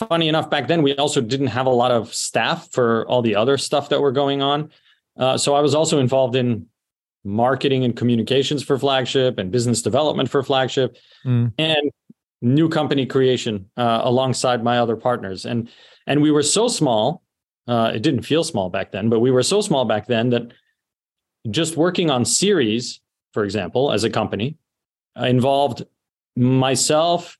Funny 0.09 0.27
enough, 0.27 0.49
back 0.49 0.67
then 0.67 0.81
we 0.81 0.95
also 0.95 1.21
didn't 1.21 1.47
have 1.47 1.65
a 1.65 1.71
lot 1.71 1.91
of 1.91 2.13
staff 2.13 2.69
for 2.71 3.07
all 3.07 3.21
the 3.21 3.35
other 3.35 3.57
stuff 3.57 3.89
that 3.89 4.01
were 4.01 4.11
going 4.11 4.41
on. 4.41 4.71
Uh, 5.17 5.37
so 5.37 5.55
I 5.55 5.61
was 5.61 5.73
also 5.73 5.99
involved 5.99 6.35
in 6.35 6.67
marketing 7.23 7.83
and 7.83 7.95
communications 7.95 8.61
for 8.63 8.77
Flagship 8.77 9.37
and 9.39 9.51
business 9.51 9.81
development 9.81 10.29
for 10.29 10.43
Flagship 10.43 10.97
mm. 11.25 11.51
and 11.57 11.91
new 12.41 12.69
company 12.69 13.05
creation 13.05 13.69
uh, 13.77 14.01
alongside 14.03 14.63
my 14.63 14.77
other 14.77 14.95
partners. 14.95 15.45
And 15.45 15.69
and 16.07 16.21
we 16.21 16.29
were 16.29 16.43
so 16.43 16.67
small, 16.67 17.23
uh, 17.67 17.91
it 17.95 18.03
didn't 18.03 18.21
feel 18.21 18.43
small 18.43 18.69
back 18.69 18.91
then, 18.91 19.09
but 19.09 19.19
we 19.19 19.31
were 19.31 19.43
so 19.43 19.61
small 19.61 19.85
back 19.85 20.05
then 20.05 20.29
that 20.29 20.51
just 21.49 21.77
working 21.77 22.11
on 22.11 22.25
Seres, 22.25 23.01
for 23.33 23.43
example, 23.43 23.91
as 23.91 24.03
a 24.03 24.09
company, 24.09 24.57
uh, 25.19 25.25
involved 25.25 25.83
myself, 26.35 27.37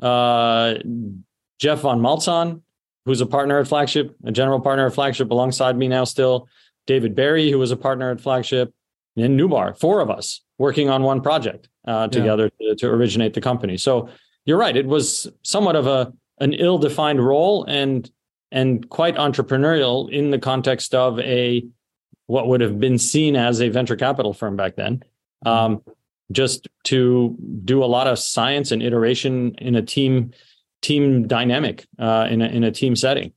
uh, 0.00 0.74
Geoff 1.58 1.80
von 1.80 2.00
Maltzahn, 2.00 2.62
who's 3.04 3.20
a 3.20 3.26
partner 3.26 3.58
at 3.58 3.68
Flagship, 3.68 4.16
a 4.24 4.32
general 4.32 4.60
partner 4.60 4.86
at 4.86 4.94
Flagship 4.94 5.30
alongside 5.30 5.76
me 5.76 5.88
now 5.88 6.04
still, 6.04 6.48
David 6.86 7.14
Berry, 7.14 7.50
who 7.50 7.58
was 7.58 7.70
a 7.70 7.76
partner 7.76 8.10
at 8.10 8.20
Flagship, 8.20 8.74
and 9.16 9.38
Nubar, 9.38 9.78
four 9.78 10.00
of 10.00 10.10
us 10.10 10.40
working 10.58 10.90
on 10.90 11.02
one 11.02 11.20
project 11.20 11.68
uh, 11.86 12.08
together 12.08 12.50
yeah. 12.58 12.70
to, 12.70 12.76
to, 12.76 12.88
originate 12.88 13.34
the 13.34 13.40
company. 13.40 13.76
So 13.76 14.08
you're 14.44 14.58
right; 14.58 14.76
it 14.76 14.86
was 14.86 15.30
somewhat 15.42 15.76
of 15.76 15.86
a 15.86 16.12
an 16.40 16.52
ill-defined 16.52 17.24
role 17.24 17.64
and 17.64 18.10
and 18.50 18.88
quite 18.88 19.16
entrepreneurial 19.16 20.10
in 20.10 20.30
the 20.30 20.38
context 20.38 20.94
of 20.94 21.20
a 21.20 21.64
what 22.26 22.48
would 22.48 22.60
have 22.60 22.80
been 22.80 22.98
seen 22.98 23.36
as 23.36 23.60
a 23.60 23.68
venture 23.68 23.96
capital 23.96 24.32
firm 24.32 24.56
back 24.56 24.76
then. 24.76 25.02
Um, 25.44 25.82
just 26.34 26.68
to 26.84 27.36
do 27.64 27.82
a 27.82 27.86
lot 27.86 28.06
of 28.06 28.18
science 28.18 28.70
and 28.70 28.82
iteration 28.82 29.54
in 29.58 29.74
a 29.74 29.82
team 29.82 30.32
team 30.82 31.26
dynamic 31.26 31.86
uh, 31.98 32.26
in 32.30 32.42
a 32.42 32.46
in 32.46 32.64
a 32.64 32.70
team 32.70 32.94
setting, 32.94 33.32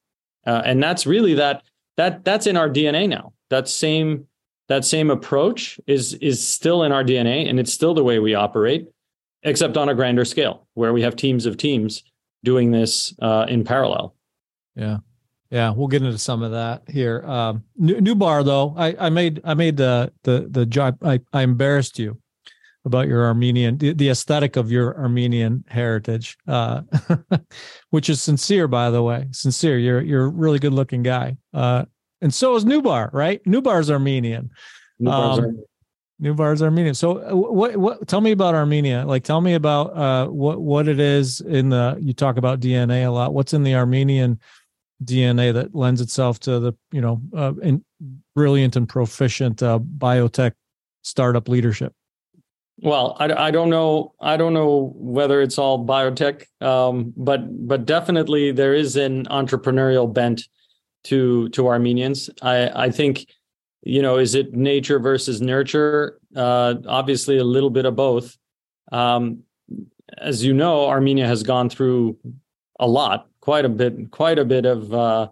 uh, 0.46 0.62
and 0.66 0.84
that's 0.84 1.06
really 1.06 1.34
that 1.36 1.64
that 1.96 2.26
that's 2.26 2.48
in 2.48 2.58
our 2.58 2.70
DNA 2.70 3.08
now. 3.08 3.34
That 3.50 3.70
same 3.70 4.26
that 4.68 4.84
same 4.84 5.10
approach 5.10 5.80
is 5.88 6.16
is 6.16 6.46
still 6.46 6.84
in 6.84 6.92
our 6.92 7.04
DNA, 7.04 7.50
and 7.50 7.60
it's 7.60 7.72
still 7.72 7.94
the 7.94 8.04
way 8.04 8.20
we 8.20 8.36
operate, 8.36 8.88
except 9.44 9.78
on 9.78 9.88
a 9.88 9.96
grander 9.96 10.26
scale, 10.26 10.68
where 10.74 10.92
we 10.92 11.02
have 11.04 11.16
teams 11.16 11.46
of 11.46 11.58
teams 11.58 12.04
doing 12.44 12.72
this 12.72 13.14
uh, 13.22 13.46
in 13.48 13.64
parallel. 13.64 14.16
Yeah. 14.76 14.98
Yeah, 15.50 15.72
we'll 15.72 15.88
get 15.88 16.04
into 16.04 16.18
some 16.18 16.44
of 16.44 16.52
that 16.52 16.84
here. 16.90 17.24
Um, 17.26 17.64
Nubar 17.80 18.44
though, 18.44 18.74
I, 18.78 18.96
I 19.00 19.10
made 19.10 19.40
I 19.46 19.54
made 19.54 19.78
the 19.78 20.12
the 20.24 20.46
the 20.50 20.66
job. 20.66 20.98
I, 21.02 21.22
I 21.32 21.44
embarrassed 21.44 21.98
you 21.98 22.18
about 22.88 23.08
your 23.08 23.26
Armenian, 23.26 23.78
the, 23.78 23.93
the 23.93 24.10
aesthetic 24.10 24.56
of 24.56 24.71
your 24.71 24.97
Armenian 24.97 25.63
heritage, 25.67 26.38
uh, 26.47 26.82
which 27.91 28.10
is 28.10 28.21
sincere, 28.21 28.67
by 28.67 28.89
the 28.89 29.04
way. 29.04 29.28
Sincere. 29.32 29.78
You're 29.78 30.02
you're 30.02 30.26
a 30.26 30.30
really 30.30 30.58
good 30.58 30.73
looking 30.73 31.04
guy, 31.04 31.38
uh, 31.54 31.86
and 32.21 32.34
so 32.34 32.56
is 32.56 32.65
Nubar, 32.65 33.13
right? 33.13 33.43
Nubar's 33.45 33.91
Armenian. 33.91 34.50
Nubar's, 35.00 35.38
um, 35.38 35.45
Armenian. 35.45 35.65
Nubar's 36.21 36.62
Armenian. 36.63 36.95
So, 36.95 37.19
uh, 37.19 37.36
what 37.36 37.78
what? 37.78 38.08
Tell 38.08 38.21
me 38.21 38.32
about 38.32 38.56
Armenia. 38.56 39.06
Like, 39.06 39.23
tell 39.23 39.41
me 39.41 39.54
about 39.54 39.95
uh, 39.95 40.28
what 40.28 40.60
what 40.60 40.88
it 40.88 41.00
is 41.00 41.41
in 41.41 41.69
the. 41.69 41.97
You 42.00 42.13
talk 42.13 42.38
about 42.38 42.60
DNA 42.60 43.06
a 43.06 43.12
lot. 43.12 43.34
What's 43.34 43.54
in 43.54 43.63
the 43.63 43.76
Armenian 43.76 44.39
DNA 45.04 45.54
that 45.54 45.76
lends 45.76 46.02
itself 46.02 46.39
to 46.39 46.60
the 46.60 46.73
you 46.91 47.02
know 47.02 47.21
uh, 47.36 47.54
in, 47.62 47.84
brilliant 48.36 48.76
and 48.76 48.89
proficient 48.89 49.62
uh, 49.62 49.80
biotech 49.80 50.54
startup 51.04 51.47
leadership? 51.47 51.93
Well, 52.80 53.18
I, 53.20 53.48
I 53.48 53.52
don't 53.52 53.70
know. 53.70 54.13
I 54.20 54.38
don't 54.38 54.54
know 54.54 54.94
whether 54.96 55.42
it's 55.42 55.58
all 55.58 55.84
biotech, 55.86 56.46
um, 56.62 57.13
but 57.18 57.68
but 57.68 57.86
definitely 57.86 58.52
there 58.52 58.76
is 58.76 58.96
an 58.96 59.26
entrepreneurial 59.26 60.12
bent 60.12 60.48
to 61.06 61.50
to 61.50 61.68
Armenians. 61.68 62.30
I 62.42 62.86
I 62.86 62.92
think, 62.92 63.26
you 63.82 64.02
know, 64.02 64.18
is 64.18 64.36
it 64.36 64.54
nature 64.54 65.00
versus 65.00 65.42
nurture? 65.42 66.20
Uh, 66.36 66.76
obviously, 66.88 67.38
a 67.38 67.44
little 67.44 67.72
bit 67.72 67.86
of 67.86 67.96
both. 67.96 68.38
Um, 68.92 69.44
as 70.20 70.44
you 70.44 70.54
know, 70.54 70.88
Armenia 70.88 71.26
has 71.26 71.44
gone 71.44 71.70
through 71.70 72.18
a 72.80 72.88
lot, 72.88 73.28
quite 73.42 73.66
a 73.66 73.70
bit, 73.70 74.12
quite 74.12 74.38
a 74.38 74.46
bit 74.46 74.66
of 74.68 74.94
uh, 74.94 75.30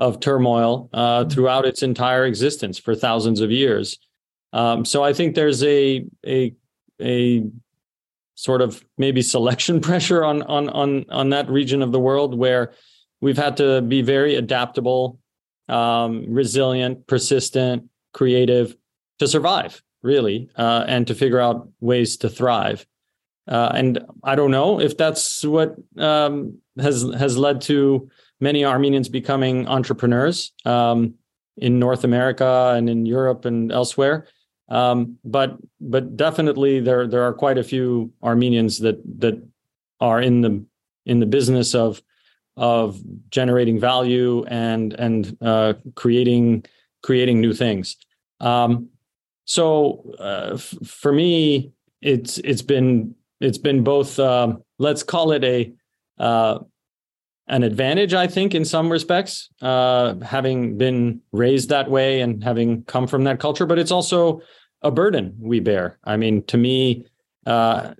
of 0.00 0.18
turmoil 0.18 0.90
uh, 0.92 1.20
mm-hmm. 1.20 1.30
throughout 1.30 1.64
its 1.64 1.84
entire 1.84 2.26
existence 2.26 2.76
for 2.76 2.96
thousands 2.96 3.40
of 3.40 3.52
years. 3.52 3.98
Um, 4.52 4.84
so 4.84 5.04
I 5.04 5.12
think 5.12 5.34
there's 5.34 5.62
a 5.62 6.04
a 6.26 6.54
a 7.00 7.44
sort 8.34 8.62
of 8.62 8.84
maybe 8.96 9.22
selection 9.22 9.80
pressure 9.88 10.24
on 10.24 10.42
on 10.42 10.68
on 10.68 11.04
on 11.10 11.30
that 11.30 11.48
region 11.50 11.82
of 11.82 11.92
the 11.92 12.00
world 12.00 12.36
where 12.36 12.72
we've 13.20 13.36
had 13.36 13.56
to 13.56 13.82
be 13.82 14.02
very 14.02 14.36
adaptable, 14.36 15.18
um, 15.68 16.24
resilient, 16.28 17.06
persistent, 17.06 17.90
creative 18.12 18.76
to 19.18 19.26
survive, 19.26 19.82
really, 20.02 20.48
uh, 20.56 20.84
and 20.86 21.06
to 21.08 21.14
figure 21.14 21.40
out 21.40 21.68
ways 21.80 22.16
to 22.18 22.28
thrive. 22.28 22.86
Uh, 23.48 23.72
and 23.74 24.04
I 24.22 24.34
don't 24.34 24.50
know 24.50 24.78
if 24.80 24.96
that's 24.96 25.44
what 25.44 25.76
um, 25.96 26.58
has 26.78 27.02
has 27.18 27.36
led 27.36 27.62
to 27.62 28.08
many 28.40 28.64
Armenians 28.64 29.08
becoming 29.08 29.66
entrepreneurs 29.66 30.52
um, 30.64 31.14
in 31.56 31.78
North 31.78 32.04
America 32.04 32.74
and 32.76 32.88
in 32.88 33.06
Europe 33.06 33.46
and 33.46 33.72
elsewhere. 33.72 34.28
Um, 34.68 35.18
but 35.24 35.56
but 35.80 36.16
definitely 36.16 36.80
there 36.80 37.06
there 37.06 37.22
are 37.22 37.32
quite 37.32 37.58
a 37.58 37.64
few 37.64 38.12
Armenians 38.22 38.78
that 38.80 39.00
that 39.20 39.42
are 40.00 40.20
in 40.20 40.42
the 40.42 40.64
in 41.06 41.20
the 41.20 41.26
business 41.26 41.74
of 41.74 42.02
of 42.56 43.00
generating 43.30 43.78
value 43.80 44.44
and 44.46 44.92
and 44.94 45.36
uh, 45.40 45.74
creating 45.94 46.64
creating 47.02 47.40
new 47.40 47.54
things. 47.54 47.96
Um, 48.40 48.88
so 49.44 50.14
uh, 50.18 50.50
f- 50.54 50.74
for 50.84 51.12
me, 51.12 51.72
it's 52.02 52.38
it's 52.38 52.62
been 52.62 53.14
it's 53.40 53.58
been 53.58 53.84
both. 53.84 54.18
Um, 54.18 54.62
let's 54.78 55.02
call 55.02 55.32
it 55.32 55.44
a 55.44 55.72
uh, 56.18 56.58
an 57.48 57.62
advantage, 57.62 58.14
I 58.14 58.26
think, 58.26 58.54
in 58.54 58.64
some 58.64 58.92
respects, 58.92 59.48
uh, 59.62 60.14
having 60.20 60.78
been 60.78 61.20
raised 61.32 61.68
that 61.68 61.90
way 61.90 62.20
and 62.20 62.44
having 62.44 62.84
come 62.84 63.06
from 63.06 63.24
that 63.24 63.40
culture. 63.40 63.66
But 63.66 63.78
it's 63.78 63.92
also 63.92 64.40
a 64.82 64.90
burden 64.90 65.36
we 65.40 65.60
bear. 65.60 65.98
I 66.04 66.16
mean, 66.16 66.42
to 66.44 66.56
me, 66.56 67.04
Uh, 67.46 67.94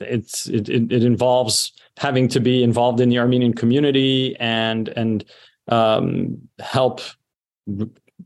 it's 0.00 0.48
it, 0.48 0.68
it, 0.68 1.04
involves 1.04 1.72
having 1.98 2.30
to 2.30 2.40
be 2.40 2.62
involved 2.62 3.00
in 3.00 3.10
the 3.10 3.18
Armenian 3.18 3.52
community 3.52 4.34
and 4.40 4.88
and 4.96 5.24
um, 5.68 6.38
help 6.58 7.00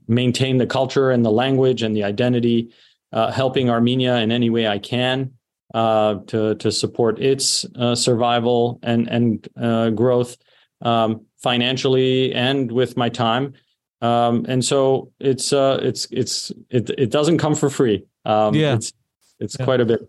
maintain 0.07 0.59
the 0.59 0.67
culture 0.67 1.11
and 1.15 1.25
the 1.25 1.33
language 1.33 1.83
and 1.85 1.97
the 1.97 2.05
identity, 2.05 2.69
uh, 3.13 3.33
helping 3.33 3.71
Armenia 3.71 4.23
in 4.23 4.31
any 4.31 4.51
way 4.51 4.69
I 4.69 4.79
can 4.79 5.33
uh, 5.75 6.15
to 6.27 6.55
to 6.55 6.71
support 6.71 7.19
its 7.19 7.67
uh, 7.75 7.95
survival 7.97 8.79
and 8.83 9.09
and 9.11 9.49
uh, 9.57 9.91
growth 9.91 10.37
um, 10.83 11.25
financially 11.37 12.33
and 12.33 12.71
with 12.73 12.97
my 12.97 13.09
time. 13.09 13.55
Um, 14.01 14.47
and 14.49 14.65
so 14.65 15.13
it's 15.19 15.53
uh, 15.53 15.81
it's 15.83 16.07
it's 16.11 16.53
it 16.71 16.91
it 16.91 17.11
doesn't 17.11 17.39
come 17.39 17.55
for 17.55 17.69
free. 17.69 18.05
Um, 18.25 18.55
yeah, 18.55 18.75
it's 18.75 18.93
it's 19.41 19.57
yeah. 19.59 19.65
quite 19.65 19.81
a 19.81 19.85
bit. 19.85 20.01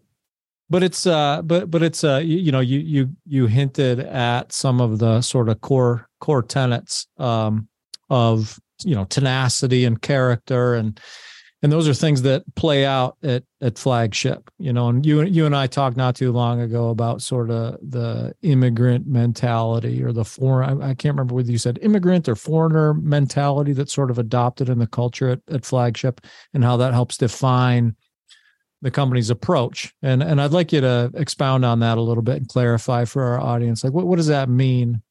But 0.70 0.84
it's 0.84 1.08
uh, 1.08 1.42
but 1.42 1.72
but 1.72 1.82
it's 1.82 2.04
uh, 2.04 2.18
you, 2.18 2.38
you 2.38 2.52
know, 2.52 2.60
you 2.60 2.80
you 2.80 3.10
you 3.26 3.48
hinted 3.48 4.00
at 4.00 4.52
some 4.52 4.80
of 4.80 5.00
the 5.00 5.22
sort 5.22 5.50
of 5.50 5.62
core 5.62 6.08
core 6.20 6.44
tenets 6.44 7.08
um, 7.18 7.68
of 8.10 8.60
you 8.84 8.94
know 8.94 9.06
tenacity 9.06 9.86
and 9.86 10.02
character 10.02 10.76
and 10.76 11.00
and 11.62 11.72
those 11.72 11.88
are 11.88 11.94
things 11.94 12.22
that 12.22 12.44
play 12.56 12.86
out 12.86 13.18
at 13.24 13.44
at 13.62 13.78
flagship 13.78 14.50
you 14.58 14.72
know 14.72 14.90
and 14.90 15.06
you 15.06 15.22
you 15.24 15.46
and 15.46 15.56
I 15.56 15.68
talked 15.68 15.98
not 15.98 16.16
too 16.16 16.32
long 16.32 16.62
ago 16.62 16.90
about 16.90 17.22
sort 17.22 17.50
of 17.50 17.78
the 17.82 18.34
immigrant 18.42 19.08
mentality 19.08 20.04
or 20.04 20.12
the 20.12 20.26
foreign 20.26 20.82
I, 20.82 20.94
can't 20.94 21.16
remember 21.16 21.36
whether 21.36 21.52
you 21.52 21.58
said 21.58 21.80
immigrant 21.82 22.30
or 22.30 22.36
foreigner 22.36 22.94
mentality 22.94 23.74
that's 23.74 23.94
sort 23.94 24.12
of 24.12 24.20
adopted 24.20 24.70
in 24.70 24.80
the 24.80 24.88
culture 24.88 25.30
at, 25.30 25.42
at 25.50 25.66
flagship 25.66 26.22
and 26.54 26.64
how 26.64 26.78
that 26.78 26.94
helps 26.94 27.18
define 27.18 27.96
the 28.82 28.92
company's 28.92 29.30
approach. 29.30 29.94
And 30.02 30.24
and 30.24 30.42
I'd 30.42 30.52
like 30.52 30.72
you 30.72 30.82
to 30.82 31.12
expound 31.14 31.66
on 31.66 31.80
that 31.80 31.98
a 31.98 32.02
little 32.02 32.24
bit 32.24 32.38
and 32.38 32.48
clarify 32.48 33.06
for 33.06 33.24
our 33.24 33.40
audience 33.40 33.84
like 33.84 33.94
what, 33.94 34.08
what 34.08 34.16
does 34.16 34.28
that 34.28 34.50
mean 34.50 35.02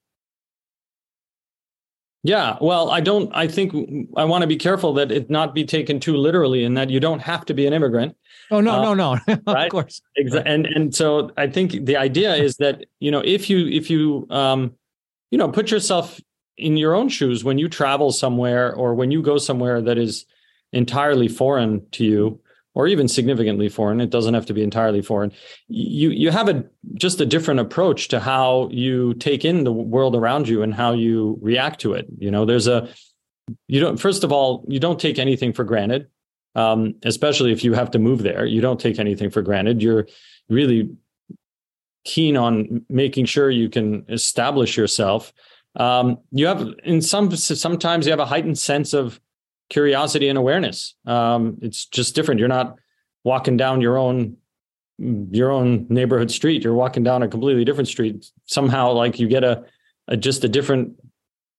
yeah, 2.24 2.56
well, 2.60 2.90
I 2.90 3.00
don't. 3.00 3.30
I 3.34 3.46
think 3.46 3.72
I 4.16 4.24
want 4.24 4.42
to 4.42 4.48
be 4.48 4.56
careful 4.56 4.92
that 4.94 5.12
it 5.12 5.30
not 5.30 5.54
be 5.54 5.64
taken 5.64 6.00
too 6.00 6.16
literally, 6.16 6.64
and 6.64 6.76
that 6.76 6.90
you 6.90 6.98
don't 6.98 7.20
have 7.20 7.46
to 7.46 7.54
be 7.54 7.66
an 7.66 7.72
immigrant. 7.72 8.16
Oh 8.50 8.60
no, 8.60 8.72
uh, 8.72 8.82
no, 8.82 8.94
no, 8.94 9.12
of 9.28 9.40
right? 9.46 9.70
course. 9.70 10.00
Exactly. 10.16 10.52
And 10.52 10.66
and 10.66 10.94
so 10.94 11.30
I 11.36 11.46
think 11.46 11.84
the 11.86 11.96
idea 11.96 12.34
is 12.34 12.56
that 12.56 12.84
you 12.98 13.10
know 13.10 13.20
if 13.20 13.48
you 13.48 13.68
if 13.68 13.88
you 13.88 14.26
um 14.30 14.74
you 15.30 15.38
know 15.38 15.48
put 15.48 15.70
yourself 15.70 16.20
in 16.56 16.76
your 16.76 16.94
own 16.94 17.08
shoes 17.08 17.44
when 17.44 17.56
you 17.56 17.68
travel 17.68 18.10
somewhere 18.10 18.74
or 18.74 18.94
when 18.94 19.12
you 19.12 19.22
go 19.22 19.38
somewhere 19.38 19.80
that 19.80 19.96
is 19.96 20.26
entirely 20.72 21.28
foreign 21.28 21.86
to 21.92 22.04
you, 22.04 22.40
or 22.78 22.86
even 22.86 23.08
significantly 23.08 23.68
foreign 23.68 24.00
it 24.00 24.08
doesn't 24.08 24.34
have 24.34 24.46
to 24.46 24.54
be 24.54 24.62
entirely 24.62 25.02
foreign 25.02 25.32
you 25.66 26.10
you 26.10 26.30
have 26.30 26.48
a 26.48 26.64
just 26.94 27.20
a 27.20 27.26
different 27.26 27.60
approach 27.60 28.08
to 28.08 28.20
how 28.20 28.68
you 28.70 29.12
take 29.14 29.44
in 29.44 29.64
the 29.64 29.72
world 29.72 30.14
around 30.14 30.48
you 30.48 30.62
and 30.62 30.72
how 30.72 30.92
you 30.92 31.36
react 31.42 31.80
to 31.80 31.92
it 31.92 32.06
you 32.18 32.30
know? 32.30 32.46
There's 32.46 32.68
a 32.68 32.88
you 33.66 33.80
don't 33.80 33.98
first 33.98 34.24
of 34.24 34.32
all 34.32 34.64
you 34.68 34.78
don't 34.78 35.00
take 35.00 35.18
anything 35.18 35.52
for 35.52 35.64
granted 35.64 36.06
um, 36.54 36.94
especially 37.04 37.52
if 37.52 37.62
you 37.64 37.74
have 37.74 37.90
to 37.90 37.98
move 37.98 38.22
there 38.22 38.46
you 38.46 38.60
don't 38.60 38.80
take 38.80 38.98
anything 38.98 39.28
for 39.28 39.42
granted 39.42 39.82
you're 39.82 40.06
really 40.48 40.90
keen 42.04 42.36
on 42.36 42.86
making 42.88 43.26
sure 43.26 43.50
you 43.50 43.68
can 43.68 44.04
establish 44.08 44.76
yourself 44.76 45.32
um, 45.76 46.18
you 46.30 46.46
have 46.46 46.66
in 46.84 47.02
some 47.02 47.34
sometimes 47.36 48.06
you 48.06 48.12
have 48.12 48.20
a 48.20 48.26
heightened 48.26 48.58
sense 48.58 48.92
of 48.92 49.20
curiosity 49.70 50.28
and 50.28 50.38
awareness. 50.38 50.94
Um, 51.06 51.58
it's 51.62 51.86
just 51.86 52.14
different. 52.14 52.38
You're 52.38 52.48
not 52.48 52.78
walking 53.24 53.56
down 53.56 53.80
your 53.80 53.98
own 53.98 54.36
your 54.98 55.50
own 55.52 55.86
neighborhood 55.88 56.30
street. 56.30 56.64
You're 56.64 56.74
walking 56.74 57.04
down 57.04 57.22
a 57.22 57.28
completely 57.28 57.64
different 57.64 57.88
street. 57.88 58.26
Somehow, 58.46 58.92
like 58.92 59.18
you 59.18 59.28
get 59.28 59.44
a, 59.44 59.64
a 60.08 60.16
just 60.16 60.42
a 60.44 60.48
different 60.48 60.94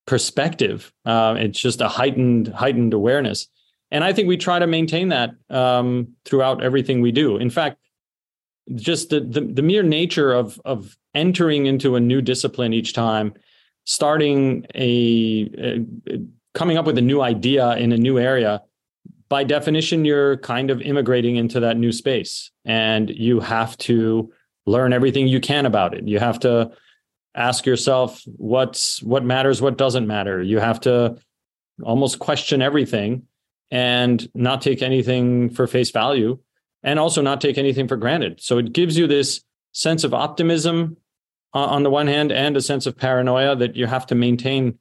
perspective. 0.06 0.91
Uh, 1.06 1.36
it's 1.38 1.60
just 1.60 1.82
a 1.82 1.88
heightened 1.88 2.50
heightened 2.50 2.93
awareness, 2.93 3.48
and 3.91 4.04
I 4.04 4.13
think 4.13 4.28
we 4.28 4.38
try 4.38 4.60
to 4.60 4.67
maintain 4.67 5.10
that 5.10 5.32
um, 5.50 6.15
throughout 6.26 6.63
everything 6.63 7.02
we 7.02 7.12
do. 7.12 7.38
In 7.38 7.50
fact, 7.50 7.78
just 8.76 9.10
the, 9.10 9.22
the 9.22 9.41
the 9.41 9.62
mere 9.62 9.84
nature 9.84 10.34
of 10.34 10.60
of 10.65 10.98
entering 11.15 11.65
into 11.65 11.95
a 11.95 12.00
new 12.00 12.22
discipline 12.22 12.74
each 12.74 12.93
time, 12.93 13.34
starting 13.86 14.65
a, 14.76 15.86
a 16.08 16.19
coming 16.54 16.78
up 16.78 16.86
with 16.86 16.98
a 16.98 17.02
new 17.02 17.22
idea 17.22 17.76
in 17.78 17.92
a 17.92 17.98
new 17.98 18.18
area, 18.20 18.62
by 19.30 19.44
definition, 19.44 20.06
you're 20.06 20.38
kind 20.38 20.72
of 20.72 20.82
immigrating 20.82 21.36
into 21.36 21.60
that 21.60 21.78
new 21.78 21.92
space 21.92 22.52
and 22.66 23.10
you 23.10 23.40
have 23.40 23.78
to 23.78 24.32
learn 24.66 24.92
everything 24.92 25.28
you 25.28 25.40
can 25.40 25.66
about 25.66 25.94
it. 25.94 26.08
You 26.08 26.20
have 26.20 26.40
to 26.42 26.72
ask 27.36 27.66
yourself 27.66 28.22
what's 28.26 29.02
what 29.04 29.24
matters, 29.24 29.62
what 29.62 29.78
doesn't 29.78 30.08
matter. 30.08 30.42
You 30.42 30.60
have 30.60 30.80
to 30.82 31.18
almost 31.84 32.20
question 32.20 32.62
everything 32.62 33.24
and 33.72 34.28
not 34.34 34.62
take 34.62 34.82
anything 34.82 35.50
for 35.50 35.68
face 35.68 35.92
value 35.92 36.40
and 36.84 37.00
also 37.00 37.22
not 37.22 37.40
take 37.40 37.58
anything 37.58 37.88
for 37.88 37.98
granted. 37.98 38.42
So 38.42 38.58
it 38.58 38.74
gives 38.74 38.98
you 38.98 39.06
this 39.06 39.42
sense 39.74 40.04
of 40.04 40.14
optimism 40.14 40.98
uh, 41.54 41.66
on 41.66 41.84
the 41.84 41.90
one 41.90 42.08
hand 42.08 42.32
and 42.32 42.58
a 42.58 42.62
sense 42.62 42.86
of 42.86 42.98
paranoia 42.98 43.56
that 43.56 43.76
you 43.76 43.86
have 43.86 44.08
to 44.08 44.16
maintain 44.16 44.80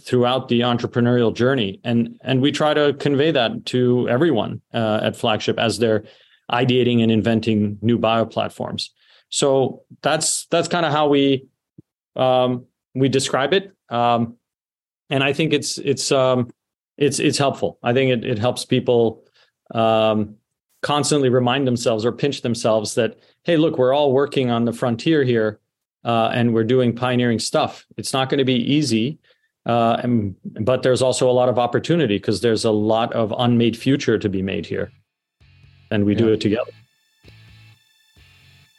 throughout 0.00 0.48
the 0.48 0.60
entrepreneurial 0.60 1.34
journey. 1.34 1.80
And 1.84 2.18
and 2.22 2.40
we 2.40 2.52
try 2.52 2.74
to 2.74 2.94
convey 2.94 3.30
that 3.30 3.66
to 3.66 4.08
everyone 4.08 4.60
uh, 4.74 5.00
at 5.02 5.16
flagship 5.16 5.58
as 5.58 5.78
they're 5.78 6.04
ideating 6.50 7.02
and 7.02 7.10
inventing 7.10 7.78
new 7.82 7.98
bio 7.98 8.24
platforms 8.24 8.92
so 9.28 9.82
that's 10.02 10.46
that's 10.46 10.68
kind 10.68 10.86
of 10.86 10.92
how 10.92 11.08
we 11.08 11.46
um, 12.14 12.66
we 12.94 13.08
describe 13.08 13.52
it. 13.52 13.72
Um, 13.88 14.36
and 15.08 15.22
i 15.22 15.32
think 15.32 15.52
it's 15.52 15.78
it's 15.78 16.10
um, 16.10 16.50
it's 16.96 17.18
it's 17.18 17.38
helpful. 17.38 17.78
I 17.82 17.92
think 17.92 18.10
it, 18.10 18.28
it 18.28 18.38
helps 18.38 18.64
people 18.64 19.24
um, 19.74 20.36
constantly 20.82 21.28
remind 21.28 21.66
themselves 21.66 22.04
or 22.04 22.12
pinch 22.12 22.42
themselves 22.42 22.94
that 22.94 23.18
hey 23.44 23.56
look 23.56 23.78
we're 23.78 23.92
all 23.92 24.12
working 24.12 24.50
on 24.50 24.64
the 24.64 24.72
frontier 24.72 25.22
here 25.22 25.60
uh, 26.04 26.30
and 26.32 26.54
we're 26.54 26.64
doing 26.64 26.94
pioneering 26.94 27.38
stuff. 27.38 27.86
It's 27.96 28.12
not 28.12 28.28
going 28.28 28.38
to 28.38 28.44
be 28.44 28.54
easy 28.54 29.18
uh, 29.66 30.00
and, 30.02 30.36
but 30.60 30.82
there's 30.82 31.02
also 31.02 31.28
a 31.28 31.32
lot 31.32 31.48
of 31.48 31.58
opportunity 31.58 32.16
because 32.16 32.40
there's 32.40 32.64
a 32.64 32.70
lot 32.70 33.12
of 33.12 33.34
unmade 33.36 33.76
future 33.76 34.16
to 34.16 34.28
be 34.28 34.40
made 34.40 34.64
here. 34.64 34.92
And 35.90 36.04
we 36.04 36.12
yeah. 36.12 36.18
do 36.18 36.32
it 36.32 36.40
together. 36.40 36.70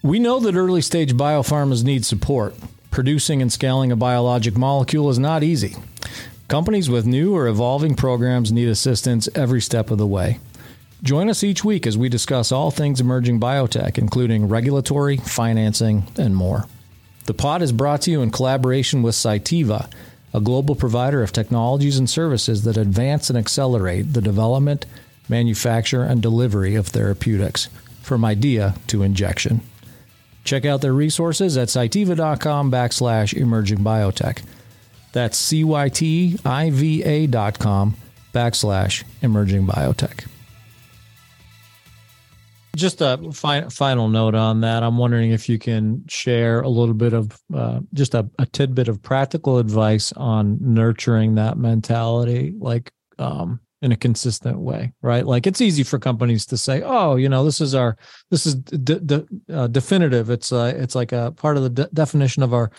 We 0.02 0.20
know 0.20 0.40
that 0.40 0.56
early 0.56 0.82
stage 0.82 1.14
biopharmas 1.14 1.84
need 1.84 2.06
support. 2.06 2.56
Producing 2.90 3.42
and 3.42 3.52
scaling 3.52 3.92
a 3.92 3.96
biologic 3.98 4.56
molecule 4.56 5.10
is 5.10 5.20
not 5.20 5.44
easy. 5.44 5.76
Companies 6.48 6.90
with 6.90 7.06
new 7.06 7.36
or 7.36 7.48
evolving 7.48 7.96
programs 7.96 8.54
need 8.54 8.70
assistance 8.70 9.28
every 9.36 9.60
step 9.60 9.92
of 9.92 9.98
the 9.98 10.08
way. 10.08 10.40
Join 11.04 11.30
us 11.30 11.44
each 11.44 11.64
week 11.66 11.86
as 11.86 11.98
we 11.98 12.08
discuss 12.08 12.52
all 12.52 12.72
things 12.72 13.02
emerging 13.02 13.40
biotech, 13.40 13.98
including 13.98 14.48
regulatory, 14.48 15.18
financing, 15.18 16.08
and 16.18 16.36
more. 16.36 16.66
The 17.26 17.34
pod 17.34 17.62
is 17.62 17.74
brought 17.74 18.04
to 18.04 18.12
you 18.12 18.22
in 18.22 18.32
collaboration 18.32 19.04
with 19.04 19.16
Cytiva 19.16 19.90
a 20.34 20.42
global 20.42 20.76
provider 20.76 21.24
of 21.24 21.32
technologies 21.32 21.98
and 21.98 22.10
services 22.10 22.64
that 22.64 22.78
advance 22.78 23.30
and 23.30 23.38
accelerate 23.38 24.14
the 24.14 24.22
development, 24.22 24.86
manufacture, 25.30 26.04
and 26.04 26.22
delivery 26.22 26.76
of 26.76 26.88
therapeutics 26.88 27.70
from 28.02 28.24
idea 28.24 28.76
to 28.88 29.04
injection. 29.04 29.62
Check 30.44 30.66
out 30.66 30.82
their 30.82 30.94
resources 30.94 31.58
at 31.58 31.68
cytiva.com 31.68 32.72
backslash 32.72 33.34
emerging 33.34 33.80
biotech. 33.80 34.44
That's 35.12 35.38
C-Y-T-I-V-A 35.38 37.28
dot 37.28 37.60
com 37.60 37.98
backslash 38.34 39.04
emerging 39.22 39.66
biotech 39.68 40.28
just 42.78 43.02
a 43.02 43.18
fi- 43.34 43.68
final 43.70 44.08
note 44.08 44.36
on 44.36 44.62
that. 44.62 44.84
I'm 44.84 44.98
wondering 44.98 45.32
if 45.32 45.50
you 45.50 45.58
can 45.58 46.06
share 46.08 46.62
a 46.62 46.70
little 46.70 46.94
bit 46.94 47.14
of 47.14 47.38
uh, 47.54 47.82
just 47.94 48.14
a, 48.14 48.30
a, 48.40 48.46
tidbit 48.46 48.88
of 48.88 49.02
practical 49.02 49.58
advice 49.58 50.14
on 50.14 50.58
nurturing 50.62 51.36
that 51.36 51.58
mentality, 51.58 52.54
like 52.60 52.92
um, 53.18 53.60
in 53.82 53.92
a 53.92 53.98
consistent 53.98 54.60
way, 54.60 54.94
right? 55.02 55.26
Like 55.26 55.48
it's 55.48 55.60
easy 55.62 55.84
for 55.84 56.00
companies 56.00 56.46
to 56.48 56.58
say, 56.58 56.82
"Oh, 56.86 57.16
you 57.16 57.28
know, 57.28 57.44
this 57.44 57.60
is 57.60 57.76
our, 57.76 57.98
this 58.30 58.46
is 58.46 58.56
de- 58.56 59.26
uh, 59.52 59.68
definitive. 59.68 60.30
It's 60.30 60.52
uh, 60.52 60.74
it's 60.76 60.96
like 60.96 61.12
a 61.12 61.34
part 61.36 61.58
of 61.58 61.64
the 61.64 61.70
de- 61.70 61.90
definition 61.94 62.44
of 62.44 62.54
our." 62.54 62.72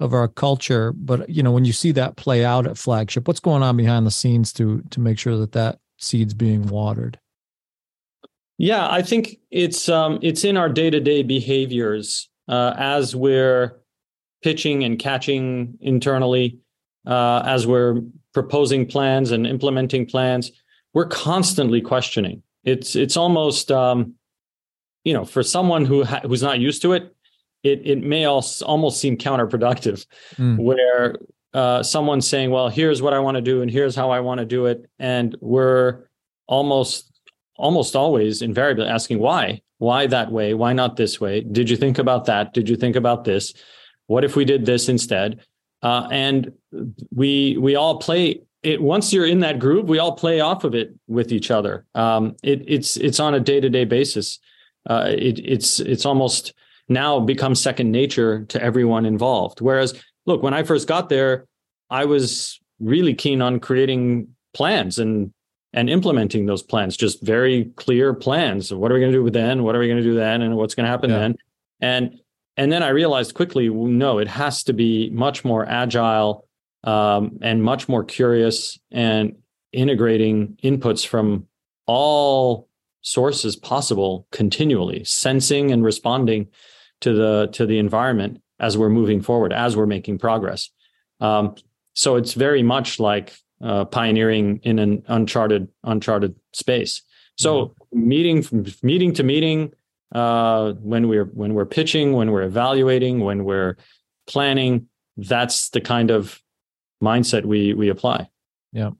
of 0.00 0.12
our 0.12 0.26
culture 0.26 0.92
but 0.92 1.30
you 1.30 1.40
know 1.40 1.52
when 1.52 1.64
you 1.64 1.72
see 1.72 1.92
that 1.92 2.16
play 2.16 2.44
out 2.44 2.66
at 2.66 2.76
flagship 2.76 3.28
what's 3.28 3.38
going 3.38 3.62
on 3.62 3.76
behind 3.76 4.04
the 4.04 4.10
scenes 4.10 4.52
to 4.52 4.82
to 4.90 4.98
make 4.98 5.20
sure 5.20 5.36
that 5.36 5.52
that 5.52 5.78
seed's 5.98 6.34
being 6.34 6.66
watered 6.66 7.16
yeah, 8.58 8.88
I 8.88 9.02
think 9.02 9.38
it's 9.50 9.88
um, 9.88 10.18
it's 10.22 10.44
in 10.44 10.56
our 10.56 10.68
day 10.68 10.90
to 10.90 11.00
day 11.00 11.22
behaviors 11.22 12.28
uh, 12.48 12.74
as 12.76 13.14
we're 13.16 13.80
pitching 14.42 14.84
and 14.84 14.98
catching 14.98 15.76
internally, 15.80 16.58
uh, 17.06 17.42
as 17.46 17.66
we're 17.66 18.00
proposing 18.32 18.86
plans 18.86 19.30
and 19.30 19.46
implementing 19.46 20.06
plans. 20.06 20.52
We're 20.92 21.08
constantly 21.08 21.80
questioning. 21.80 22.42
It's 22.62 22.94
it's 22.94 23.16
almost 23.16 23.72
um, 23.72 24.14
you 25.04 25.12
know, 25.12 25.24
for 25.24 25.42
someone 25.42 25.84
who 25.84 26.04
ha- 26.04 26.22
who's 26.22 26.42
not 26.42 26.60
used 26.60 26.82
to 26.82 26.92
it, 26.92 27.14
it 27.62 27.82
it 27.84 28.02
may 28.02 28.24
also 28.24 28.64
almost 28.64 29.00
seem 29.00 29.16
counterproductive, 29.16 30.06
mm. 30.36 30.58
where 30.58 31.16
uh, 31.52 31.82
someone's 31.82 32.28
saying, 32.28 32.50
"Well, 32.50 32.68
here's 32.68 33.02
what 33.02 33.12
I 33.14 33.18
want 33.18 33.36
to 33.36 33.42
do, 33.42 33.62
and 33.62 33.70
here's 33.70 33.96
how 33.96 34.10
I 34.10 34.20
want 34.20 34.38
to 34.38 34.46
do 34.46 34.66
it," 34.66 34.88
and 34.98 35.36
we're 35.40 36.04
almost 36.46 37.13
almost 37.56 37.94
always 37.94 38.42
invariably 38.42 38.86
asking 38.86 39.18
why 39.18 39.60
why 39.78 40.06
that 40.06 40.30
way 40.30 40.54
why 40.54 40.72
not 40.72 40.96
this 40.96 41.20
way? 41.20 41.40
Did 41.40 41.68
you 41.68 41.76
think 41.76 41.98
about 41.98 42.26
that? 42.26 42.54
Did 42.54 42.68
you 42.68 42.76
think 42.76 42.96
about 42.96 43.24
this? 43.24 43.54
What 44.06 44.24
if 44.24 44.36
we 44.36 44.44
did 44.44 44.66
this 44.66 44.88
instead? 44.88 45.40
Uh, 45.82 46.08
and 46.10 46.52
we 47.14 47.56
we 47.58 47.76
all 47.76 47.98
play 47.98 48.42
it 48.62 48.80
once 48.80 49.12
you're 49.12 49.26
in 49.26 49.40
that 49.40 49.58
groove 49.58 49.88
we 49.88 49.98
all 49.98 50.12
play 50.12 50.40
off 50.40 50.64
of 50.64 50.74
it 50.74 50.94
with 51.06 51.32
each 51.32 51.50
other. 51.50 51.86
Um, 51.94 52.36
it, 52.42 52.62
it's 52.66 52.96
it's 52.96 53.20
on 53.20 53.34
a 53.34 53.40
day-to-day 53.40 53.84
basis. 53.84 54.38
Uh, 54.88 55.06
it, 55.08 55.38
it's 55.38 55.80
it's 55.80 56.06
almost 56.06 56.54
now 56.88 57.20
become 57.20 57.54
second 57.54 57.90
nature 57.90 58.44
to 58.46 58.62
everyone 58.62 59.06
involved. 59.06 59.60
Whereas 59.60 59.94
look 60.26 60.42
when 60.42 60.54
i 60.54 60.62
first 60.62 60.88
got 60.88 61.08
there 61.08 61.46
i 61.90 62.04
was 62.04 62.60
really 62.80 63.14
keen 63.14 63.42
on 63.42 63.60
creating 63.60 64.28
plans 64.52 64.98
and 64.98 65.32
and 65.74 65.90
implementing 65.90 66.46
those 66.46 66.62
plans 66.62 66.96
just 66.96 67.20
very 67.20 67.64
clear 67.76 68.14
plans 68.14 68.70
of 68.70 68.78
what 68.78 68.90
are 68.90 68.94
we 68.94 69.00
going 69.00 69.12
to 69.12 69.18
do 69.18 69.28
then 69.28 69.62
what 69.62 69.74
are 69.74 69.80
we 69.80 69.88
going 69.88 69.98
to 69.98 70.04
do 70.04 70.14
then 70.14 70.40
and 70.40 70.56
what's 70.56 70.74
going 70.74 70.84
to 70.84 70.90
happen 70.90 71.10
yeah. 71.10 71.18
then 71.18 71.36
and 71.80 72.20
and 72.56 72.72
then 72.72 72.82
i 72.82 72.88
realized 72.88 73.34
quickly 73.34 73.68
no 73.68 74.18
it 74.18 74.28
has 74.28 74.62
to 74.62 74.72
be 74.72 75.10
much 75.10 75.44
more 75.44 75.68
agile 75.68 76.48
um, 76.84 77.38
and 77.42 77.62
much 77.62 77.88
more 77.88 78.04
curious 78.04 78.78
and 78.90 79.36
integrating 79.72 80.56
inputs 80.62 81.06
from 81.06 81.46
all 81.86 82.68
sources 83.02 83.56
possible 83.56 84.26
continually 84.30 85.02
sensing 85.04 85.72
and 85.72 85.84
responding 85.84 86.46
to 87.00 87.12
the 87.12 87.48
to 87.52 87.66
the 87.66 87.78
environment 87.78 88.40
as 88.60 88.78
we're 88.78 88.88
moving 88.88 89.20
forward 89.20 89.52
as 89.52 89.76
we're 89.76 89.86
making 89.86 90.18
progress 90.18 90.70
um, 91.20 91.54
so 91.94 92.16
it's 92.16 92.34
very 92.34 92.62
much 92.62 93.00
like 93.00 93.34
uh, 93.64 93.84
pioneering 93.86 94.60
in 94.62 94.78
an 94.78 95.02
uncharted 95.08 95.68
uncharted 95.82 96.36
space. 96.52 97.02
So 97.36 97.66
mm-hmm. 97.66 98.08
meeting 98.08 98.42
from 98.42 98.66
meeting 98.82 99.12
to 99.14 99.22
meeting, 99.22 99.72
uh, 100.14 100.72
when 100.74 101.08
we're 101.08 101.24
when 101.24 101.54
we're 101.54 101.66
pitching, 101.66 102.12
when 102.12 102.30
we're 102.30 102.42
evaluating, 102.42 103.20
when 103.20 103.44
we're 103.44 103.76
planning, 104.26 104.88
that's 105.16 105.70
the 105.70 105.80
kind 105.80 106.10
of 106.10 106.40
mindset 107.02 107.44
we 107.44 107.74
we 107.74 107.88
apply. 107.88 108.28
Yeah. 108.72 108.90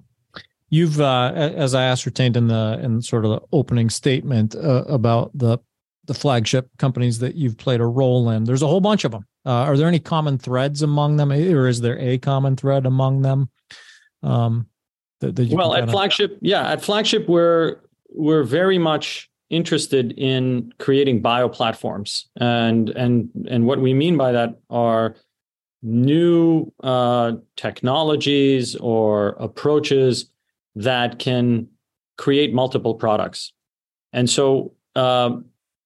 You've, 0.70 1.00
uh, 1.00 1.31
as 1.35 1.74
I 1.74 1.85
ascertained 1.85 2.37
in 2.37 2.48
the 2.48 2.81
in 2.83 3.00
sort 3.03 3.24
of 3.24 3.31
the 3.31 3.40
opening 3.53 3.90
statement 3.90 4.57
uh, 4.57 4.85
about 4.88 5.31
the 5.35 5.59
the 6.07 6.14
flagship 6.14 6.68
companies 6.79 7.18
that 7.20 7.35
you've 7.35 7.57
played 7.57 7.81
a 7.81 7.87
role 7.87 8.29
in. 8.31 8.44
There's 8.44 8.62
a 8.62 8.66
whole 8.66 8.81
bunch 8.81 9.05
of 9.05 9.12
them. 9.12 9.27
Uh, 9.46 9.50
are 9.50 9.77
there 9.77 9.88
any 9.88 10.00
common 10.00 10.37
threads 10.37 10.83
among 10.83 11.16
them, 11.16 11.33
or 11.33 11.68
is 11.68 11.81
there 11.81 11.98
a 11.98 12.18
common 12.18 12.57
thread 12.57 12.87
among 12.87 13.22
them? 13.22 13.48
Um, 14.24 14.66
that, 15.20 15.37
that 15.37 15.50
well, 15.50 15.74
at 15.74 15.90
flagship, 15.90 16.32
of- 16.32 16.38
yeah, 16.42 16.70
at 16.70 16.82
flagship, 16.82 17.28
we're 17.28 17.76
we're 18.10 18.42
very 18.42 18.78
much 18.78 19.30
interested 19.50 20.12
in 20.12 20.72
creating 20.78 21.20
bio 21.22 21.48
platforms, 21.48 22.28
and 22.37 22.90
and 22.90 23.30
and 23.48 23.66
what 23.66 23.80
we 23.80 23.94
mean 23.94 24.16
by 24.16 24.32
that 24.32 24.58
are 24.70 25.16
new 25.82 26.72
uh, 26.82 27.32
technologies 27.56 28.74
or 28.76 29.30
approaches 29.38 30.30
that 30.74 31.18
can 31.18 31.68
create 32.16 32.54
multiple 32.54 32.94
products. 32.94 33.52
And 34.12 34.28
so, 34.28 34.72
uh, 34.96 35.37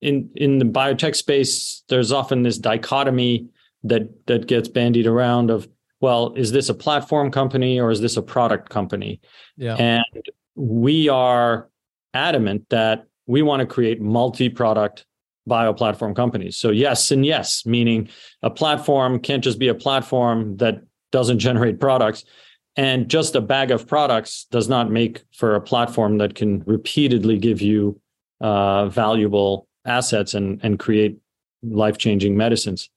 in 0.00 0.30
in 0.36 0.58
the 0.58 0.64
biotech 0.64 1.16
space, 1.16 1.82
there's 1.88 2.12
often 2.12 2.42
this 2.42 2.58
dichotomy 2.58 3.48
that 3.84 4.26
that 4.26 4.46
gets 4.46 4.68
bandied 4.68 5.06
around 5.06 5.50
of 5.50 5.68
well, 6.00 6.32
is 6.34 6.52
this 6.52 6.68
a 6.68 6.74
platform 6.74 7.30
company 7.30 7.80
or 7.80 7.90
is 7.90 8.00
this 8.00 8.16
a 8.16 8.22
product 8.22 8.70
company? 8.70 9.20
Yeah. 9.56 9.74
And 9.74 10.26
we 10.54 11.08
are 11.08 11.68
adamant 12.14 12.68
that 12.70 13.06
we 13.26 13.42
want 13.42 13.60
to 13.60 13.66
create 13.66 14.00
multi-product 14.00 15.06
bio-platform 15.46 16.14
companies. 16.14 16.56
So 16.56 16.70
yes 16.70 17.10
and 17.10 17.24
yes, 17.24 17.64
meaning 17.66 18.08
a 18.42 18.50
platform 18.50 19.18
can't 19.18 19.42
just 19.42 19.58
be 19.58 19.68
a 19.68 19.74
platform 19.74 20.56
that 20.58 20.82
doesn't 21.10 21.38
generate 21.48 21.80
products. 21.80 22.24
And 22.76 23.08
just 23.08 23.34
a 23.34 23.40
bag 23.40 23.72
of 23.72 23.88
products 23.88 24.46
does 24.52 24.68
not 24.68 24.90
make 24.90 25.24
for 25.32 25.56
a 25.56 25.60
platform 25.60 26.18
that 26.18 26.36
can 26.36 26.62
repeatedly 26.64 27.36
give 27.36 27.60
you 27.60 28.00
uh, 28.40 28.88
valuable 28.88 29.66
assets 29.84 30.34
and, 30.34 30.60
and 30.62 30.78
create 30.78 31.18
life-changing 31.62 32.36
medicines. 32.36 32.88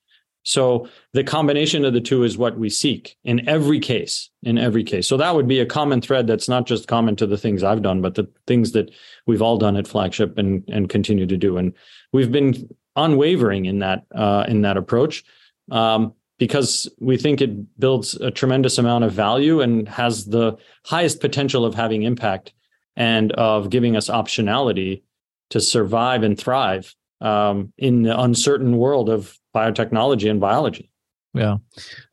So 0.44 0.88
the 1.14 1.24
combination 1.24 1.86
of 1.86 1.94
the 1.94 2.02
two 2.02 2.24
is 2.24 2.38
what 2.38 2.58
we 2.58 2.70
seek 2.70 3.16
in 3.24 3.48
every 3.48 3.80
case, 3.80 4.30
in 4.42 4.58
every 4.58 4.84
case. 4.84 5.08
So 5.08 5.18
that 5.18 5.36
would 5.36 5.48
be 5.48 5.60
a 5.60 5.66
common 5.66 6.02
thread 6.02 6.26
that's 6.26 6.50
not 6.50 6.66
just 6.66 6.88
common 6.88 7.16
to 7.18 7.28
the 7.28 7.38
things 7.38 7.64
I've 7.64 7.84
done, 7.84 8.02
but 8.02 8.16
the 8.16 8.28
things 8.48 8.72
that 8.72 8.92
we've 9.28 9.42
all 9.42 9.58
done 9.58 9.78
at 9.78 9.88
Flagship 9.88 10.38
and 10.38 10.64
and 10.68 10.90
continue 10.90 11.28
to 11.28 11.38
do. 11.38 11.58
And 11.58 11.74
we've 12.12 12.32
been 12.32 12.70
unwavering 12.96 13.66
in 13.66 13.80
that 13.80 14.06
uh, 14.14 14.46
in 14.48 14.62
that 14.62 14.78
approach 14.78 15.24
um, 15.70 16.14
because 16.40 16.90
we 17.00 17.18
think 17.18 17.40
it 17.40 17.80
builds 17.80 18.16
a 18.16 18.32
tremendous 18.32 18.80
amount 18.80 19.04
of 19.04 19.12
value 19.12 19.62
and 19.62 19.88
has 19.88 20.26
the 20.26 20.58
highest 20.86 21.22
potential 21.22 21.66
of 21.66 21.76
having 21.76 22.02
impact 22.02 22.54
and 22.96 23.32
of 23.34 23.70
giving 23.70 23.96
us 23.96 24.10
optionality 24.10 25.04
to 25.52 25.62
survive 25.62 26.24
and 26.24 26.38
thrive 26.40 26.96
um, 27.22 27.72
in 27.78 28.02
the 28.02 28.20
uncertain 28.20 28.78
world 28.78 29.10
of 29.10 29.38
biotechnology 29.56 30.30
and 30.30 30.40
biology. 30.40 30.90
Yeah. 31.34 31.58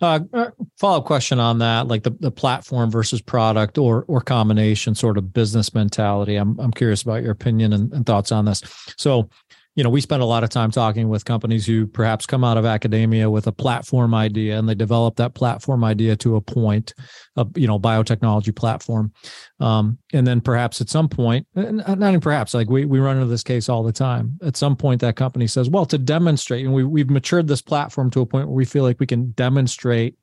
Uh, 0.00 0.20
uh 0.32 0.50
follow 0.78 0.98
up 0.98 1.04
question 1.04 1.40
on 1.40 1.58
that, 1.58 1.88
like 1.88 2.04
the, 2.04 2.10
the 2.20 2.30
platform 2.30 2.90
versus 2.90 3.20
product 3.20 3.76
or 3.76 4.04
or 4.06 4.20
combination 4.20 4.94
sort 4.94 5.18
of 5.18 5.32
business 5.32 5.74
mentality. 5.74 6.36
I'm 6.36 6.58
I'm 6.60 6.70
curious 6.70 7.02
about 7.02 7.22
your 7.22 7.32
opinion 7.32 7.72
and, 7.72 7.92
and 7.92 8.06
thoughts 8.06 8.30
on 8.30 8.44
this. 8.44 8.62
So 8.96 9.28
you 9.78 9.84
know, 9.84 9.90
we 9.90 10.00
spend 10.00 10.20
a 10.22 10.26
lot 10.26 10.42
of 10.42 10.50
time 10.50 10.72
talking 10.72 11.08
with 11.08 11.24
companies 11.24 11.64
who 11.64 11.86
perhaps 11.86 12.26
come 12.26 12.42
out 12.42 12.56
of 12.56 12.66
academia 12.66 13.30
with 13.30 13.46
a 13.46 13.52
platform 13.52 14.12
idea 14.12 14.58
and 14.58 14.68
they 14.68 14.74
develop 14.74 15.14
that 15.14 15.34
platform 15.34 15.84
idea 15.84 16.16
to 16.16 16.34
a 16.34 16.40
point, 16.40 16.92
of 17.36 17.56
you 17.56 17.68
know, 17.68 17.78
biotechnology 17.78 18.56
platform. 18.56 19.12
Um, 19.60 19.98
and 20.12 20.26
then 20.26 20.40
perhaps 20.40 20.80
at 20.80 20.88
some 20.88 21.08
point, 21.08 21.46
not 21.54 21.96
even 21.96 22.20
perhaps, 22.20 22.54
like 22.54 22.68
we, 22.68 22.86
we 22.86 22.98
run 22.98 23.18
into 23.18 23.28
this 23.28 23.44
case 23.44 23.68
all 23.68 23.84
the 23.84 23.92
time. 23.92 24.36
At 24.42 24.56
some 24.56 24.74
point, 24.74 25.00
that 25.02 25.14
company 25.14 25.46
says, 25.46 25.70
well, 25.70 25.86
to 25.86 25.96
demonstrate, 25.96 26.64
and 26.64 26.74
we, 26.74 26.82
we've 26.82 27.08
matured 27.08 27.46
this 27.46 27.62
platform 27.62 28.10
to 28.10 28.20
a 28.22 28.26
point 28.26 28.48
where 28.48 28.56
we 28.56 28.64
feel 28.64 28.82
like 28.82 28.98
we 28.98 29.06
can 29.06 29.30
demonstrate 29.30 30.18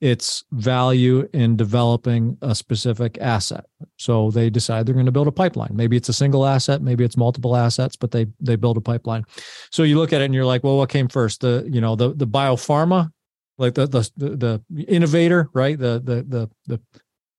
its 0.00 0.44
value 0.52 1.28
in 1.32 1.56
developing 1.56 2.38
a 2.42 2.54
specific 2.54 3.18
asset. 3.20 3.64
So 3.96 4.30
they 4.30 4.48
decide 4.48 4.86
they're 4.86 4.94
going 4.94 5.06
to 5.06 5.12
build 5.12 5.26
a 5.26 5.32
pipeline. 5.32 5.70
Maybe 5.72 5.96
it's 5.96 6.08
a 6.08 6.12
single 6.12 6.46
asset, 6.46 6.82
maybe 6.82 7.04
it's 7.04 7.16
multiple 7.16 7.56
assets, 7.56 7.96
but 7.96 8.10
they 8.12 8.26
they 8.40 8.56
build 8.56 8.76
a 8.76 8.80
pipeline. 8.80 9.24
So 9.70 9.82
you 9.82 9.98
look 9.98 10.12
at 10.12 10.20
it 10.20 10.26
and 10.26 10.34
you're 10.34 10.44
like, 10.44 10.62
well, 10.62 10.76
what 10.76 10.88
came 10.88 11.08
first? 11.08 11.40
The 11.40 11.68
you 11.68 11.80
know 11.80 11.96
the 11.96 12.14
the 12.14 12.26
biopharma, 12.26 13.10
like 13.58 13.74
the 13.74 13.86
the 13.86 14.10
the, 14.16 14.62
the 14.70 14.84
innovator, 14.84 15.48
right? 15.52 15.78
The 15.78 16.00
the 16.04 16.24
the 16.28 16.50
the 16.66 16.80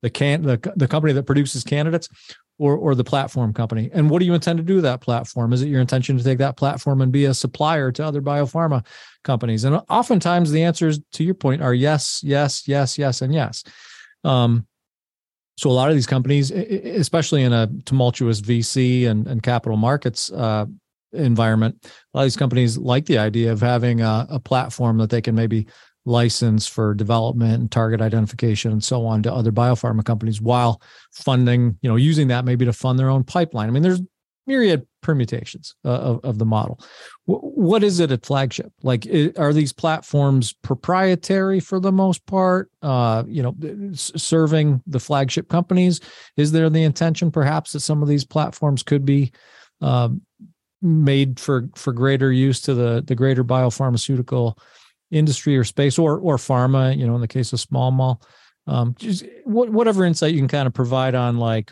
the 0.01 0.09
can 0.09 0.41
the, 0.41 0.73
the 0.75 0.87
company 0.87 1.13
that 1.13 1.23
produces 1.23 1.63
candidates 1.63 2.09
or 2.59 2.75
or 2.77 2.93
the 2.93 3.03
platform 3.03 3.53
company. 3.53 3.89
And 3.93 4.09
what 4.09 4.19
do 4.19 4.25
you 4.25 4.35
intend 4.35 4.57
to 4.57 4.63
do 4.63 4.75
with 4.75 4.83
that 4.83 5.01
platform? 5.01 5.53
Is 5.53 5.63
it 5.63 5.69
your 5.69 5.81
intention 5.81 6.17
to 6.17 6.23
take 6.23 6.37
that 6.37 6.57
platform 6.57 7.01
and 7.01 7.11
be 7.11 7.25
a 7.25 7.33
supplier 7.33 7.91
to 7.93 8.05
other 8.05 8.21
biopharma 8.21 8.85
companies? 9.23 9.63
And 9.63 9.81
oftentimes 9.89 10.51
the 10.51 10.63
answers 10.63 10.99
to 11.13 11.23
your 11.23 11.33
point 11.33 11.63
are 11.63 11.73
yes 11.73 12.21
yes 12.23 12.67
yes 12.67 12.97
yes 12.97 13.21
and 13.23 13.33
yes. 13.33 13.63
Um, 14.23 14.67
so 15.57 15.69
a 15.69 15.71
lot 15.71 15.89
of 15.89 15.95
these 15.95 16.07
companies 16.07 16.51
especially 16.51 17.43
in 17.43 17.51
a 17.51 17.67
tumultuous 17.85 18.39
vc 18.39 19.05
and, 19.07 19.27
and 19.27 19.43
capital 19.43 19.77
markets 19.77 20.31
uh, 20.31 20.65
environment 21.11 21.75
a 21.83 22.17
lot 22.17 22.21
of 22.21 22.25
these 22.25 22.37
companies 22.37 22.77
like 22.77 23.05
the 23.07 23.17
idea 23.17 23.51
of 23.51 23.59
having 23.59 23.99
a, 23.99 24.25
a 24.29 24.39
platform 24.39 24.97
that 24.97 25.09
they 25.09 25.21
can 25.21 25.35
maybe 25.35 25.67
license 26.05 26.65
for 26.65 26.93
development 26.93 27.59
and 27.59 27.71
target 27.71 28.01
identification 28.01 28.71
and 28.71 28.83
so 28.83 29.05
on 29.05 29.21
to 29.23 29.33
other 29.33 29.51
biopharma 29.51 30.03
companies 30.03 30.41
while 30.41 30.81
funding, 31.11 31.77
you 31.81 31.89
know, 31.89 31.95
using 31.95 32.27
that 32.29 32.45
maybe 32.45 32.65
to 32.65 32.73
fund 32.73 32.97
their 32.97 33.09
own 33.09 33.23
pipeline. 33.23 33.67
I 33.67 33.71
mean, 33.71 33.83
there's 33.83 34.01
myriad 34.47 34.85
permutations 35.01 35.75
uh, 35.85 35.89
of, 35.89 36.19
of 36.23 36.39
the 36.39 36.45
model. 36.45 36.79
W- 37.27 37.47
what 37.51 37.83
is 37.83 37.99
it 37.99 38.11
at 38.11 38.25
flagship? 38.25 38.73
Like, 38.81 39.07
are 39.37 39.53
these 39.53 39.71
platforms 39.71 40.53
proprietary 40.53 41.59
for 41.59 41.79
the 41.79 41.91
most 41.91 42.25
part? 42.25 42.71
Uh, 42.81 43.23
you 43.27 43.43
know, 43.43 43.55
serving 43.93 44.81
the 44.87 44.99
flagship 44.99 45.49
companies? 45.49 46.01
Is 46.35 46.51
there 46.51 46.69
the 46.69 46.83
intention 46.83 47.29
perhaps 47.29 47.73
that 47.73 47.81
some 47.81 48.01
of 48.01 48.09
these 48.09 48.25
platforms 48.25 48.81
could 48.81 49.05
be 49.05 49.31
um, 49.81 50.21
made 50.81 51.39
for 51.39 51.69
for 51.75 51.93
greater 51.93 52.31
use 52.31 52.61
to 52.61 52.73
the 52.73 53.03
the 53.05 53.15
greater 53.15 53.43
biopharmaceutical 53.43 54.57
industry 55.11 55.57
or 55.57 55.63
space 55.63 55.97
or 55.97 56.17
or 56.19 56.37
pharma 56.37 56.95
you 56.97 57.05
know 57.05 57.15
in 57.15 57.21
the 57.21 57.27
case 57.27 57.51
of 57.51 57.59
small 57.59 57.91
mall 57.91 58.21
um 58.67 58.95
just 58.99 59.25
whatever 59.45 60.05
insight 60.05 60.33
you 60.33 60.39
can 60.39 60.47
kind 60.47 60.67
of 60.67 60.73
provide 60.73 61.15
on 61.15 61.37
like 61.37 61.71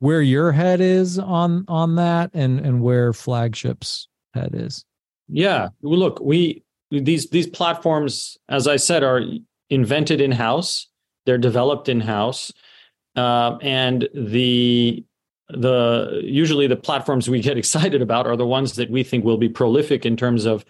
where 0.00 0.22
your 0.22 0.50
head 0.50 0.80
is 0.80 1.18
on 1.18 1.64
on 1.68 1.94
that 1.94 2.30
and 2.34 2.58
and 2.58 2.82
where 2.82 3.12
flagships 3.12 4.08
head 4.34 4.50
is. 4.54 4.84
Yeah, 5.28 5.68
look, 5.82 6.18
we 6.20 6.64
these 6.90 7.30
these 7.30 7.46
platforms, 7.46 8.36
as 8.48 8.66
I 8.66 8.76
said, 8.76 9.04
are 9.04 9.22
invented 9.68 10.20
in 10.20 10.32
house. 10.32 10.88
They're 11.26 11.38
developed 11.38 11.88
in 11.88 12.00
house, 12.00 12.50
uh, 13.14 13.56
and 13.62 14.08
the 14.14 15.04
the 15.50 16.20
usually 16.24 16.66
the 16.66 16.76
platforms 16.76 17.28
we 17.28 17.40
get 17.40 17.58
excited 17.64 18.02
about 18.02 18.26
are 18.26 18.36
the 18.36 18.46
ones 18.46 18.74
that 18.76 18.90
we 18.90 19.04
think 19.04 19.24
will 19.24 19.38
be 19.38 19.48
prolific 19.48 20.04
in 20.04 20.16
terms 20.16 20.46
of 20.46 20.64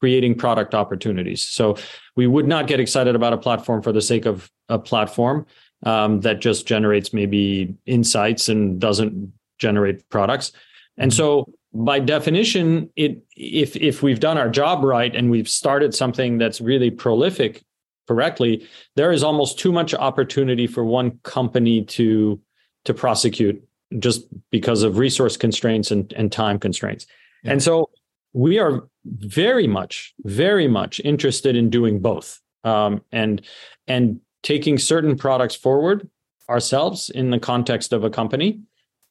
creating 0.00 0.36
product 0.36 0.74
opportunities. 0.74 1.42
So 1.44 1.76
we 2.16 2.26
would 2.26 2.46
not 2.46 2.66
get 2.66 2.80
excited 2.80 3.14
about 3.14 3.32
a 3.32 3.38
platform 3.38 3.82
for 3.82 3.92
the 3.92 4.02
sake 4.02 4.26
of 4.26 4.50
a 4.68 4.78
platform 4.78 5.46
um, 5.84 6.20
that 6.20 6.40
just 6.40 6.66
generates 6.66 7.12
maybe 7.12 7.74
insights 7.86 8.48
and 8.48 8.80
doesn't 8.80 9.32
generate 9.58 10.08
products. 10.08 10.52
And 10.96 11.12
so 11.12 11.52
by 11.72 12.00
definition, 12.00 12.90
it 12.96 13.22
if 13.36 13.76
if 13.76 14.02
we've 14.02 14.20
done 14.20 14.38
our 14.38 14.48
job 14.48 14.82
right 14.82 15.14
and 15.14 15.30
we've 15.30 15.48
started 15.48 15.94
something 15.94 16.38
that's 16.38 16.60
really 16.60 16.90
prolific 16.90 17.62
correctly, 18.08 18.66
there 18.96 19.12
is 19.12 19.22
almost 19.22 19.58
too 19.58 19.70
much 19.70 19.94
opportunity 19.94 20.66
for 20.66 20.84
one 20.84 21.18
company 21.22 21.84
to 21.84 22.40
to 22.84 22.94
prosecute 22.94 23.62
just 23.98 24.26
because 24.50 24.82
of 24.82 24.98
resource 24.98 25.36
constraints 25.36 25.90
and, 25.90 26.12
and 26.14 26.32
time 26.32 26.58
constraints. 26.58 27.06
Yeah. 27.42 27.52
And 27.52 27.62
so 27.62 27.90
we 28.32 28.58
are 28.58 28.88
very 29.04 29.66
much, 29.66 30.14
very 30.24 30.68
much 30.68 31.00
interested 31.04 31.56
in 31.56 31.70
doing 31.70 32.00
both 32.00 32.40
um, 32.64 33.02
and 33.12 33.42
and 33.86 34.20
taking 34.42 34.78
certain 34.78 35.16
products 35.16 35.54
forward 35.54 36.08
ourselves 36.48 37.10
in 37.10 37.30
the 37.30 37.38
context 37.38 37.92
of 37.92 38.04
a 38.04 38.10
company, 38.10 38.60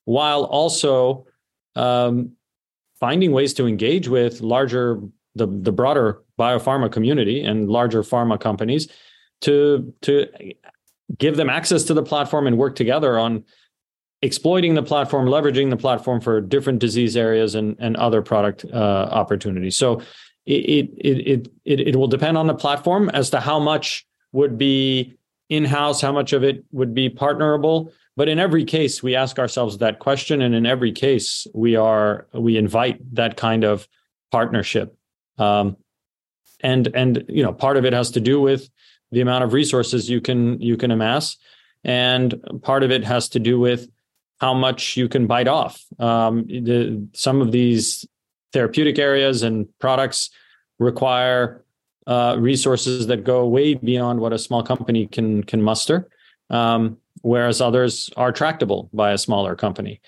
while 0.06 0.44
also 0.44 1.26
um, 1.76 2.32
finding 3.00 3.32
ways 3.32 3.54
to 3.56 3.68
engage 3.68 4.08
with 4.08 4.42
larger 4.42 5.02
the 5.36 5.48
the 5.48 5.72
broader 5.72 6.24
biopharma 6.40 6.92
community 6.92 7.44
and 7.44 7.70
larger 7.70 8.04
pharma 8.04 8.40
companies 8.40 8.88
to 9.42 9.94
to 10.02 10.28
give 11.18 11.38
them 11.38 11.50
access 11.50 11.84
to 11.84 11.94
the 11.94 12.04
platform 12.04 12.48
and 12.48 12.58
work 12.58 12.76
together 12.76 13.18
on 13.18 13.44
exploiting 14.22 14.74
the 14.74 14.84
platform, 14.84 15.28
leveraging 15.28 15.70
the 15.70 15.78
platform 15.78 16.20
for 16.22 16.42
different 16.42 16.80
disease 16.80 17.16
areas 17.16 17.56
and, 17.56 17.76
and 17.80 17.96
other 17.98 18.22
product 18.22 18.66
uh, 18.66 19.10
opportunities. 19.12 19.78
So 19.78 20.02
it, 20.46 20.54
it, 20.54 20.90
it, 20.98 21.52
it, 21.66 21.80
it 21.80 21.96
will 21.96 22.08
depend 22.08 22.38
on 22.38 22.48
the 22.48 22.56
platform 22.56 23.10
as 23.10 23.30
to 23.30 23.40
how 23.40 23.60
much 23.60 24.08
would 24.32 24.58
be 24.58 25.18
in-house, 25.50 26.02
how 26.02 26.12
much 26.12 26.34
of 26.34 26.44
it 26.44 26.66
would 26.72 26.94
be 26.94 27.10
partnerable. 27.10 27.92
But 28.16 28.28
in 28.28 28.40
every 28.40 28.66
case, 28.66 29.04
we 29.04 29.16
ask 29.16 29.38
ourselves 29.38 29.78
that 29.78 30.00
question. 30.00 30.42
And 30.42 30.56
in 30.56 30.66
every 30.66 30.92
case, 30.92 31.46
we 31.54 31.76
are, 31.76 32.28
we 32.34 32.58
invite 32.58 33.00
that 33.16 33.38
kind 33.38 33.64
of 33.64 33.88
partnership. 34.32 34.98
Um, 35.38 35.78
and, 36.62 36.88
and, 36.96 37.24
you 37.30 37.44
know, 37.44 37.54
part 37.54 37.78
of 37.78 37.86
it 37.86 37.94
has 37.94 38.12
to 38.12 38.20
do 38.20 38.42
with 38.42 38.68
the 39.12 39.22
amount 39.22 39.44
of 39.44 39.54
resources 39.54 40.10
you 40.10 40.22
can, 40.22 40.60
you 40.60 40.76
can 40.76 40.90
amass. 40.90 41.38
And 41.84 42.42
part 42.64 42.82
of 42.82 42.90
it 42.90 43.04
has 43.04 43.30
to 43.30 43.40
do 43.40 43.60
with 43.60 43.88
how 44.40 44.54
much 44.54 44.98
you 44.98 45.10
can 45.10 45.28
bite 45.28 45.48
off. 45.48 45.84
Um, 46.00 46.46
the, 46.48 47.08
some 47.14 47.42
of 47.42 47.52
these 47.52 48.06
therapeutic 48.54 49.00
areas 49.00 49.44
and 49.44 49.68
products 49.80 50.30
require 50.80 51.64
uh, 52.06 52.38
resources 52.40 53.08
that 53.08 53.24
go 53.24 53.48
way 53.48 53.74
beyond 53.74 54.20
what 54.20 54.34
a 54.34 54.40
small 54.40 54.64
company 54.64 55.08
can 55.08 55.44
can 55.44 55.62
muster, 55.62 56.08
um, 56.50 56.98
whereas 57.22 57.60
others 57.60 58.10
are 58.16 58.32
tractable 58.32 58.90
by 58.94 59.12
a 59.12 59.18
smaller 59.18 59.56
company. 59.56 60.00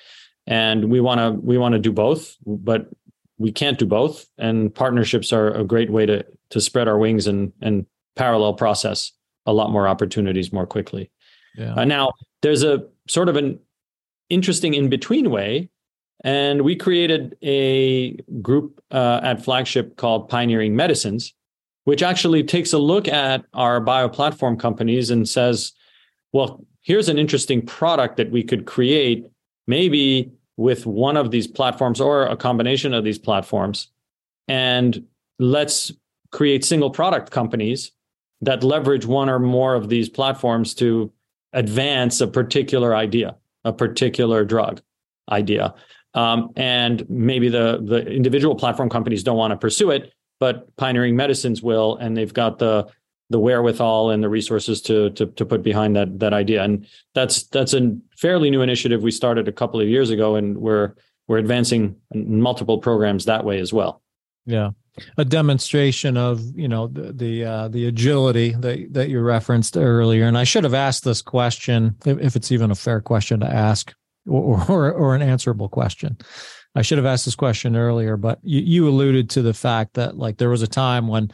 And 0.47 0.89
we 0.89 1.01
want 1.01 1.19
to 1.19 1.32
we 1.45 1.57
want 1.57 1.73
to 1.73 1.80
do 1.80 1.91
both, 1.91 2.38
but 2.45 2.89
we 3.38 3.51
can't 3.51 3.77
do 3.77 3.86
both. 3.86 4.25
And 4.38 4.73
partnerships 4.73 5.34
are 5.34 5.51
a 5.51 5.63
great 5.63 5.91
way 5.91 6.05
to 6.05 6.25
to 6.51 6.61
spread 6.61 6.88
our 6.88 6.97
wings 6.97 7.27
and 7.27 7.51
and 7.61 7.86
parallel 8.15 8.53
process 8.53 9.11
a 9.45 9.53
lot 9.53 9.71
more 9.71 9.88
opportunities 9.88 10.53
more 10.53 10.67
quickly. 10.67 11.11
Yeah. 11.57 11.73
Uh, 11.73 11.86
now, 11.86 12.13
there's 12.41 12.63
a 12.63 12.86
sort 13.07 13.30
of 13.30 13.36
an 13.36 13.59
interesting 14.30 14.73
in 14.73 14.89
between 14.89 15.30
way. 15.30 15.69
And 16.23 16.63
we 16.63 16.75
created 16.75 17.38
a 17.41 18.17
group 18.41 18.84
uh, 18.91 19.21
at 19.23 19.43
Flagship 19.43 19.95
called 19.95 20.27
Pioneering 20.27 20.75
Medicines, 20.75 21.34
which 21.86 22.03
actually 22.03 22.43
takes 22.43 22.73
a 22.73 22.77
look 22.77 23.07
at 23.07 23.45
our 23.53 23.80
bioplatform 23.80 24.59
companies 24.59 25.09
and 25.09 25.27
says, 25.27 25.71
well, 26.34 26.65
here's 26.82 27.09
an 27.09 27.17
interesting 27.17 27.65
product 27.65 28.17
that 28.17 28.32
we 28.32 28.43
could 28.43 28.65
create, 28.65 29.25
maybe 29.67 30.32
with 30.57 30.86
one 30.86 31.15
of 31.15 31.32
these 31.32 31.47
platforms 31.47 32.01
or 32.01 32.25
a 32.25 32.36
combination 32.36 32.93
of 32.93 33.05
these 33.05 33.17
platforms. 33.17 33.88
And 34.49 35.05
let's 35.39 35.91
create 36.32 36.65
single 36.65 36.89
product 36.89 37.32
companies 37.32 37.91
that 38.41 38.63
leverage 38.63 39.05
one 39.05 39.30
or 39.30 39.39
more 39.39 39.75
of 39.75 39.89
these 39.89 40.09
platforms 40.09 40.73
to 40.75 41.11
advance 41.53 42.21
a 42.21 42.27
particular 42.27 42.95
idea 42.95 43.36
a 43.64 43.74
particular 43.74 44.45
drug 44.45 44.82
idea. 45.30 45.74
Um, 46.14 46.51
and 46.55 47.07
maybe 47.10 47.49
the 47.49 47.80
the 47.84 48.05
individual 48.07 48.55
platform 48.55 48.89
companies 48.89 49.24
don't 49.24 49.38
want 49.38 49.51
to 49.51 49.57
pursue 49.57 49.91
it, 49.91 50.12
but 50.39 50.76
pioneering 50.76 51.16
medicines 51.16 51.62
will, 51.62 51.97
and 51.97 52.18
they've 52.18 52.34
got 52.34 52.57
the 52.57 52.88
the 53.30 53.39
wherewithal 53.39 54.10
and 54.10 54.24
the 54.24 54.30
resources 54.30 54.82
to 54.82 55.12
to 55.12 55.28
to 55.28 55.45
put 55.45 55.62
behind 55.62 55.95
that 55.95 56.20
that 56.20 56.34
idea. 56.34 56.64
And 56.64 56.88
that's 57.14 57.43
that's 57.47 57.74
a 57.74 57.95
fairly 58.18 58.49
new 58.49 58.62
initiative 58.62 59.03
we 59.03 59.12
started 59.12 59.47
a 59.47 59.51
couple 59.51 59.80
of 59.80 59.88
years 59.88 60.10
ago, 60.10 60.36
and 60.36 60.57
we're 60.57 60.95
we're 61.28 61.38
advancing 61.38 61.95
multiple 62.14 62.80
programs 62.80 63.26
that 63.26 63.45
way 63.45 63.60
as 63.60 63.72
well. 63.72 64.01
Yeah, 64.47 64.72
a 65.17 65.25
demonstration 65.25 66.17
of 66.17 66.41
you 66.57 66.67
know 66.67 66.87
the 66.87 67.13
the, 67.13 67.45
uh, 67.45 67.67
the 67.67 67.85
agility 67.87 68.51
that 68.51 68.93
that 68.93 69.09
you 69.09 69.19
referenced 69.21 69.77
earlier. 69.77 70.25
And 70.25 70.37
I 70.37 70.43
should 70.43 70.63
have 70.63 70.73
asked 70.73 71.03
this 71.03 71.21
question 71.21 71.95
if, 72.05 72.35
it's 72.35 72.51
even 72.51 72.71
a 72.71 72.75
fair 72.75 73.01
question 73.01 73.39
to 73.41 73.47
ask 73.47 73.93
or, 74.27 74.63
or, 74.69 74.91
or 74.91 75.15
an 75.15 75.21
answerable 75.21 75.69
question. 75.69 76.17
I 76.75 76.81
should 76.83 76.97
have 76.99 77.05
asked 77.05 77.25
this 77.25 77.35
question 77.35 77.75
earlier, 77.75 78.15
but 78.15 78.39
you, 78.43 78.61
you 78.61 78.87
alluded 78.87 79.29
to 79.31 79.41
the 79.41 79.53
fact 79.53 79.95
that 79.95 80.17
like 80.17 80.37
there 80.37 80.49
was 80.49 80.61
a 80.61 80.67
time 80.67 81.07
when 81.07 81.31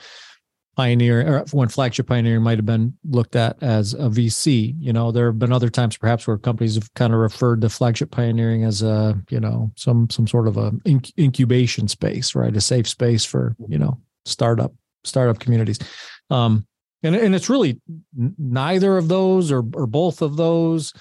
Pioneer 0.75 1.25
or 1.27 1.45
when 1.51 1.69
flagship 1.69 2.07
Pioneer 2.07 2.39
might 2.39 2.57
have 2.57 2.65
been 2.65 2.93
looked 3.05 3.35
at 3.35 3.61
as 3.63 3.93
a 3.93 4.09
VC. 4.09 4.75
You 4.77 4.91
know, 4.91 5.11
there 5.11 5.27
have 5.27 5.39
been 5.39 5.53
other 5.53 5.69
times 5.69 5.95
perhaps 5.95 6.27
where 6.27 6.37
companies 6.37 6.75
have 6.75 6.93
kind 6.95 7.13
of 7.13 7.19
referred 7.19 7.61
to 7.61 7.69
flagship 7.69 8.11
pioneering 8.11 8.65
as 8.65 8.81
a, 8.81 9.17
you 9.29 9.39
know, 9.39 9.71
some 9.75 10.09
some 10.09 10.27
sort 10.27 10.47
of 10.47 10.57
a 10.57 10.73
incubation 11.17 11.87
space, 11.87 12.35
right? 12.35 12.55
A 12.55 12.61
safe 12.61 12.87
space 12.87 13.23
for, 13.23 13.55
you 13.67 13.77
know, 13.77 13.99
startup 14.25 14.73
startup 15.05 15.39
communities. 15.39 15.79
Um 16.29 16.67
and 17.03 17.15
and 17.15 17.33
it's 17.33 17.49
really 17.49 17.79
neither 18.37 18.97
of 18.97 19.07
those 19.07 19.51
or 19.51 19.63
or 19.73 19.87
both 19.87 20.21
of 20.21 20.35
those. 20.35 20.93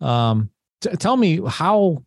Um 0.00 0.50
t- 0.80 0.90
tell 0.96 1.16
me 1.16 1.40
how 1.46 2.02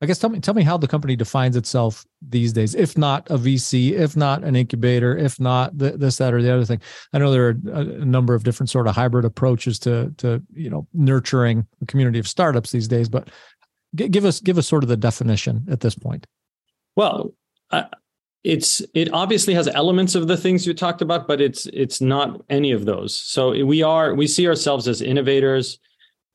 I 0.00 0.06
guess 0.06 0.18
tell 0.18 0.30
me 0.30 0.38
tell 0.38 0.54
me 0.54 0.62
how 0.62 0.76
the 0.76 0.86
company 0.86 1.16
defines 1.16 1.56
itself 1.56 2.06
these 2.22 2.52
days. 2.52 2.74
If 2.74 2.96
not 2.96 3.28
a 3.30 3.36
VC, 3.36 3.92
if 3.92 4.16
not 4.16 4.44
an 4.44 4.54
incubator, 4.54 5.16
if 5.16 5.40
not 5.40 5.76
this, 5.76 6.18
that, 6.18 6.32
or 6.32 6.40
the 6.40 6.54
other 6.54 6.64
thing. 6.64 6.80
I 7.12 7.18
know 7.18 7.32
there 7.32 7.48
are 7.48 7.56
a, 7.72 7.80
a, 7.80 8.04
number 8.04 8.34
of 8.34 8.44
different 8.44 8.70
sort 8.70 8.86
of 8.86 8.94
hybrid 8.94 9.24
approaches 9.24 9.78
to 9.80 10.14
to 10.18 10.40
you 10.52 10.70
know 10.70 10.86
nurturing 10.94 11.66
a 11.82 11.86
community 11.86 12.20
of 12.20 12.28
startups 12.28 12.70
these 12.70 12.86
days. 12.86 13.08
But 13.08 13.28
g- 13.96 14.08
give 14.08 14.24
us 14.24 14.40
give 14.40 14.56
us 14.56 14.68
sort 14.68 14.84
of 14.84 14.88
the 14.88 14.96
definition 14.96 15.66
at 15.68 15.80
this 15.80 15.96
point. 15.96 16.26
Well, 16.94 17.34
it's 18.44 18.80
it 18.94 19.12
obviously 19.12 19.54
has 19.54 19.66
elements 19.68 20.14
of 20.14 20.28
the 20.28 20.36
things 20.36 20.66
you 20.66 20.74
talked 20.74 21.02
about, 21.02 21.26
but 21.26 21.40
it's 21.40 21.66
it's 21.66 22.00
not 22.00 22.40
any 22.48 22.70
of 22.70 22.84
those. 22.84 23.20
So 23.20 23.50
we 23.64 23.82
are 23.82 24.14
we 24.14 24.28
see 24.28 24.46
ourselves 24.46 24.86
as 24.86 25.02
innovators 25.02 25.78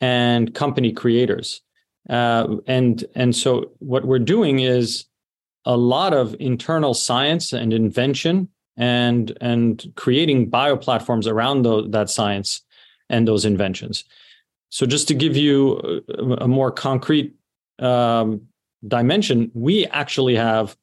and 0.02 0.54
company 0.54 0.92
creators. 0.92 1.62
Uh, 2.10 2.58
and 2.68 3.06
and 3.16 3.36
so 3.36 3.72
what 3.80 4.06
we're 4.06 4.20
doing 4.20 4.60
is 4.60 5.06
a 5.66 5.78
lot 5.78 6.14
of 6.14 6.36
internal 6.40 6.94
science 6.94 7.54
and 7.54 7.72
invention 7.72 8.50
and 8.76 9.38
and 9.40 9.92
creating 9.96 10.50
bioplatforms 10.50 11.28
around 11.28 11.62
the, 11.62 11.88
that 11.90 12.10
science 12.10 12.62
and 13.10 13.28
those 13.28 13.46
inventions. 13.46 14.04
So 14.70 14.86
just 14.86 15.08
to 15.10 15.14
give 15.14 15.38
you 15.38 16.04
a, 16.10 16.44
a 16.44 16.48
more 16.48 16.72
concrete 16.72 17.36
um, 17.80 18.42
dimension, 18.88 19.52
we 19.54 19.86
actually 19.88 20.36
have 20.36 20.76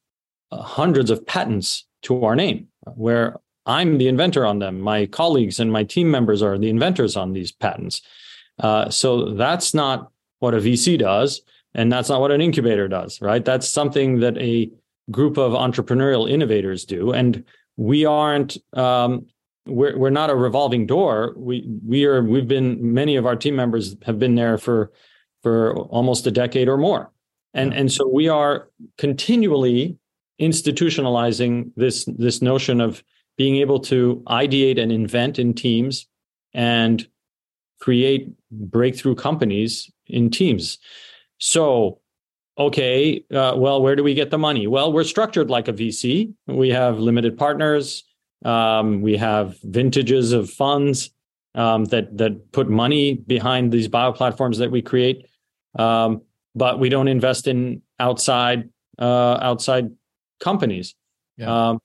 uh, 0.51 0.61
hundreds 0.61 1.11
of 1.11 1.25
patents 1.25 1.85
to 2.03 2.23
our 2.23 2.35
name, 2.35 2.67
where 2.95 3.39
I'm 3.65 3.97
the 3.97 4.07
inventor 4.07 4.45
on 4.45 4.59
them. 4.59 4.79
My 4.81 5.05
colleagues 5.05 5.59
and 5.59 5.71
my 5.71 5.83
team 5.83 6.09
members 6.09 6.41
are 6.41 6.57
the 6.57 6.69
inventors 6.69 7.15
on 7.15 7.33
these 7.33 7.51
patents. 7.51 8.01
Uh, 8.59 8.89
so 8.89 9.33
that's 9.33 9.73
not 9.73 10.11
what 10.41 10.55
a 10.55 10.57
VC 10.57 10.97
does, 10.97 11.41
and 11.73 11.91
that's 11.91 12.09
not 12.09 12.19
what 12.19 12.31
an 12.31 12.41
incubator 12.41 12.87
does, 12.87 13.21
right? 13.21 13.45
That's 13.45 13.69
something 13.69 14.19
that 14.19 14.37
a 14.37 14.69
group 15.11 15.37
of 15.37 15.53
entrepreneurial 15.53 16.29
innovators 16.29 16.83
do, 16.83 17.11
and 17.11 17.43
we 17.77 18.05
aren't. 18.05 18.57
Um, 18.73 19.27
we're 19.67 19.95
we're 19.95 20.09
not 20.09 20.31
a 20.31 20.35
revolving 20.35 20.87
door. 20.87 21.35
We 21.37 21.67
we 21.87 22.05
are. 22.05 22.23
We've 22.23 22.47
been 22.47 22.93
many 22.93 23.15
of 23.15 23.25
our 23.27 23.35
team 23.35 23.55
members 23.55 23.95
have 24.05 24.17
been 24.17 24.35
there 24.35 24.57
for 24.57 24.91
for 25.43 25.77
almost 25.77 26.25
a 26.25 26.31
decade 26.31 26.67
or 26.67 26.77
more, 26.77 27.11
and 27.53 27.71
and 27.71 27.91
so 27.91 28.07
we 28.07 28.27
are 28.27 28.69
continually 28.97 29.97
institutionalizing 30.41 31.71
this 31.75 32.05
this 32.17 32.41
notion 32.41 32.81
of 32.81 33.03
being 33.37 33.57
able 33.57 33.79
to 33.79 34.23
ideate 34.27 34.81
and 34.81 34.91
invent 34.91 35.37
in 35.37 35.53
teams 35.53 36.07
and 36.53 37.07
create 37.81 38.29
breakthrough 38.51 39.15
companies 39.15 39.91
in 40.05 40.29
teams. 40.29 40.77
So, 41.39 41.99
okay, 42.57 43.25
uh, 43.33 43.55
well, 43.57 43.81
where 43.81 43.95
do 43.95 44.03
we 44.03 44.13
get 44.13 44.29
the 44.29 44.37
money? 44.37 44.67
Well, 44.67 44.93
we're 44.93 45.03
structured 45.03 45.49
like 45.49 45.67
a 45.67 45.73
VC. 45.73 46.33
We 46.47 46.69
have 46.69 46.99
limited 46.99 47.37
partners. 47.37 48.03
Um, 48.45 49.01
we 49.01 49.17
have 49.17 49.57
vintages 49.63 50.31
of 50.31 50.49
funds 50.49 51.11
um, 51.55 51.85
that 51.85 52.17
that 52.17 52.51
put 52.51 52.69
money 52.69 53.15
behind 53.15 53.71
these 53.71 53.87
bio 53.87 54.11
platforms 54.13 54.57
that 54.59 54.71
we 54.71 54.81
create, 54.81 55.27
um, 55.77 56.21
but 56.55 56.79
we 56.79 56.89
don't 56.89 57.07
invest 57.07 57.47
in 57.47 57.81
outside 57.99 58.69
uh, 58.99 59.37
outside 59.41 59.91
companies. 60.39 60.95
Yeah. 61.37 61.69
Um, 61.69 61.79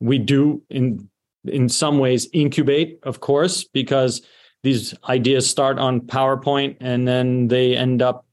we 0.00 0.18
do 0.18 0.62
in 0.68 1.08
in 1.44 1.68
some 1.68 1.98
ways 1.98 2.28
incubate, 2.32 2.98
of 3.04 3.20
course, 3.20 3.64
because 3.64 4.22
these 4.62 4.94
ideas 5.08 5.48
start 5.48 5.78
on 5.78 6.02
PowerPoint 6.02 6.76
and 6.80 7.06
then 7.06 7.48
they 7.48 7.76
end 7.76 8.00
up 8.00 8.26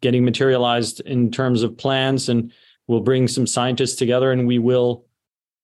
getting 0.00 0.24
materialized 0.24 1.00
in 1.00 1.30
terms 1.30 1.62
of 1.62 1.76
plans. 1.76 2.28
And 2.28 2.52
we'll 2.86 3.00
bring 3.00 3.28
some 3.28 3.46
scientists 3.46 3.96
together 3.96 4.32
and 4.32 4.46
we 4.46 4.58
will, 4.58 5.04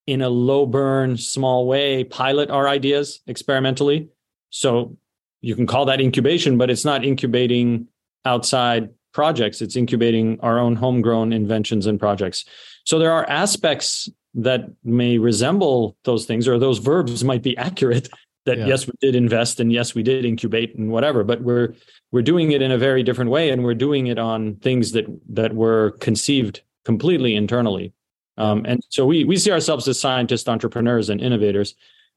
in 0.07 0.21
a 0.21 0.29
low 0.29 0.65
burn, 0.65 1.17
small 1.17 1.65
way, 1.65 2.03
pilot 2.03 2.51
our 2.51 2.67
ideas 2.67 3.21
experimentally. 3.27 4.09
So 4.51 4.97
you 5.41 5.55
can 5.55 5.65
call 5.65 5.85
that 5.85 5.99
incubation, 5.99 6.57
but 6.57 6.69
it's 6.69 6.85
not 6.85 7.03
incubating 7.03 7.87
outside 8.23 8.89
projects, 9.11 9.61
it's 9.61 9.75
incubating 9.75 10.39
our 10.41 10.59
own 10.59 10.75
homegrown 10.75 11.33
inventions 11.33 11.87
and 11.87 11.99
projects. 11.99 12.45
So 12.83 12.99
there 12.99 13.11
are 13.11 13.27
aspects 13.29 14.09
that 14.35 14.65
may 14.83 15.17
resemble 15.17 15.97
those 16.03 16.25
things, 16.25 16.47
or 16.47 16.59
those 16.59 16.79
verbs 16.79 17.23
might 17.23 17.41
be 17.41 17.55
accurate. 17.57 18.09
That 18.45 18.59
yeah. 18.59 18.67
yes, 18.67 18.87
we 18.87 18.93
did 19.01 19.15
invest, 19.15 19.59
and 19.59 19.71
yes, 19.71 19.95
we 19.95 20.03
did 20.03 20.23
incubate, 20.23 20.75
and 20.75 20.91
whatever. 20.91 21.23
But 21.23 21.41
we're 21.41 21.73
we're 22.11 22.21
doing 22.21 22.51
it 22.51 22.61
in 22.61 22.71
a 22.71 22.77
very 22.77 23.03
different 23.03 23.31
way, 23.31 23.49
and 23.49 23.63
we're 23.63 23.73
doing 23.73 24.07
it 24.07 24.19
on 24.19 24.55
things 24.57 24.91
that 24.91 25.05
that 25.29 25.53
were 25.53 25.91
conceived 25.99 26.61
completely 26.83 27.35
internally. 27.35 27.93
Um, 28.37 28.65
and 28.65 28.81
so 28.89 29.05
we 29.05 29.23
we 29.23 29.37
see 29.37 29.51
ourselves 29.51 29.87
as 29.87 29.99
scientists, 29.99 30.47
entrepreneurs, 30.47 31.09
and 31.09 31.19
innovators, 31.21 31.75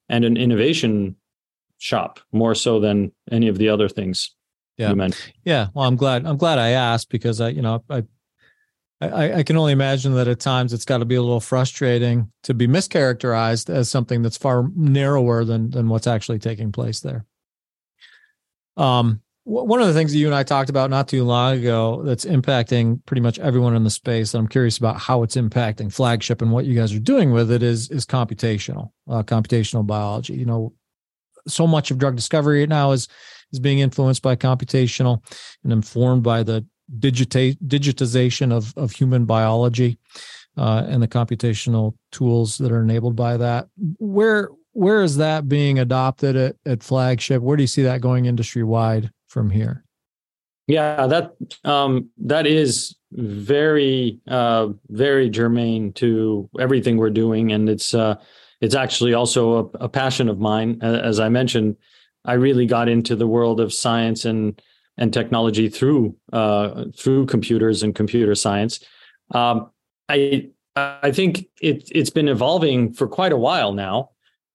and 0.09 0.25
an 0.25 0.37
innovation 0.37 1.17
shop 1.79 2.21
more 2.33 2.55
so 2.55 2.81
than 2.81 3.13
any 3.31 3.49
of 3.49 3.57
the 3.57 3.69
other 3.69 3.89
things 3.89 4.35
yeah. 4.79 4.91
Yeah. 5.45 5.67
Well, 5.75 5.87
I'm 5.87 5.97
glad. 5.97 6.25
I'm 6.25 6.37
glad 6.37 6.59
I 6.59 6.71
asked 6.71 7.11
because 7.11 7.41
I, 7.41 7.49
you 7.49 7.63
know, 7.63 7.83
I 7.91 8.05
I, 9.01 9.35
I, 9.35 9.43
can 9.45 9.57
only 9.57 9.73
imagine 9.73 10.15
that 10.15 10.27
at 10.27 10.41
times 10.41 10.73
it's 10.73 10.85
got 10.85 10.99
to 10.99 11.05
be 11.05 11.15
a 11.15 11.23
little 11.23 11.41
frustrating 11.41 12.33
to 12.43 12.55
be 12.55 12.67
mischaracterized 12.67 13.71
as 13.71 13.89
something 13.89 14.23
that's 14.23 14.37
far 14.37 14.69
narrower 14.75 15.45
than 15.45 15.71
than 15.71 15.89
what's 15.89 16.09
actually 16.09 16.41
taking 16.41 16.73
place 16.73 17.01
there. 17.01 17.25
Um, 18.77 19.23
one 19.45 19.81
of 19.81 19.87
the 19.87 19.95
things 19.95 20.13
that 20.13 20.19
you 20.19 20.27
and 20.27 20.35
I 20.35 20.43
talked 20.43 20.69
about 20.69 20.91
not 20.91 21.09
too 21.09 21.25
long 21.25 21.57
ago 21.57 22.03
that's 22.03 22.27
impacting 22.27 23.05
pretty 23.07 23.23
much 23.23 23.39
everyone 23.39 23.75
in 23.75 23.83
the 23.83 23.91
space, 23.91 24.35
and 24.35 24.41
I'm 24.41 24.49
curious 24.49 24.77
about 24.77 24.99
how 24.99 25.23
it's 25.23 25.37
impacting 25.37 25.93
flagship 25.93 26.43
and 26.43 26.53
what 26.53 26.67
you 26.67 26.75
guys 26.75 26.93
are 26.93 26.99
doing 26.99 27.33
with 27.33 27.51
it 27.51 27.63
is 27.63 27.91
is 27.91 28.05
computational, 28.05 28.91
uh, 29.09 29.23
computational 29.23 29.87
biology. 29.87 30.35
You 30.35 30.45
know, 30.45 30.75
so 31.47 31.67
much 31.67 31.91
of 31.91 31.99
drug 31.99 32.17
discovery 32.17 32.61
right 32.61 32.69
now 32.69 32.91
is 32.91 33.09
is 33.53 33.61
being 33.61 33.79
influenced 33.79 34.23
by 34.23 34.35
computational 34.37 35.23
and 35.63 35.73
informed 35.73 36.25
by 36.25 36.43
the 36.43 36.67
digitization 36.97 38.53
of, 38.53 38.73
of 38.77 38.93
human 38.93 39.25
biology 39.25 39.99
uh, 40.57 40.85
and 40.89 41.03
the 41.03 41.09
computational 41.09 41.95
tools 42.13 42.59
that 42.59 42.73
are 42.73 42.83
enabled 42.83 43.17
by 43.17 43.37
that. 43.37 43.69
Where 43.99 44.51
where 44.73 45.03
is 45.03 45.17
that 45.17 45.49
being 45.49 45.79
adopted 45.81 46.37
at, 46.37 46.57
at 46.65 46.83
flagship? 46.83 47.43
Where 47.43 47.57
do 47.57 47.63
you 47.63 47.67
see 47.67 47.83
that 47.83 48.01
going 48.01 48.27
industry 48.27 48.63
wide 48.63 49.11
from 49.27 49.51
here? 49.51 49.85
Yeah, 50.69 51.07
that 51.07 51.33
um, 51.65 52.11
that 52.19 52.47
is 52.47 52.97
very 53.13 54.21
uh, 54.29 54.69
very 54.89 55.31
germane 55.31 55.93
to 55.95 56.49
everything 56.61 56.97
we're 56.97 57.11
doing, 57.11 57.53
and 57.53 57.69
it's 57.69 57.95
uh, 57.95 58.17
it's 58.61 58.75
actually 58.75 59.15
also 59.15 59.71
a, 59.75 59.85
a 59.85 59.89
passion 59.89 60.29
of 60.29 60.39
mine. 60.39 60.79
As 60.83 61.19
I 61.19 61.29
mentioned, 61.29 61.77
I 62.25 62.35
really 62.35 62.67
got 62.67 62.89
into 62.89 63.17
the 63.17 63.27
world 63.27 63.61
of 63.61 63.73
science 63.73 64.25
and 64.25 64.61
and 64.99 65.13
technology 65.13 65.69
through 65.69 66.15
uh, 66.33 66.85
through 66.97 67.27
computers 67.27 67.83
and 67.83 67.95
computer 67.95 68.35
science. 68.35 68.81
Um, 69.31 69.71
I 70.09 70.51
I 70.77 71.13
think 71.13 71.47
it 71.61 71.89
it's 71.91 72.11
been 72.11 72.29
evolving 72.29 72.93
for 72.93 73.09
quite 73.09 73.33
a 73.33 73.37
while 73.37 73.73
now 73.73 74.11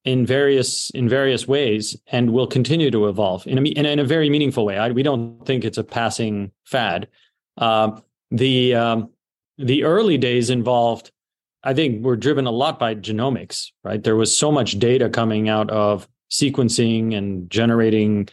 in 0.06 0.26
various 0.26 0.90
in 0.92 1.08
various 1.08 1.48
ways 1.48 1.98
and 2.08 2.32
will 2.32 2.48
continue 2.48 2.92
to 2.92 3.08
evolve 3.08 3.48
in 3.48 3.58
a 3.58 3.62
in, 3.62 3.86
in 3.86 4.00
a 4.00 4.04
very 4.04 4.30
meaningful 4.30 4.66
way. 4.66 4.78
I, 4.78 4.92
we 4.92 5.04
don't 5.04 5.46
think 5.46 5.64
it's 5.64 5.78
a 5.78 5.84
passing 5.84 6.52
fad. 6.66 7.08
Uh, 7.58 8.00
the 8.32 8.76
um, 8.76 9.10
the 9.58 9.84
early 9.84 10.18
days 10.18 10.50
involved, 10.50 11.12
I 11.64 11.74
think, 11.74 12.04
were 12.04 12.18
driven 12.18 12.48
a 12.48 12.52
lot 12.52 12.80
by 12.80 12.96
genomics. 12.96 13.72
Right, 13.84 14.04
there 14.04 14.16
was 14.16 14.36
so 14.36 14.52
much 14.52 14.80
data 14.80 15.10
coming 15.10 15.50
out 15.50 15.70
of 15.70 16.08
sequencing 16.32 17.16
and 17.16 17.50
generating 17.50 18.28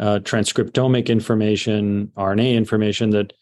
uh, 0.00 0.18
transcriptomic 0.22 1.08
information, 1.08 2.10
RNA 2.16 2.54
information 2.54 3.10
that 3.10 3.32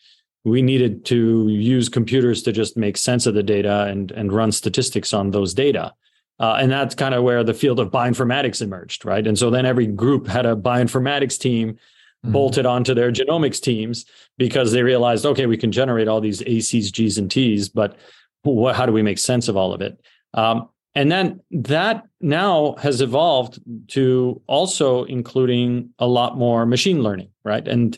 we 0.45 0.63
needed 0.63 1.05
to 1.07 1.49
use 1.49 1.89
computers 1.89 2.43
to 2.43 2.53
just 2.53 2.77
make 2.77 2.97
sense 2.97 3.27
of 3.27 3.35
the 3.35 3.43
data 3.43 3.85
and 3.85 4.11
and 4.13 4.33
run 4.33 4.53
statistics 4.53 5.13
on 5.13 5.31
those 5.31 5.55
data. 5.55 5.95
Uh, 6.41 6.57
and 6.61 6.73
that's 6.73 6.95
kind 6.95 7.15
of 7.15 7.23
where 7.23 7.45
the 7.45 7.55
field 7.55 7.79
of 7.79 7.91
bioinformatics 7.91 8.63
emerged, 8.63 9.05
right? 9.05 9.27
And 9.27 9.39
so 9.39 9.51
then 9.51 9.65
every 9.65 9.87
group 9.87 10.27
had 10.27 10.45
a 10.45 10.57
bioinformatics 10.57 11.39
team 11.39 11.75
mm-hmm. 11.75 12.33
bolted 12.33 12.67
onto 12.67 12.95
their 12.95 13.13
genomics 13.13 13.61
teams 13.61 14.07
because 14.39 14.73
they 14.73 14.83
realized, 14.83 15.25
okay, 15.25 15.47
we 15.47 15.57
can 15.57 15.71
generate 15.71 16.09
all 16.09 16.21
these 16.21 16.41
ACs, 16.41 16.91
Gs, 16.91 17.19
and 17.19 17.31
Ts, 17.31 17.69
but 17.69 17.97
what, 18.43 18.75
how 18.75 18.87
do 18.87 18.93
we 18.93 19.03
make 19.03 19.19
sense 19.19 19.47
of 19.47 19.57
all 19.57 19.73
of 19.73 19.83
it? 19.83 20.01
Um, 20.35 20.69
and 20.95 21.11
then 21.11 21.41
that 21.51 22.05
now 22.21 22.75
has 22.79 23.01
evolved 23.01 23.61
to 23.89 24.43
also 24.47 25.05
including 25.05 25.91
a 25.99 26.07
lot 26.07 26.37
more 26.37 26.67
machine 26.67 27.03
learning, 27.03 27.31
right? 27.45 27.67
And 27.67 27.97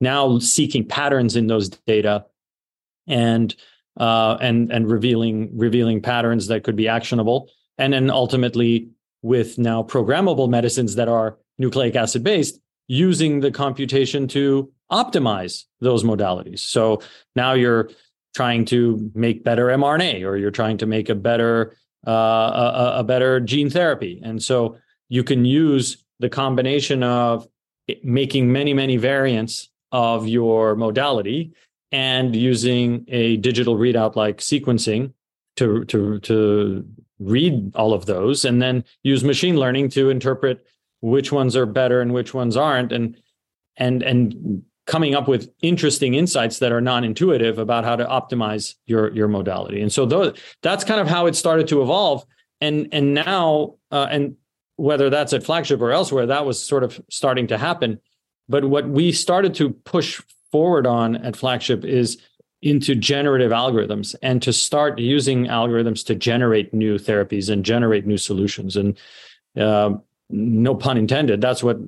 now 0.00 0.38
seeking 0.38 0.86
patterns 0.86 1.36
in 1.36 1.46
those 1.46 1.68
data 1.68 2.26
and 3.06 3.54
uh, 3.98 4.38
and 4.40 4.72
and 4.72 4.90
revealing 4.90 5.56
revealing 5.56 6.02
patterns 6.02 6.48
that 6.48 6.64
could 6.64 6.76
be 6.76 6.88
actionable. 6.88 7.48
And 7.78 7.92
then 7.92 8.10
ultimately 8.10 8.88
with 9.22 9.58
now 9.58 9.82
programmable 9.82 10.48
medicines 10.48 10.96
that 10.96 11.08
are 11.08 11.38
nucleic 11.58 11.94
acid 11.94 12.24
based, 12.24 12.58
using 12.88 13.40
the 13.40 13.50
computation 13.52 14.26
to 14.28 14.70
optimize 14.90 15.64
those 15.80 16.02
modalities. 16.02 16.58
So 16.60 17.00
now 17.36 17.52
you're 17.52 17.90
trying 18.34 18.64
to 18.64 19.10
make 19.14 19.44
better 19.44 19.66
mRNA 19.66 20.26
or 20.26 20.36
you're 20.36 20.50
trying 20.50 20.78
to 20.78 20.86
make 20.86 21.08
a 21.08 21.14
better 21.14 21.76
uh, 22.06 22.10
a, 22.10 22.92
a 22.98 23.04
better 23.04 23.40
gene 23.40 23.70
therapy. 23.70 24.20
And 24.24 24.42
so 24.42 24.76
you 25.08 25.22
can 25.22 25.44
use 25.44 26.04
the 26.20 26.28
combination 26.28 27.02
of 27.02 27.46
making 28.02 28.52
many, 28.52 28.74
many 28.74 28.96
variants 28.96 29.68
of 29.90 30.26
your 30.26 30.74
modality 30.74 31.52
and 31.90 32.34
using 32.34 33.04
a 33.08 33.36
digital 33.38 33.76
readout 33.76 34.16
like 34.16 34.38
sequencing 34.38 35.12
to, 35.56 35.84
to, 35.86 36.18
to 36.20 36.86
read 37.18 37.74
all 37.76 37.92
of 37.92 38.06
those 38.06 38.44
and 38.44 38.60
then 38.60 38.84
use 39.02 39.22
machine 39.22 39.56
learning 39.56 39.88
to 39.90 40.10
interpret 40.10 40.64
which 41.00 41.32
ones 41.32 41.56
are 41.56 41.66
better 41.66 42.00
and 42.00 42.12
which 42.12 42.32
ones 42.32 42.56
aren't 42.56 42.92
and 42.92 43.16
and 43.76 44.02
and 44.02 44.62
coming 44.86 45.14
up 45.14 45.28
with 45.28 45.50
interesting 45.62 46.14
insights 46.14 46.58
that 46.58 46.72
are 46.72 46.80
non-intuitive 46.80 47.58
about 47.58 47.84
how 47.84 47.96
to 47.96 48.04
optimize 48.04 48.74
your 48.86 49.12
your 49.12 49.28
modality. 49.28 49.80
And 49.80 49.92
so 49.92 50.06
those, 50.06 50.38
that's 50.62 50.84
kind 50.84 51.00
of 51.00 51.08
how 51.08 51.26
it 51.26 51.36
started 51.36 51.68
to 51.68 51.82
evolve. 51.82 52.24
And 52.60 52.88
and 52.92 53.14
now 53.14 53.74
uh, 53.90 54.08
and 54.10 54.36
whether 54.76 55.10
that's 55.10 55.32
at 55.32 55.44
flagship 55.44 55.80
or 55.80 55.92
elsewhere 55.92 56.26
that 56.26 56.46
was 56.46 56.64
sort 56.64 56.82
of 56.82 57.00
starting 57.10 57.46
to 57.48 57.58
happen. 57.58 58.00
But 58.48 58.64
what 58.64 58.88
we 58.88 59.12
started 59.12 59.54
to 59.56 59.70
push 59.70 60.20
forward 60.50 60.86
on 60.86 61.16
at 61.16 61.36
flagship 61.36 61.84
is 61.84 62.18
into 62.60 62.94
generative 62.94 63.50
algorithms 63.50 64.14
and 64.22 64.40
to 64.42 64.52
start 64.52 64.98
using 64.98 65.46
algorithms 65.46 66.04
to 66.06 66.14
generate 66.14 66.72
new 66.72 66.96
therapies 66.96 67.50
and 67.50 67.64
generate 67.64 68.06
new 68.06 68.16
solutions. 68.16 68.76
And 68.76 68.98
uh, 69.56 69.94
no 70.30 70.74
pun 70.74 70.96
intended 70.96 71.40
that's 71.40 71.62
what 71.62 71.78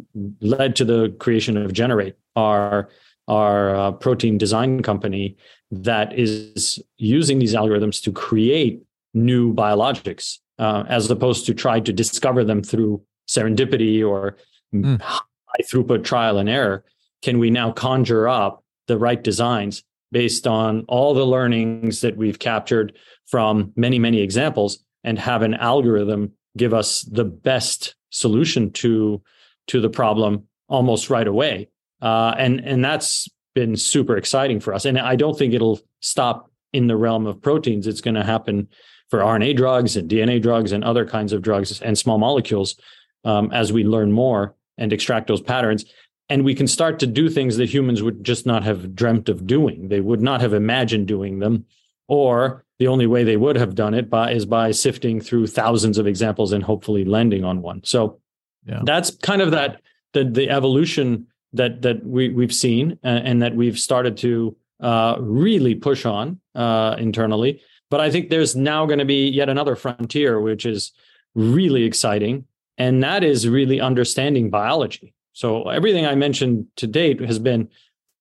led 0.41 0.77
to 0.77 0.85
the 0.85 1.09
creation 1.19 1.57
of 1.57 1.73
generate 1.73 2.15
our 2.37 2.89
our 3.27 3.75
uh, 3.75 3.93
protein 3.93 4.37
design 4.37 4.83
company 4.83 5.37
that 5.71 6.19
is 6.19 6.79
using 6.99 7.39
these 7.39 7.55
algorithms 7.55 8.03
to 8.03 8.13
create 8.13 8.83
new 9.15 9.55
biologics 9.55 10.39
uh, 10.59 10.85
as 10.89 11.11
opposed 11.11 11.47
to 11.47 11.55
try 11.55 11.81
to 11.81 11.93
discover 11.93 12.45
them 12.45 12.63
through 12.63 13.01
serendipity 13.27 14.07
or 14.07 14.37
mm. 14.75 15.01
high 15.01 15.63
throughput 15.63 16.05
trial 16.05 16.37
and 16.37 16.49
error 16.51 16.85
can 17.23 17.39
we 17.39 17.49
now 17.49 17.73
conjure 17.73 18.29
up 18.29 18.63
the 18.87 18.99
right 18.99 19.25
designs 19.25 19.83
based 20.13 20.47
on 20.47 20.85
all 20.87 21.15
the 21.15 21.25
learnings 21.25 22.03
that 22.03 22.17
we've 22.17 22.39
captured 22.39 22.97
from 23.27 23.73
many, 23.75 23.99
many 23.99 24.21
examples 24.21 24.85
and 25.03 25.19
have 25.19 25.43
an 25.43 25.55
algorithm 25.55 26.33
give 26.57 26.73
us 26.73 27.03
the 27.03 27.25
best 27.25 27.97
solution 28.11 28.71
to 28.71 29.21
to 29.67 29.81
the 29.81 29.89
problem 29.89 30.47
almost 30.69 31.11
right 31.11 31.27
away. 31.27 31.69
Uh, 32.05 32.35
and 32.39 32.61
and 32.61 32.85
that's 32.85 33.29
been 33.55 33.77
super 33.77 34.17
exciting 34.17 34.61
for 34.61 34.75
us. 34.75 34.85
And 34.85 34.99
I 34.99 35.17
don't 35.17 35.39
think 35.39 35.55
it'll 35.55 35.81
stop 36.01 36.51
in 36.75 36.87
the 36.87 36.97
realm 36.97 37.27
of 37.27 37.41
proteins. 37.41 37.87
It's 37.87 38.03
going 38.03 38.17
to 38.17 38.25
happen 38.25 38.69
for 39.09 39.21
RNA 39.21 39.57
drugs 39.57 39.97
and 39.97 40.11
DNA 40.11 40.43
drugs 40.43 40.73
and 40.73 40.85
other 40.85 41.07
kinds 41.07 41.33
of 41.33 41.41
drugs 41.41 41.81
and 41.81 41.97
small 41.97 42.19
molecules 42.19 42.79
um, 43.25 43.51
as 43.53 43.73
we 43.73 43.85
learn 43.85 44.13
more 44.13 44.55
and 44.77 44.93
extract 44.93 45.29
those 45.29 45.41
patterns. 45.41 45.87
And 46.29 46.45
we 46.45 46.55
can 46.55 46.67
start 46.67 46.99
to 46.99 47.07
do 47.07 47.31
things 47.31 47.57
that 47.57 47.73
humans 47.73 48.03
would 48.03 48.23
just 48.23 48.45
not 48.45 48.65
have 48.65 48.95
dreamt 48.95 49.31
of 49.31 49.47
doing. 49.47 49.89
They 49.89 50.01
would 50.01 50.21
not 50.21 50.41
have 50.43 50.53
imagined 50.53 51.07
doing 51.07 51.39
them, 51.39 51.65
or 52.07 52.65
the 52.79 52.89
only 52.89 53.07
way 53.07 53.25
they 53.25 53.37
would 53.37 53.57
have 53.57 53.75
done 53.75 53.95
it 53.95 54.11
by 54.11 54.33
is 54.33 54.45
by 54.45 54.73
sifting 54.73 55.21
through 55.21 55.47
thousands 55.47 55.97
of 55.97 56.07
examples 56.07 56.53
and 56.53 56.65
hopefully 56.65 57.05
landing 57.05 57.45
on 57.45 57.63
one. 57.63 57.83
So 57.85 58.21
yeah. 58.67 58.81
that's 58.85 59.11
kind 59.11 59.41
of 59.41 59.53
that 59.53 59.81
the 60.13 60.25
the 60.25 60.51
evolution 60.51 61.29
that 61.55 61.83
that 61.83 62.05
we 62.05 62.29
we've 62.29 62.55
seen 62.55 62.99
and, 63.03 63.27
and 63.27 63.43
that 63.43 63.55
we've 63.55 63.79
started 63.79 64.17
to 64.19 64.57
uh, 64.81 65.17
really 65.21 65.75
push 65.75 66.05
on 66.05 66.41
uh, 66.55 66.97
internally. 66.99 67.63
But 67.91 68.01
I 68.01 68.11
think 68.11 68.29
there's 68.29 68.57
now 68.57 68.87
going 68.87 68.99
to 68.99 69.05
be 69.05 69.29
yet 69.29 69.49
another 69.49 69.77
frontier, 69.77 70.41
which 70.41 70.67
is 70.67 70.93
really 71.35 71.85
exciting, 71.85 72.47
and 72.77 73.03
that 73.03 73.25
is 73.25 73.49
really 73.49 73.81
understanding 73.81 74.51
biology. 74.51 75.15
So 75.33 75.69
everything 75.69 76.07
I 76.07 76.15
mentioned 76.15 76.67
to 76.77 76.87
date 76.87 77.21
has 77.21 77.39
been 77.39 77.69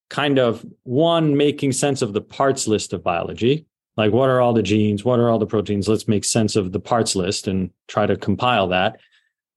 kind 0.10 0.38
of 0.38 0.66
one 0.84 1.36
making 1.38 1.72
sense 1.72 2.02
of 2.02 2.14
the 2.14 2.22
parts 2.22 2.68
list 2.68 2.94
of 2.94 3.04
biology 3.04 3.66
like 3.98 4.12
what 4.12 4.30
are 4.30 4.42
all 4.42 4.54
the 4.54 4.64
genes 4.64 5.04
what 5.04 5.20
are 5.20 5.30
all 5.30 5.40
the 5.40 5.46
proteins 5.46 5.88
let's 5.88 6.08
make 6.08 6.24
sense 6.24 6.56
of 6.56 6.72
the 6.72 6.80
parts 6.80 7.16
list 7.16 7.48
and 7.48 7.72
try 7.88 8.06
to 8.06 8.16
compile 8.16 8.68
that 8.68 9.00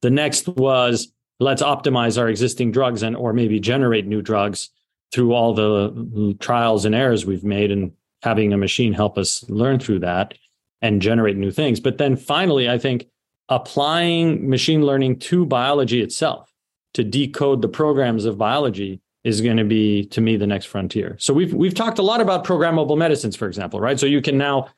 the 0.03 0.11
next 0.11 0.49
was 0.49 1.13
let's 1.39 1.63
optimize 1.63 2.19
our 2.19 2.29
existing 2.29 2.73
drugs 2.73 3.03
and 3.03 3.17
or 3.17 3.33
maybe 3.33 3.61
generate 3.61 4.07
new 4.07 4.23
drugs 4.23 4.71
through 5.13 5.33
all 5.33 5.55
the 5.55 6.37
trials 6.41 6.85
and 6.85 6.95
errors 6.95 7.27
we've 7.27 7.45
made 7.45 7.71
and 7.71 7.93
having 8.23 8.53
a 8.53 8.57
machine 8.57 8.93
help 8.93 9.19
us 9.19 9.49
learn 9.49 9.79
through 9.79 10.01
that 10.01 10.35
and 10.83 11.01
generate 11.01 11.37
new 11.37 11.51
things 11.51 11.81
but 11.81 11.99
then 11.99 12.17
finally 12.17 12.69
i 12.69 12.79
think 12.79 13.07
applying 13.49 14.49
machine 14.49 14.83
learning 14.83 15.19
to 15.19 15.47
biology 15.47 16.03
itself 16.03 16.53
to 16.95 17.05
decode 17.05 17.63
the 17.63 17.69
programs 17.69 18.25
of 18.25 18.39
biology 18.39 19.01
is 19.27 19.41
going 19.41 19.57
to 19.57 19.65
be 19.65 20.07
to 20.07 20.21
me 20.21 20.37
the 20.37 20.47
next 20.47 20.67
frontier. 20.67 21.17
So 21.19 21.35
we've 21.35 21.53
we've 21.53 21.75
talked 21.75 21.99
a 21.99 22.03
lot 22.03 22.21
about 22.21 22.45
programmable 22.45 22.97
medicines, 22.97 23.35
for 23.35 23.49
example, 23.49 23.81
right? 23.81 23.99
So 23.99 24.07
you 24.07 24.23
can 24.23 24.39
now 24.39 24.69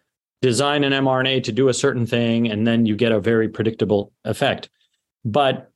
design 0.40 0.84
an 0.84 0.92
mRNA 0.92 1.44
to 1.44 1.52
do 1.52 1.68
a 1.68 1.74
certain 1.74 2.06
thing, 2.06 2.50
and 2.50 2.66
then 2.66 2.86
you 2.86 2.96
get 2.96 3.12
a 3.12 3.20
very 3.20 3.48
predictable 3.48 4.10
effect. 4.24 4.70
But 5.22 5.70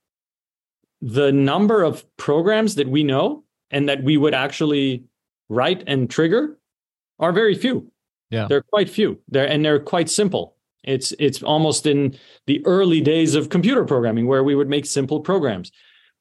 the 1.02 1.30
number 1.32 1.82
of 1.82 2.04
programs 2.16 2.76
that 2.76 2.88
we 2.88 3.02
know 3.02 3.44
and 3.70 3.88
that 3.88 4.02
we 4.02 4.16
would 4.16 4.34
actually 4.34 5.04
write 5.50 5.84
and 5.86 6.08
trigger 6.08 6.58
are 7.18 7.32
very 7.32 7.54
few. 7.54 7.90
Yeah, 8.30 8.46
they're 8.48 8.62
quite 8.62 8.88
few. 8.88 9.20
They're 9.28 9.46
and 9.46 9.62
they're 9.62 9.80
quite 9.80 10.08
simple. 10.08 10.56
It's 10.84 11.12
it's 11.18 11.42
almost 11.42 11.84
in 11.84 12.16
the 12.46 12.64
early 12.64 13.00
days 13.02 13.34
of 13.34 13.50
computer 13.50 13.84
programming 13.84 14.26
where 14.26 14.42
we 14.42 14.54
would 14.54 14.68
make 14.68 14.86
simple 14.86 15.20
programs 15.20 15.70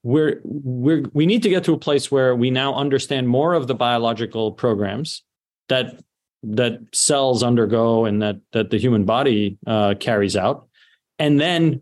we're 0.03 0.41
we're 0.43 1.03
we 1.13 1.25
need 1.25 1.43
to 1.43 1.49
get 1.49 1.63
to 1.65 1.73
a 1.73 1.77
place 1.77 2.11
where 2.11 2.36
we 2.36 2.49
now 2.49 2.73
understand 2.73 3.27
more 3.27 3.53
of 3.53 3.67
the 3.67 3.75
biological 3.75 4.51
programs 4.51 5.23
that 5.69 6.01
that 6.43 6.79
cells 6.91 7.43
undergo 7.43 8.05
and 8.05 8.21
that 8.21 8.38
that 8.51 8.71
the 8.71 8.77
human 8.77 9.05
body 9.05 9.57
uh, 9.67 9.93
carries 9.99 10.36
out, 10.36 10.67
and 11.19 11.39
then 11.39 11.82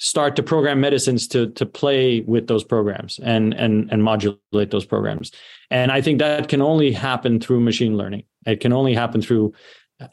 start 0.00 0.34
to 0.34 0.42
program 0.42 0.80
medicines 0.80 1.28
to 1.28 1.50
to 1.50 1.66
play 1.66 2.22
with 2.22 2.46
those 2.46 2.64
programs 2.64 3.20
and 3.22 3.52
and 3.54 3.92
and 3.92 4.02
modulate 4.02 4.70
those 4.70 4.86
programs. 4.86 5.30
And 5.70 5.92
I 5.92 6.00
think 6.00 6.18
that 6.18 6.48
can 6.48 6.62
only 6.62 6.90
happen 6.90 7.38
through 7.38 7.60
machine 7.60 7.96
learning. 7.96 8.24
It 8.46 8.60
can 8.60 8.72
only 8.72 8.94
happen 8.94 9.20
through 9.20 9.52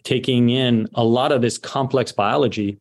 taking 0.04 0.50
in 0.50 0.90
a 0.94 1.04
lot 1.04 1.32
of 1.32 1.42
this 1.42 1.58
complex 1.58 2.12
biology 2.12 2.78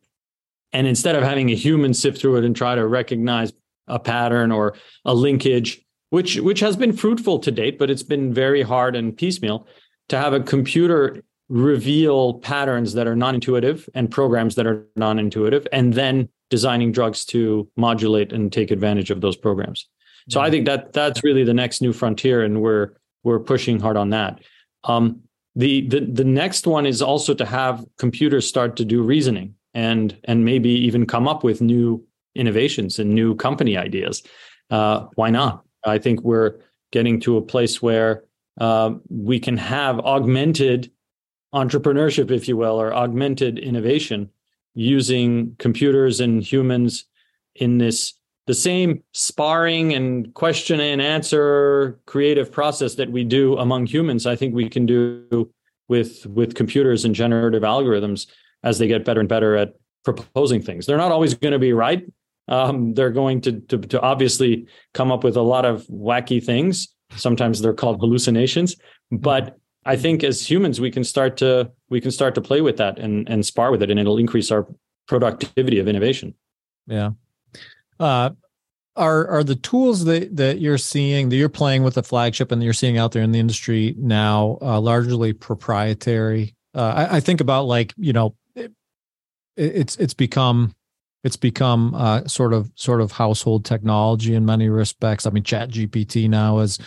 and 0.73 0.85
instead 0.85 1.15
of 1.15 1.23
having 1.23 1.49
a 1.49 1.55
human 1.55 1.93
sift 1.93 2.19
through 2.19 2.35
it 2.35 2.43
and 2.43 2.53
try 2.53 2.75
to 2.75 2.85
recognize 2.85 3.53
a 3.87 3.97
pattern 3.97 4.51
or 4.51 4.75
a 5.05 5.13
linkage, 5.13 5.81
which 6.09 6.35
which 6.41 6.59
has 6.59 6.75
been 6.75 6.91
fruitful 6.91 7.39
to 7.39 7.51
date, 7.51 7.79
but 7.79 7.89
it's 7.89 8.03
been 8.03 8.33
very 8.33 8.61
hard 8.61 8.97
and 8.97 9.15
piecemeal 9.15 9.65
to 10.09 10.17
have 10.17 10.33
a 10.33 10.41
computer 10.41 11.23
reveal 11.47 12.33
patterns 12.39 12.93
that 12.95 13.07
are 13.07 13.15
non-intuitive 13.15 13.87
and 13.93 14.11
programs 14.11 14.55
that 14.55 14.67
are 14.67 14.85
non-intuitive, 14.97 15.65
and 15.71 15.93
then 15.93 16.27
designing 16.49 16.91
drugs 16.91 17.25
to 17.25 17.67
modulate 17.75 18.31
and 18.31 18.51
take 18.51 18.71
advantage 18.71 19.11
of 19.11 19.21
those 19.21 19.35
programs. 19.35 19.87
So 20.29 20.41
I 20.41 20.49
think 20.49 20.65
that 20.65 20.91
that's 20.93 21.23
really 21.23 21.43
the 21.43 21.53
next 21.53 21.81
new 21.81 21.93
frontier, 21.93 22.43
and 22.43 22.61
we're 22.61 22.93
we're 23.23 23.39
pushing 23.39 23.79
hard 23.79 23.95
on 23.97 24.09
that. 24.09 24.41
Um, 24.83 25.21
the 25.55 25.87
the 25.87 26.01
the 26.01 26.25
next 26.25 26.67
one 26.67 26.85
is 26.85 27.01
also 27.01 27.33
to 27.33 27.45
have 27.45 27.85
computers 27.97 28.47
start 28.47 28.75
to 28.77 28.85
do 28.85 29.01
reasoning 29.01 29.55
and 29.73 30.17
and 30.25 30.43
maybe 30.43 30.69
even 30.69 31.05
come 31.05 31.27
up 31.27 31.43
with 31.43 31.61
new 31.61 32.05
innovations 32.35 32.99
and 32.99 33.15
new 33.15 33.35
company 33.35 33.77
ideas. 33.77 34.21
Uh, 34.69 35.05
why 35.15 35.29
not? 35.29 35.63
I 35.85 35.97
think 35.97 36.21
we're 36.21 36.59
getting 36.91 37.19
to 37.21 37.37
a 37.37 37.41
place 37.41 37.81
where 37.81 38.23
uh, 38.59 38.91
we 39.09 39.39
can 39.39 39.55
have 39.57 39.99
augmented 39.99 40.91
entrepreneurship, 41.53 42.31
if 42.31 42.47
you 42.47 42.57
will, 42.57 42.79
or 42.79 42.93
augmented 42.93 43.57
innovation 43.57 44.29
using 44.77 45.55
computers 45.57 46.19
and 46.19 46.43
humans 46.43 47.05
in 47.55 47.79
this 47.79 48.13
the 48.45 48.53
same 48.53 49.03
sparring 49.11 49.93
and 49.93 50.33
question 50.35 50.79
and 50.79 51.01
answer 51.01 51.99
creative 52.05 52.51
process 52.51 52.95
that 52.95 53.11
we 53.11 53.23
do 53.23 53.57
among 53.57 53.87
humans. 53.87 54.25
I 54.25 54.35
think 54.35 54.53
we 54.53 54.69
can 54.69 54.85
do 54.85 55.51
with 55.89 56.25
with 56.27 56.53
computers 56.53 57.05
and 57.05 57.15
generative 57.15 57.63
algorithms 57.63 58.27
as 58.63 58.77
they 58.77 58.87
get 58.87 59.03
better 59.03 59.19
and 59.19 59.27
better 59.27 59.55
at 59.55 59.73
proposing 60.05 60.61
things. 60.61 60.85
They're 60.85 60.97
not 60.97 61.11
always 61.11 61.33
going 61.33 61.53
to 61.53 61.59
be 61.59 61.73
right. 61.73 62.05
Um, 62.47 62.93
they're 62.93 63.09
going 63.09 63.41
to, 63.41 63.59
to, 63.59 63.77
to 63.79 63.99
obviously 63.99 64.67
come 64.93 65.11
up 65.11 65.23
with 65.23 65.35
a 65.35 65.41
lot 65.41 65.65
of 65.65 65.85
wacky 65.87 66.41
things. 66.41 66.87
Sometimes 67.15 67.61
they're 67.61 67.73
called 67.73 67.99
hallucinations, 67.99 68.77
but 69.11 69.57
I 69.87 69.95
think 69.95 70.23
as 70.23 70.49
humans 70.49 70.81
we 70.81 70.91
can 70.91 71.03
start 71.03 71.37
to 71.37 71.71
we 71.89 72.01
can 72.01 72.11
start 72.11 72.35
to 72.35 72.41
play 72.41 72.61
with 72.61 72.77
that 72.77 72.99
and 72.99 73.27
and 73.29 73.45
spar 73.45 73.71
with 73.71 73.81
it, 73.81 73.89
and 73.89 73.99
it'll 73.99 74.17
increase 74.17 74.51
our 74.51 74.67
productivity 75.07 75.79
of 75.79 75.87
innovation. 75.87 76.35
Yeah. 76.85 77.11
Uh, 77.99 78.31
are 78.97 79.27
are 79.27 79.43
the 79.43 79.55
tools 79.55 80.05
that 80.05 80.35
that 80.35 80.59
you're 80.59 80.77
seeing 80.77 81.29
that 81.29 81.37
you're 81.37 81.49
playing 81.49 81.83
with 81.83 81.93
the 81.93 82.03
flagship 82.03 82.51
and 82.51 82.61
that 82.61 82.65
you're 82.65 82.73
seeing 82.73 82.97
out 82.97 83.13
there 83.13 83.23
in 83.23 83.31
the 83.31 83.39
industry 83.39 83.95
now 83.97 84.57
uh, 84.61 84.79
largely 84.79 85.31
proprietary? 85.31 86.53
Uh, 86.75 87.07
I, 87.09 87.17
I, 87.17 87.19
think 87.21 87.39
about 87.39 87.63
like 87.63 87.93
you 87.95 88.11
know, 88.11 88.35
it, 88.55 88.73
it's 89.55 89.95
it's 89.97 90.13
become 90.13 90.75
it's 91.23 91.37
become 91.37 91.95
uh, 91.95 92.27
sort 92.27 92.53
of 92.53 92.71
sort 92.75 93.01
of 93.01 93.11
household 93.11 93.65
technology 93.65 94.33
in 94.33 94.45
many 94.45 94.67
respects. 94.67 95.25
I 95.25 95.29
mean, 95.29 95.43
Chat 95.43 95.69
GPT 95.69 96.29
now 96.29 96.59
is 96.59 96.77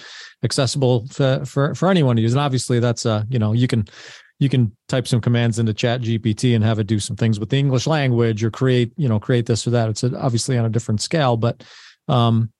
accessible 0.42 1.06
for, 1.08 1.44
for, 1.44 1.74
for 1.74 1.88
anyone 1.90 2.16
to 2.16 2.22
use, 2.22 2.32
and 2.32 2.40
obviously 2.40 2.80
that's 2.80 3.06
uh 3.06 3.24
you 3.28 3.38
know 3.38 3.52
you 3.52 3.66
can 3.66 3.86
you 4.40 4.48
can 4.48 4.74
type 4.88 5.06
some 5.06 5.20
commands 5.20 5.58
into 5.58 5.74
Chat 5.74 6.00
GPT 6.00 6.54
and 6.54 6.64
have 6.64 6.78
it 6.78 6.86
do 6.86 6.98
some 6.98 7.14
things 7.14 7.38
with 7.38 7.50
the 7.50 7.58
English 7.58 7.86
language 7.86 8.42
or 8.42 8.50
create 8.50 8.92
you 8.96 9.08
know 9.08 9.20
create 9.20 9.46
this 9.46 9.66
or 9.66 9.70
that. 9.70 9.88
It's 9.90 10.02
obviously 10.02 10.58
on 10.58 10.64
a 10.64 10.70
different 10.70 11.00
scale, 11.00 11.36
but 11.36 11.62
um, 12.08 12.50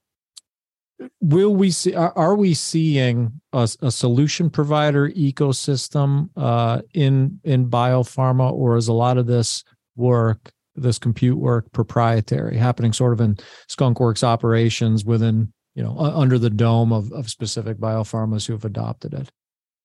will 1.20 1.54
we 1.54 1.70
see 1.70 1.94
are, 1.94 2.36
we 2.36 2.54
seeing 2.54 3.40
a, 3.52 3.68
a, 3.80 3.90
solution 3.90 4.50
provider 4.50 5.08
ecosystem 5.10 6.28
uh, 6.36 6.82
in 6.94 7.40
in 7.44 7.70
biopharma, 7.70 8.52
or 8.52 8.76
is 8.76 8.88
a 8.88 8.92
lot 8.92 9.18
of 9.18 9.26
this 9.26 9.64
work 9.96 10.52
this 10.76 10.98
compute 10.98 11.38
work 11.38 11.70
proprietary 11.72 12.56
happening 12.56 12.92
sort 12.92 13.12
of 13.12 13.20
in 13.20 13.36
skunkworks 13.68 14.22
operations 14.22 15.04
within 15.04 15.52
you 15.74 15.82
know 15.82 15.96
under 15.98 16.38
the 16.38 16.50
dome 16.50 16.92
of, 16.92 17.12
of 17.12 17.30
specific 17.30 17.78
biopharmas 17.78 18.46
who 18.46 18.52
have 18.52 18.64
adopted 18.64 19.14
it? 19.14 19.30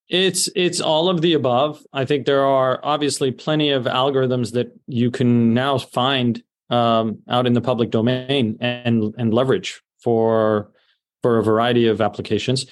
It's 0.08 0.48
it's 0.54 0.80
all 0.80 1.08
of 1.08 1.20
the 1.20 1.32
above. 1.32 1.84
I 1.92 2.04
think 2.04 2.26
there 2.26 2.44
are 2.44 2.80
obviously 2.82 3.32
plenty 3.32 3.70
of 3.70 3.84
algorithms 3.84 4.52
that 4.52 4.68
you 4.86 5.10
can 5.10 5.52
now 5.52 5.78
find 5.78 6.42
um, 6.70 7.18
out 7.28 7.46
in 7.46 7.54
the 7.54 7.60
public 7.60 7.90
domain 7.90 8.56
and 8.60 9.14
and 9.18 9.34
leverage 9.34 9.82
for 9.98 10.70
for 11.22 11.38
a 11.38 11.42
variety 11.42 11.88
of 11.88 12.00
applications. 12.00 12.66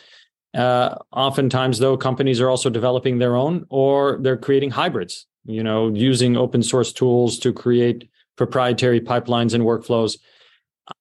Uh, 0.55 0.95
oftentimes 1.12 1.81
though 1.81 1.97
companies 1.97 2.41
are 2.41 2.49
also 2.49 2.71
developing 2.71 3.19
their 3.19 3.35
own 3.35 3.67
or 3.71 4.21
they're 4.23 4.37
creating 4.37 4.71
hybrids 4.71 5.27
you 5.45 5.65
know 5.65 5.89
using 5.93 6.37
open 6.37 6.62
source 6.62 6.93
tools 6.93 7.39
to 7.41 7.53
create 7.53 8.09
proprietary 8.37 9.01
pipelines 9.01 9.55
and 9.55 9.65
workflows. 9.65 10.19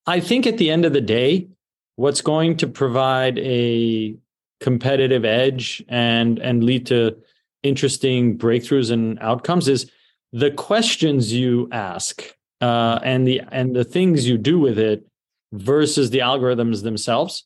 I 0.05 0.20
think 0.20 0.47
at 0.47 0.57
the 0.57 0.70
end 0.70 0.86
of 0.86 0.93
the 0.93 1.01
day, 1.01 1.47
what's 1.95 2.21
going 2.21 2.57
to 2.57 2.67
provide 2.67 3.37
a 3.39 4.15
competitive 4.59 5.25
edge 5.25 5.83
and 5.89 6.39
and 6.39 6.63
lead 6.63 6.85
to 6.87 7.15
interesting 7.63 8.37
breakthroughs 8.37 8.91
and 8.91 9.19
outcomes 9.19 9.67
is 9.67 9.89
the 10.31 10.51
questions 10.51 11.33
you 11.33 11.67
ask 11.71 12.23
uh, 12.61 12.99
and 13.03 13.27
the 13.27 13.41
and 13.51 13.75
the 13.75 13.83
things 13.83 14.27
you 14.27 14.37
do 14.37 14.59
with 14.59 14.79
it 14.79 15.05
versus 15.51 16.09
the 16.09 16.19
algorithms 16.19 16.83
themselves 16.83 17.45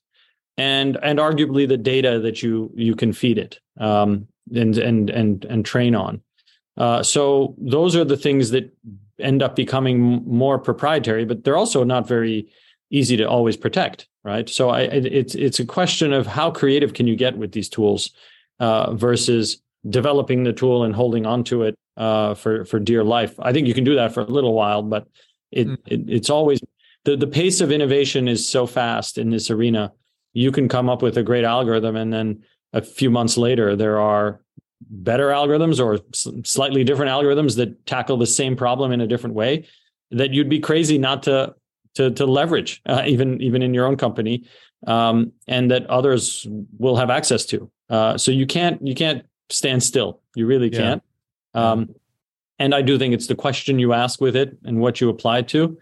and 0.57 0.97
and 1.03 1.19
arguably 1.19 1.67
the 1.67 1.77
data 1.77 2.19
that 2.19 2.41
you 2.41 2.71
you 2.75 2.95
can 2.95 3.11
feed 3.13 3.37
it 3.37 3.59
um, 3.79 4.27
and 4.55 4.77
and 4.77 5.09
and 5.09 5.45
and 5.45 5.65
train 5.65 5.95
on. 5.95 6.21
Uh, 6.77 7.01
so 7.01 7.55
those 7.57 7.95
are 7.95 8.05
the 8.05 8.17
things 8.17 8.51
that 8.51 8.71
end 9.19 9.41
up 9.41 9.55
becoming 9.55 10.23
more 10.27 10.59
proprietary 10.59 11.25
but 11.25 11.43
they're 11.43 11.57
also 11.57 11.83
not 11.83 12.07
very 12.07 12.47
easy 12.91 13.17
to 13.17 13.23
always 13.23 13.57
protect 13.57 14.07
right? 14.27 14.49
So 14.49 14.69
I, 14.69 14.81
it's 14.81 15.35
it's 15.35 15.59
a 15.61 15.65
question 15.65 16.11
of 16.11 16.27
how 16.27 16.51
creative 16.51 16.93
can 16.93 17.07
you 17.07 17.15
get 17.15 17.37
with 17.37 17.53
these 17.53 17.69
tools 17.69 18.11
uh, 18.59 18.93
versus 18.93 19.61
developing 19.89 20.43
the 20.43 20.51
tool 20.51 20.83
and 20.83 20.93
holding 20.93 21.25
on 21.25 21.45
to 21.45 21.63
it 21.63 21.75
uh, 21.95 22.33
for 22.33 22.65
for 22.65 22.77
dear 22.77 23.05
life. 23.05 23.33
I 23.39 23.53
think 23.53 23.67
you 23.67 23.73
can 23.73 23.85
do 23.85 23.95
that 23.95 24.13
for 24.13 24.19
a 24.19 24.25
little 24.25 24.53
while 24.53 24.83
but 24.83 25.07
it, 25.51 25.67
mm. 25.67 25.77
it 25.87 26.01
it's 26.09 26.29
always 26.29 26.59
the, 27.05 27.15
the 27.15 27.25
pace 27.25 27.61
of 27.61 27.71
innovation 27.71 28.27
is 28.27 28.47
so 28.47 28.67
fast 28.67 29.17
in 29.17 29.29
this 29.29 29.49
arena. 29.49 29.93
You 30.33 30.51
can 30.51 30.67
come 30.67 30.89
up 30.89 31.01
with 31.01 31.17
a 31.17 31.23
great 31.23 31.45
algorithm 31.45 31.95
and 31.95 32.11
then 32.11 32.43
a 32.73 32.81
few 32.81 33.09
months 33.09 33.37
later 33.37 33.77
there 33.77 33.97
are 33.97 34.41
better 34.81 35.29
algorithms 35.29 35.79
or 35.83 35.99
slightly 36.43 36.83
different 36.83 37.11
algorithms 37.11 37.55
that 37.55 37.85
tackle 37.85 38.17
the 38.17 38.27
same 38.27 38.57
problem 38.57 38.91
in 38.91 38.99
a 38.99 39.07
different 39.07 39.35
way 39.35 39.65
that 40.11 40.33
you'd 40.33 40.49
be 40.49 40.59
crazy 40.59 40.97
not 40.97 41.23
to 41.23 41.55
to 41.97 42.11
to 42.11 42.25
leverage 42.25 42.81
uh, 42.85 43.03
even 43.05 43.41
even 43.41 43.61
in 43.61 43.73
your 43.73 43.85
own 43.85 43.97
company 43.97 44.45
um, 44.85 45.31
and 45.47 45.69
that 45.71 45.85
others 45.87 46.47
will 46.77 46.95
have 46.95 47.09
access 47.09 47.45
to. 47.45 47.69
Uh, 47.89 48.17
so 48.17 48.31
you 48.31 48.45
can't 48.45 48.85
you 48.85 48.95
can't 48.95 49.25
stand 49.49 49.83
still. 49.83 50.21
You 50.35 50.45
really 50.45 50.69
can't. 50.69 51.03
Um, 51.53 51.95
and 52.59 52.73
i 52.73 52.81
do 52.81 52.97
think 52.97 53.13
it's 53.13 53.27
the 53.27 53.35
question 53.35 53.79
you 53.79 53.93
ask 53.93 54.19
with 54.21 54.35
it 54.35 54.57
and 54.63 54.79
what 54.79 54.99
you 55.01 55.09
apply 55.09 55.41
to 55.43 55.77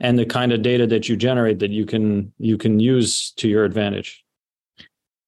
and 0.00 0.18
the 0.18 0.26
kind 0.26 0.52
of 0.52 0.62
data 0.62 0.86
that 0.86 1.08
you 1.08 1.16
generate 1.16 1.58
that 1.58 1.70
you 1.70 1.86
can 1.86 2.32
you 2.38 2.56
can 2.56 2.80
use 2.80 3.32
to 3.32 3.48
your 3.48 3.64
advantage 3.64 4.24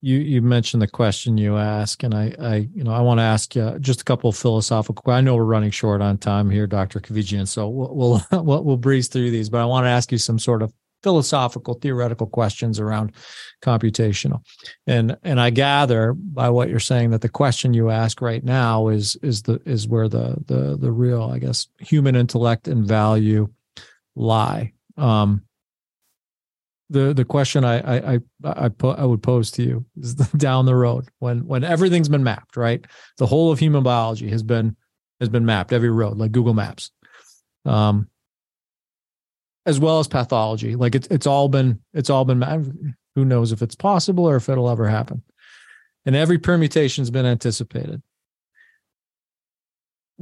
you 0.02 0.18
you 0.18 0.42
mentioned 0.42 0.82
the 0.82 0.88
question 0.88 1.38
you 1.38 1.56
ask 1.56 2.02
and 2.02 2.14
i 2.14 2.34
i 2.40 2.68
you 2.74 2.84
know 2.84 2.92
i 2.92 3.00
want 3.00 3.18
to 3.18 3.22
ask 3.22 3.54
you 3.54 3.78
just 3.78 4.02
a 4.02 4.04
couple 4.04 4.28
of 4.28 4.36
philosophical 4.36 5.12
i 5.12 5.20
know 5.20 5.36
we're 5.36 5.44
running 5.44 5.70
short 5.70 6.02
on 6.02 6.18
time 6.18 6.50
here 6.50 6.66
dr 6.66 6.98
Kahvejian, 7.00 7.48
so 7.48 7.68
we'll 7.68 8.22
we'll 8.32 8.64
we'll 8.64 8.76
breeze 8.76 9.08
through 9.08 9.30
these 9.30 9.48
but 9.48 9.60
i 9.60 9.64
want 9.64 9.84
to 9.84 9.90
ask 9.90 10.12
you 10.12 10.18
some 10.18 10.38
sort 10.38 10.62
of 10.62 10.72
philosophical 11.02 11.74
theoretical 11.74 12.28
questions 12.28 12.78
around 12.78 13.12
computational 13.60 14.40
and 14.86 15.16
and 15.24 15.40
i 15.40 15.50
gather 15.50 16.12
by 16.12 16.48
what 16.48 16.68
you're 16.68 16.78
saying 16.78 17.10
that 17.10 17.22
the 17.22 17.28
question 17.28 17.74
you 17.74 17.90
ask 17.90 18.20
right 18.20 18.44
now 18.44 18.88
is 18.88 19.16
is 19.22 19.42
the 19.42 19.60
is 19.64 19.88
where 19.88 20.08
the 20.08 20.36
the 20.46 20.76
the 20.76 20.92
real 20.92 21.24
i 21.24 21.38
guess 21.38 21.66
human 21.80 22.14
intellect 22.14 22.68
and 22.68 22.86
value 22.86 23.48
lie. 24.14 24.72
Um, 24.96 25.42
the 26.92 27.12
the 27.12 27.24
question 27.24 27.64
I 27.64 27.78
I 27.78 28.14
I 28.14 28.18
I, 28.44 28.70
I 28.82 29.04
would 29.04 29.22
pose 29.22 29.50
to 29.52 29.62
you 29.62 29.84
is 29.98 30.14
down 30.36 30.66
the 30.66 30.74
road 30.74 31.08
when 31.18 31.46
when 31.46 31.64
everything's 31.64 32.08
been 32.08 32.24
mapped, 32.24 32.56
right? 32.56 32.84
The 33.18 33.26
whole 33.26 33.50
of 33.50 33.58
human 33.58 33.82
biology 33.82 34.28
has 34.30 34.42
been 34.42 34.76
has 35.20 35.28
been 35.28 35.44
mapped, 35.44 35.72
every 35.72 35.90
road, 35.90 36.18
like 36.18 36.32
Google 36.32 36.54
Maps, 36.54 36.90
um, 37.64 38.08
as 39.66 39.78
well 39.78 39.98
as 39.98 40.08
pathology. 40.08 40.76
Like 40.76 40.94
it's 40.94 41.08
it's 41.08 41.26
all 41.26 41.48
been 41.48 41.80
it's 41.94 42.10
all 42.10 42.24
been 42.24 42.38
mapped. 42.38 42.68
Who 43.14 43.24
knows 43.24 43.52
if 43.52 43.62
it's 43.62 43.74
possible 43.74 44.24
or 44.24 44.36
if 44.36 44.48
it'll 44.48 44.70
ever 44.70 44.88
happen? 44.88 45.22
And 46.06 46.16
every 46.16 46.38
permutation's 46.38 47.10
been 47.10 47.26
anticipated 47.26 48.02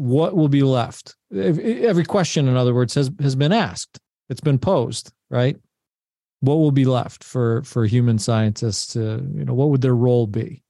what 0.00 0.34
will 0.34 0.48
be 0.48 0.62
left? 0.62 1.14
Every 1.34 2.04
question, 2.04 2.48
in 2.48 2.56
other 2.56 2.74
words, 2.74 2.94
has 2.94 3.10
has 3.20 3.36
been 3.36 3.52
asked. 3.52 3.98
It's 4.30 4.40
been 4.40 4.58
posed, 4.58 5.12
right? 5.28 5.58
What 6.41 6.55
will 6.55 6.72
be 6.72 6.86
left 6.86 7.22
for 7.22 7.62
for 7.64 7.84
human 7.84 8.18
scientists 8.18 8.95
to, 8.95 9.22
you 9.34 9.45
know, 9.45 9.55
what 9.55 9.68
would 9.68 9.82
their 9.82 9.95
role 9.95 10.26
be? 10.26 10.62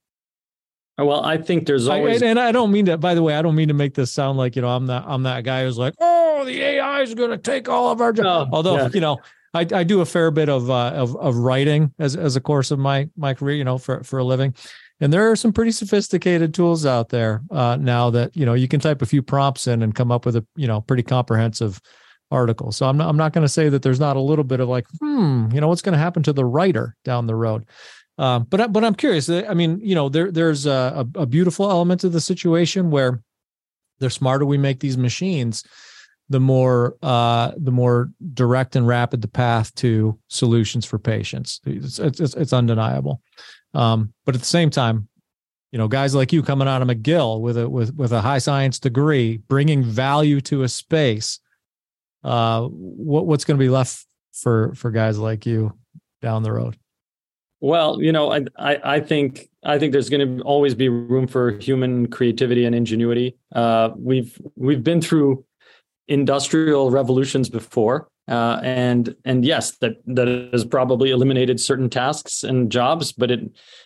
Well, 0.98 1.24
I 1.24 1.38
think 1.38 1.66
there's 1.66 1.88
always, 1.88 2.22
I, 2.22 2.26
and 2.26 2.38
I 2.38 2.52
don't 2.52 2.70
mean 2.70 2.86
to. 2.86 2.98
By 2.98 3.14
the 3.14 3.22
way, 3.22 3.34
I 3.34 3.42
don't 3.42 3.54
mean 3.54 3.68
to 3.68 3.74
make 3.74 3.94
this 3.94 4.12
sound 4.12 4.38
like 4.38 4.56
you 4.56 4.62
know 4.62 4.68
I'm 4.68 4.86
that 4.86 5.04
I'm 5.06 5.22
that 5.22 5.44
guy 5.44 5.64
who's 5.64 5.78
like, 5.78 5.94
oh, 5.98 6.44
the 6.44 6.60
AI 6.60 7.00
is 7.02 7.14
going 7.14 7.30
to 7.30 7.38
take 7.38 7.68
all 7.68 7.90
of 7.90 8.00
our 8.00 8.12
jobs. 8.12 8.50
No, 8.50 8.56
Although 8.56 8.76
yeah. 8.76 8.88
you 8.92 9.00
know, 9.00 9.18
I, 9.54 9.66
I 9.72 9.84
do 9.84 10.00
a 10.00 10.06
fair 10.06 10.30
bit 10.30 10.48
of 10.48 10.70
uh, 10.70 10.90
of 10.90 11.16
of 11.16 11.36
writing 11.36 11.92
as 11.98 12.16
as 12.16 12.36
a 12.36 12.40
course 12.40 12.70
of 12.70 12.78
my 12.78 13.08
my 13.16 13.34
career, 13.34 13.56
you 13.56 13.64
know, 13.64 13.78
for 13.78 14.02
for 14.04 14.18
a 14.18 14.24
living, 14.24 14.54
and 15.00 15.12
there 15.12 15.30
are 15.30 15.36
some 15.36 15.52
pretty 15.52 15.72
sophisticated 15.72 16.52
tools 16.52 16.84
out 16.84 17.08
there 17.08 17.42
uh, 17.50 17.76
now 17.80 18.10
that 18.10 18.36
you 18.36 18.44
know 18.44 18.54
you 18.54 18.68
can 18.68 18.80
type 18.80 19.00
a 19.00 19.06
few 19.06 19.22
prompts 19.22 19.66
in 19.66 19.82
and 19.82 19.94
come 19.94 20.12
up 20.12 20.26
with 20.26 20.36
a 20.36 20.46
you 20.56 20.66
know 20.66 20.82
pretty 20.82 21.02
comprehensive 21.02 21.80
article. 22.30 22.72
So 22.72 22.86
I'm 22.86 22.96
not 22.96 23.08
I'm 23.08 23.16
not 23.16 23.32
going 23.32 23.44
to 23.44 23.48
say 23.48 23.68
that 23.68 23.82
there's 23.82 24.00
not 24.00 24.16
a 24.16 24.20
little 24.20 24.44
bit 24.44 24.60
of 24.60 24.68
like 24.68 24.86
hmm 25.00 25.48
you 25.52 25.60
know 25.60 25.68
what's 25.68 25.82
going 25.82 25.94
to 25.94 25.98
happen 25.98 26.22
to 26.24 26.32
the 26.32 26.44
writer 26.44 26.96
down 27.04 27.26
the 27.26 27.34
road. 27.34 27.66
Um, 28.18 28.46
but 28.50 28.72
but 28.72 28.84
I'm 28.84 28.94
curious. 28.94 29.30
I 29.30 29.54
mean, 29.54 29.80
you 29.82 29.94
know, 29.94 30.10
there 30.10 30.30
there's 30.30 30.66
a, 30.66 31.06
a 31.14 31.24
beautiful 31.26 31.70
element 31.70 32.04
of 32.04 32.12
the 32.12 32.20
situation 32.20 32.90
where 32.90 33.22
the 33.98 34.10
smarter 34.10 34.44
we 34.44 34.58
make 34.58 34.80
these 34.80 34.98
machines, 34.98 35.64
the 36.28 36.40
more 36.40 36.96
uh, 37.02 37.52
the 37.56 37.70
more 37.70 38.10
direct 38.34 38.76
and 38.76 38.86
rapid 38.86 39.22
the 39.22 39.28
path 39.28 39.74
to 39.76 40.18
solutions 40.28 40.84
for 40.84 40.98
patients. 40.98 41.60
It's 41.64 41.98
it's, 41.98 42.20
it's 42.34 42.52
undeniable. 42.52 43.22
Um, 43.72 44.12
but 44.26 44.34
at 44.34 44.40
the 44.42 44.46
same 44.46 44.68
time, 44.68 45.08
you 45.72 45.78
know, 45.78 45.88
guys 45.88 46.14
like 46.14 46.32
you 46.32 46.42
coming 46.42 46.68
out 46.68 46.82
of 46.82 46.88
McGill 46.88 47.40
with 47.40 47.56
a 47.56 47.68
with 47.70 47.94
with 47.94 48.12
a 48.12 48.20
high 48.20 48.38
science 48.38 48.78
degree, 48.78 49.38
bringing 49.38 49.82
value 49.82 50.40
to 50.42 50.62
a 50.62 50.68
space. 50.68 51.40
Uh, 52.22 52.66
what 52.68 53.26
what's 53.26 53.44
going 53.44 53.58
to 53.58 53.62
be 53.64 53.70
left 53.70 54.06
for 54.32 54.74
for 54.74 54.90
guys 54.90 55.18
like 55.18 55.46
you 55.46 55.72
down 56.20 56.42
the 56.42 56.52
road? 56.52 56.76
Well, 57.60 58.00
you 58.02 58.12
know, 58.12 58.32
I 58.32 58.44
I, 58.56 58.80
I 58.96 59.00
think 59.00 59.48
I 59.64 59.78
think 59.78 59.92
there's 59.92 60.08
going 60.08 60.38
to 60.38 60.44
always 60.44 60.74
be 60.74 60.88
room 60.88 61.26
for 61.26 61.52
human 61.58 62.08
creativity 62.08 62.64
and 62.64 62.74
ingenuity. 62.74 63.36
Uh, 63.54 63.90
we've 63.96 64.40
we've 64.56 64.82
been 64.82 65.00
through 65.00 65.44
industrial 66.08 66.90
revolutions 66.90 67.48
before, 67.48 68.08
uh, 68.28 68.60
and 68.62 69.14
and 69.24 69.44
yes, 69.44 69.76
that 69.78 69.96
that 70.06 70.28
has 70.52 70.64
probably 70.64 71.10
eliminated 71.10 71.60
certain 71.60 71.90
tasks 71.90 72.42
and 72.42 72.70
jobs, 72.70 73.12
but 73.12 73.30
it 73.30 73.40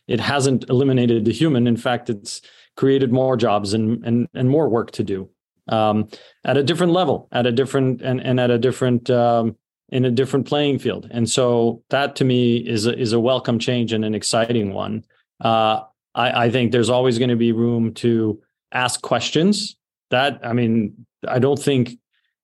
it 0.06 0.20
hasn't 0.20 0.68
eliminated 0.68 1.24
the 1.24 1.32
human. 1.32 1.66
In 1.66 1.76
fact, 1.76 2.10
it's 2.10 2.40
created 2.76 3.12
more 3.12 3.36
jobs 3.36 3.74
and 3.74 4.04
and 4.04 4.28
and 4.34 4.48
more 4.48 4.68
work 4.68 4.92
to 4.92 5.02
do 5.02 5.28
um, 5.68 6.08
at 6.44 6.56
a 6.56 6.62
different 6.62 6.92
level, 6.92 7.28
at 7.32 7.46
a 7.46 7.52
different 7.52 8.02
and 8.02 8.20
and 8.20 8.38
at 8.40 8.50
a 8.50 8.58
different 8.58 9.10
um, 9.10 9.56
in 9.90 10.04
a 10.04 10.10
different 10.10 10.46
playing 10.46 10.78
field. 10.78 11.08
And 11.10 11.28
so 11.28 11.82
that 11.90 12.16
to 12.16 12.24
me 12.24 12.56
is 12.56 12.86
a, 12.86 12.98
is 12.98 13.12
a 13.12 13.20
welcome 13.20 13.58
change 13.58 13.92
and 13.92 14.04
an 14.04 14.14
exciting 14.14 14.72
one. 14.72 15.04
Uh, 15.40 15.82
I, 16.14 16.46
I 16.46 16.50
think 16.50 16.72
there's 16.72 16.90
always 16.90 17.18
going 17.18 17.30
to 17.30 17.36
be 17.36 17.52
room 17.52 17.94
to 17.94 18.40
ask 18.72 19.02
questions. 19.02 19.76
That 20.10 20.40
I 20.44 20.52
mean, 20.52 21.06
I 21.26 21.38
don't 21.38 21.58
think 21.58 21.98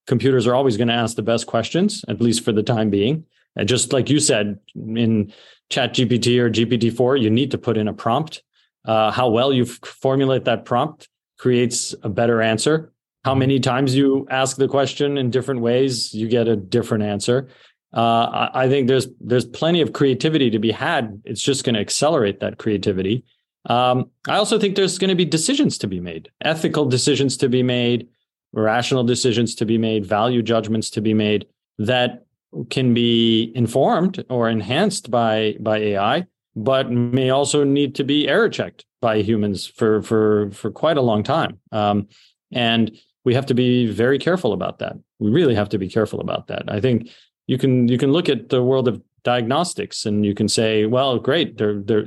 computers 0.07 0.47
are 0.47 0.55
always 0.55 0.77
going 0.77 0.89
to 0.89 0.95
ask 0.95 1.17
the 1.17 1.23
best 1.23 1.47
questions, 1.47 2.05
at 2.09 2.21
least 2.21 2.45
for 2.45 2.53
the 2.53 2.63
time 2.63 2.91
being. 2.91 3.25
And 3.57 3.69
just 3.69 3.93
like 3.93 4.11
you 4.11 4.21
said 4.21 4.59
in 4.75 5.33
Chat 5.71 5.95
GPT 5.95 6.39
or 6.39 6.51
GPT-4, 6.51 7.21
you 7.21 7.31
need 7.31 7.51
to 7.51 7.59
put 7.59 7.77
in 7.77 7.89
a 7.89 7.93
prompt. 7.93 8.43
Uh, 8.85 9.11
how 9.11 9.29
well 9.29 9.53
you 9.53 9.67
formulate 9.67 10.45
that 10.47 10.65
prompt 10.65 11.09
creates 11.39 11.95
a 12.03 12.09
better 12.09 12.41
answer. 12.41 12.93
How 13.25 13.35
many 13.35 13.61
times 13.61 13.95
you 13.95 14.27
ask 14.31 14.57
the 14.57 14.69
question 14.69 15.19
in 15.19 15.31
different 15.31 15.61
ways, 15.61 16.15
you 16.15 16.27
get 16.27 16.49
a 16.49 16.57
different 16.57 17.05
answer. 17.05 17.49
Uh, 17.93 18.49
I, 18.55 18.69
think 18.69 18.87
there's 18.87 19.09
there's 19.21 19.45
plenty 19.45 19.81
of 19.81 19.93
creativity 19.93 20.49
to 20.51 20.59
be 20.59 20.71
had. 20.71 21.21
It's 21.25 21.43
just 21.43 21.65
going 21.65 21.75
to 21.75 21.81
accelerate 21.81 22.41
that 22.41 22.57
creativity. 22.57 23.25
Um, 23.67 24.11
I 24.29 24.37
also 24.37 24.59
think 24.59 24.77
there's 24.77 24.97
going 24.97 25.09
to 25.09 25.17
be 25.17 25.25
decisions 25.25 25.77
to 25.79 25.89
be 25.89 26.01
made, 26.01 26.31
ethical 26.43 26.87
decisions 26.87 27.37
to 27.39 27.49
be 27.49 27.63
made, 27.63 28.09
rational 28.53 29.05
decisions 29.05 29.55
to 29.57 29.67
be 29.67 29.77
made, 29.77 30.07
value 30.07 30.41
judgments 30.41 30.89
to 30.91 31.01
be 31.01 31.15
made 31.15 31.47
that 31.79 32.25
can 32.71 32.95
be 32.95 33.53
informed 33.55 34.25
or 34.31 34.49
enhanced 34.49 35.11
by 35.11 35.57
by 35.61 35.79
AI, 35.79 36.27
but 36.55 36.91
may 36.91 37.31
also 37.31 37.65
need 37.65 37.97
to 37.97 38.05
be 38.05 38.29
error 38.29 38.49
checked 38.49 38.87
by 39.01 39.21
humans 39.21 39.67
for 39.67 40.01
for 40.01 40.51
for 40.53 40.71
quite 40.71 40.97
a 40.97 41.03
long 41.03 41.23
time. 41.23 41.59
Um, 41.73 42.09
and 42.53 42.97
we 43.25 43.35
have 43.35 43.47
to 43.47 43.55
be 43.55 43.87
very 43.87 44.19
careful 44.19 44.53
about 44.53 44.79
that. 44.79 44.97
We 45.19 45.31
really 45.31 45.55
have 45.55 45.69
to 45.71 45.79
be 45.79 45.89
careful 45.89 46.21
about 46.21 46.47
that. 46.49 46.65
I 46.69 46.81
think 46.81 47.11
you 47.47 47.59
can 47.59 47.89
you 47.89 47.99
can 47.99 48.13
look 48.13 48.29
at 48.29 48.49
the 48.49 48.63
world 48.63 48.89
of 48.89 49.03
diagnostics 49.23 50.07
and 50.07 50.25
you 50.25 50.35
can 50.35 50.49
say, 50.49 50.87
well, 50.87 51.19
great, 51.19 51.59
they're, 51.59 51.81
they're 51.81 52.07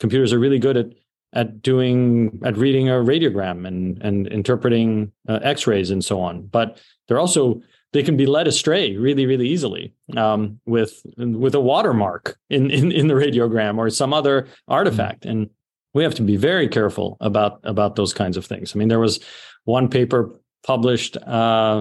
computers 0.00 0.32
are 0.32 0.38
really 0.38 0.58
good 0.58 0.76
at 0.76 0.86
at 1.34 1.60
doing 1.60 2.40
at 2.44 2.56
reading 2.56 2.88
a 2.88 2.92
radiogram 2.92 3.66
and 3.66 4.02
and 4.02 4.26
interpreting 4.28 5.12
uh, 5.28 5.38
x-rays 5.42 5.90
and 5.90 6.02
so 6.02 6.18
on 6.18 6.46
but 6.46 6.80
they're 7.06 7.18
also 7.18 7.60
they 7.92 8.02
can 8.02 8.16
be 8.16 8.24
led 8.24 8.48
astray 8.48 8.96
really 8.96 9.26
really 9.26 9.46
easily 9.46 9.92
um, 10.16 10.58
with 10.64 11.02
with 11.18 11.54
a 11.54 11.60
watermark 11.60 12.38
in, 12.48 12.70
in 12.70 12.90
in 12.90 13.08
the 13.08 13.14
radiogram 13.14 13.76
or 13.76 13.90
some 13.90 14.14
other 14.14 14.48
artifact 14.68 15.26
and 15.26 15.50
we 15.94 16.02
have 16.04 16.14
to 16.14 16.22
be 16.22 16.36
very 16.36 16.68
careful 16.68 17.16
about 17.20 17.60
about 17.64 17.96
those 17.96 18.12
kinds 18.12 18.36
of 18.36 18.46
things. 18.46 18.74
I 18.74 18.78
mean, 18.78 18.88
there 18.88 19.00
was 19.00 19.20
one 19.64 19.88
paper 19.88 20.30
published 20.68 21.16
uh, 21.16 21.80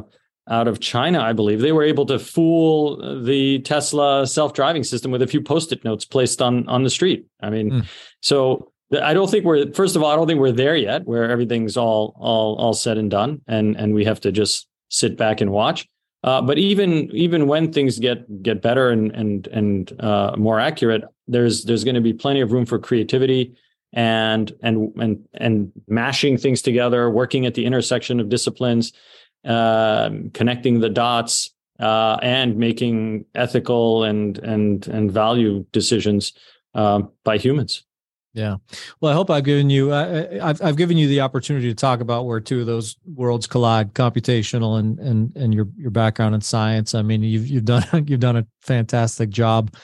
out 0.49 0.67
of 0.67 0.79
China, 0.79 1.19
I 1.21 1.33
believe. 1.33 1.59
They 1.59 1.73
were 1.73 1.83
able 1.83 2.05
to 2.05 2.17
fool 2.17 3.21
the 3.23 3.59
Tesla 3.59 4.25
self-driving 4.25 4.85
system 4.85 5.11
with 5.11 5.21
a 5.21 5.27
few 5.27 5.41
post-it 5.41 5.83
notes 5.83 6.05
placed 6.05 6.41
on 6.41 6.67
on 6.69 6.83
the 6.83 6.89
street. 6.89 7.25
I 7.41 7.49
mean, 7.49 7.69
mm. 7.69 7.85
so 8.21 8.71
I 9.11 9.13
don't 9.13 9.29
think 9.29 9.43
we're 9.43 9.73
first 9.73 9.97
of 9.97 10.03
all, 10.03 10.09
I 10.09 10.15
don't 10.15 10.27
think 10.27 10.39
we're 10.39 10.53
there 10.65 10.77
yet, 10.77 11.05
where 11.05 11.29
everything's 11.29 11.75
all 11.75 12.15
all 12.17 12.55
all 12.55 12.73
said 12.73 12.97
and 12.97 13.11
done, 13.11 13.41
and 13.45 13.75
and 13.75 13.93
we 13.93 14.05
have 14.05 14.21
to 14.21 14.31
just 14.31 14.67
sit 14.89 15.17
back 15.17 15.41
and 15.41 15.51
watch. 15.51 15.85
Uh, 16.23 16.41
but 16.41 16.57
even 16.57 17.09
even 17.13 17.47
when 17.47 17.73
things 17.73 17.99
get 17.99 18.19
get 18.41 18.61
better 18.61 18.89
and 18.89 19.11
and 19.11 19.47
and 19.47 19.93
uh, 19.99 20.31
more 20.37 20.59
accurate, 20.61 21.03
there's 21.27 21.65
there's 21.65 21.83
going 21.83 21.99
to 22.01 22.07
be 22.09 22.13
plenty 22.13 22.41
of 22.41 22.53
room 22.53 22.65
for 22.65 22.79
creativity 22.79 23.53
and 23.93 24.51
and 24.61 24.93
and 24.97 25.27
and 25.35 25.71
mashing 25.87 26.37
things 26.37 26.61
together, 26.61 27.09
working 27.09 27.45
at 27.45 27.53
the 27.53 27.65
intersection 27.65 28.19
of 28.19 28.29
disciplines, 28.29 28.93
uh, 29.45 30.09
connecting 30.33 30.79
the 30.79 30.89
dots, 30.89 31.51
uh, 31.79 32.17
and 32.21 32.57
making 32.57 33.25
ethical 33.35 34.03
and 34.03 34.37
and 34.39 34.87
and 34.87 35.11
value 35.11 35.65
decisions 35.71 36.33
uh, 36.75 37.01
by 37.23 37.37
humans. 37.37 37.83
Yeah. 38.33 38.57
Well, 39.01 39.11
I 39.11 39.15
hope 39.15 39.31
I've 39.31 39.45
given 39.45 39.71
you 39.71 39.91
I've 39.91 40.61
I've 40.61 40.75
given 40.75 40.95
you 40.95 41.07
the 41.07 41.21
opportunity 41.21 41.69
to 41.69 41.75
talk 41.75 42.01
about 42.01 42.27
where 42.27 42.39
two 42.39 42.59
of 42.59 42.67
those 42.67 42.95
worlds 43.15 43.47
collide, 43.47 43.95
computational 43.95 44.79
and 44.79 44.99
and 44.99 45.35
and 45.35 45.53
your 45.55 45.67
your 45.75 45.89
background 45.89 46.35
in 46.35 46.41
science. 46.41 46.93
I 46.93 47.01
mean, 47.01 47.23
you've 47.23 47.47
you've 47.47 47.65
done 47.65 47.83
you've 48.07 48.19
done 48.19 48.37
a 48.37 48.47
fantastic 48.61 49.31
job 49.31 49.75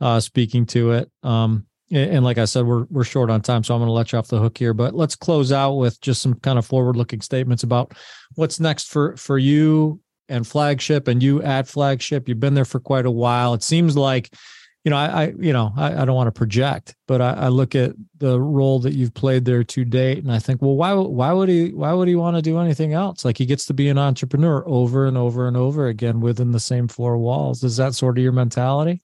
uh, 0.00 0.18
speaking 0.18 0.66
to 0.66 0.92
it. 0.92 1.10
Um, 1.22 1.66
and 1.94 2.24
like 2.24 2.38
I 2.38 2.44
said, 2.44 2.66
we're 2.66 2.84
we're 2.90 3.04
short 3.04 3.30
on 3.30 3.40
time, 3.40 3.62
so 3.62 3.74
I'm 3.74 3.80
going 3.80 3.88
to 3.88 3.92
let 3.92 4.12
you 4.12 4.18
off 4.18 4.28
the 4.28 4.40
hook 4.40 4.58
here. 4.58 4.74
But 4.74 4.94
let's 4.94 5.14
close 5.14 5.52
out 5.52 5.74
with 5.74 6.00
just 6.00 6.22
some 6.22 6.34
kind 6.34 6.58
of 6.58 6.66
forward-looking 6.66 7.20
statements 7.20 7.62
about 7.62 7.92
what's 8.34 8.58
next 8.58 8.88
for 8.88 9.16
for 9.16 9.38
you 9.38 10.00
and 10.28 10.46
flagship, 10.46 11.08
and 11.08 11.22
you 11.22 11.42
at 11.42 11.68
flagship. 11.68 12.28
You've 12.28 12.40
been 12.40 12.54
there 12.54 12.64
for 12.64 12.80
quite 12.80 13.06
a 13.06 13.10
while. 13.10 13.54
It 13.54 13.62
seems 13.62 13.96
like, 13.96 14.34
you 14.82 14.90
know, 14.90 14.96
I, 14.96 15.06
I 15.06 15.34
you 15.38 15.52
know, 15.52 15.72
I, 15.76 16.02
I, 16.02 16.04
don't 16.04 16.14
want 16.14 16.28
to 16.28 16.32
project, 16.32 16.96
but 17.06 17.20
I, 17.20 17.32
I, 17.32 17.48
look 17.48 17.74
at 17.74 17.92
the 18.18 18.40
role 18.40 18.78
that 18.80 18.94
you've 18.94 19.14
played 19.14 19.44
there 19.44 19.62
to 19.62 19.84
date, 19.84 20.18
and 20.18 20.32
I 20.32 20.38
think, 20.38 20.62
well, 20.62 20.76
why 20.76 20.94
why 20.94 21.32
would 21.32 21.48
he 21.48 21.72
why 21.72 21.92
would 21.92 22.08
he 22.08 22.16
want 22.16 22.36
to 22.36 22.42
do 22.42 22.58
anything 22.58 22.92
else? 22.92 23.24
Like 23.24 23.38
he 23.38 23.46
gets 23.46 23.66
to 23.66 23.74
be 23.74 23.88
an 23.88 23.98
entrepreneur 23.98 24.64
over 24.66 25.06
and 25.06 25.16
over 25.16 25.46
and 25.46 25.56
over 25.56 25.86
again 25.86 26.20
within 26.20 26.50
the 26.50 26.60
same 26.60 26.88
four 26.88 27.18
walls. 27.18 27.62
Is 27.62 27.76
that 27.76 27.94
sort 27.94 28.18
of 28.18 28.24
your 28.24 28.32
mentality? 28.32 29.02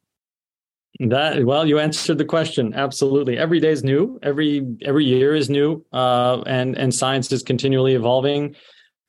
That 0.99 1.45
well, 1.45 1.66
you 1.66 1.78
answered 1.78 2.18
the 2.18 2.24
question. 2.24 2.74
Absolutely, 2.74 3.38
every 3.38 3.61
day 3.61 3.70
is 3.70 3.84
new. 3.84 4.18
Every 4.22 4.66
every 4.82 5.05
year 5.05 5.34
is 5.34 5.49
new, 5.49 5.84
uh, 5.93 6.43
and 6.47 6.76
and 6.76 6.95
science 6.95 7.30
is 7.32 7.43
continually 7.43 7.95
evolving. 7.95 8.57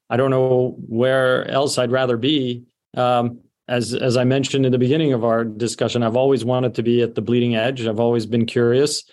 I 0.10 0.18
don't 0.18 0.30
know 0.30 0.76
where 0.88 1.50
else 1.50 1.78
I'd 1.78 1.92
rather 1.92 2.18
be. 2.18 2.64
Um, 2.96 3.42
as 3.68 3.94
as 3.94 4.16
I 4.16 4.24
mentioned 4.24 4.66
in 4.66 4.72
the 4.72 4.78
beginning 4.78 5.12
of 5.12 5.26
our 5.26 5.44
discussion, 5.44 6.04
I've 6.04 6.16
always 6.16 6.46
wanted 6.46 6.76
to 6.76 6.84
be 6.84 7.02
at 7.02 7.16
the 7.16 7.22
bleeding 7.22 7.56
edge. 7.56 7.86
I've 7.86 8.00
always 8.00 8.26
been 8.26 8.46
curious, 8.46 9.04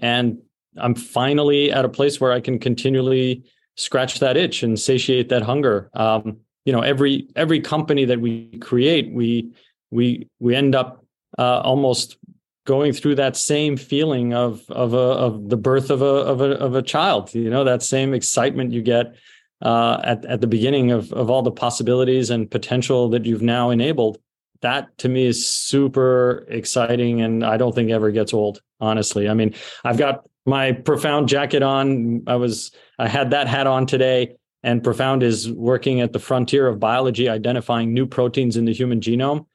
and 0.00 0.38
I'm 0.76 0.94
finally 0.94 1.70
at 1.70 1.84
a 1.84 1.88
place 1.88 2.20
where 2.20 2.32
I 2.32 2.40
can 2.40 2.58
continually 2.58 3.44
scratch 3.76 4.20
that 4.20 4.36
itch 4.36 4.62
and 4.62 4.78
satiate 4.78 5.28
that 5.30 5.42
hunger. 5.42 5.90
Um, 5.94 6.38
you 6.64 6.72
know, 6.72 6.80
every 6.80 7.28
every 7.36 7.60
company 7.60 8.04
that 8.06 8.20
we 8.20 8.58
create, 8.58 9.12
we 9.12 9.52
we 9.90 10.28
we 10.40 10.54
end 10.54 10.74
up 10.74 11.01
uh, 11.38 11.60
almost 11.60 12.16
going 12.64 12.92
through 12.92 13.16
that 13.16 13.36
same 13.36 13.76
feeling 13.76 14.34
of 14.34 14.64
of 14.70 14.94
a 14.94 14.96
of 14.96 15.48
the 15.48 15.56
birth 15.56 15.90
of 15.90 16.02
a 16.02 16.04
of 16.04 16.40
a 16.40 16.50
of 16.58 16.74
a 16.74 16.82
child. 16.82 17.34
You 17.34 17.50
know 17.50 17.64
that 17.64 17.82
same 17.82 18.14
excitement 18.14 18.72
you 18.72 18.82
get 18.82 19.14
uh, 19.60 20.00
at 20.04 20.24
at 20.24 20.40
the 20.40 20.46
beginning 20.46 20.90
of 20.90 21.12
of 21.12 21.30
all 21.30 21.42
the 21.42 21.50
possibilities 21.50 22.30
and 22.30 22.50
potential 22.50 23.08
that 23.10 23.24
you've 23.24 23.42
now 23.42 23.70
enabled. 23.70 24.18
That 24.60 24.96
to 24.98 25.08
me 25.08 25.26
is 25.26 25.48
super 25.48 26.46
exciting, 26.48 27.20
and 27.20 27.44
I 27.44 27.56
don't 27.56 27.74
think 27.74 27.90
ever 27.90 28.10
gets 28.10 28.32
old. 28.32 28.60
Honestly, 28.80 29.28
I 29.28 29.34
mean, 29.34 29.54
I've 29.84 29.98
got 29.98 30.26
my 30.46 30.72
profound 30.72 31.28
jacket 31.28 31.62
on. 31.62 32.22
I 32.26 32.36
was 32.36 32.70
I 32.98 33.08
had 33.08 33.30
that 33.30 33.48
hat 33.48 33.66
on 33.66 33.86
today. 33.86 34.36
And 34.64 34.84
Profound 34.84 35.24
is 35.24 35.50
working 35.50 36.00
at 36.00 36.12
the 36.12 36.20
frontier 36.20 36.68
of 36.68 36.78
biology, 36.78 37.28
identifying 37.28 37.92
new 37.92 38.06
proteins 38.06 38.56
in 38.56 38.64
the 38.64 38.72
human 38.72 39.00
genome 39.00 39.46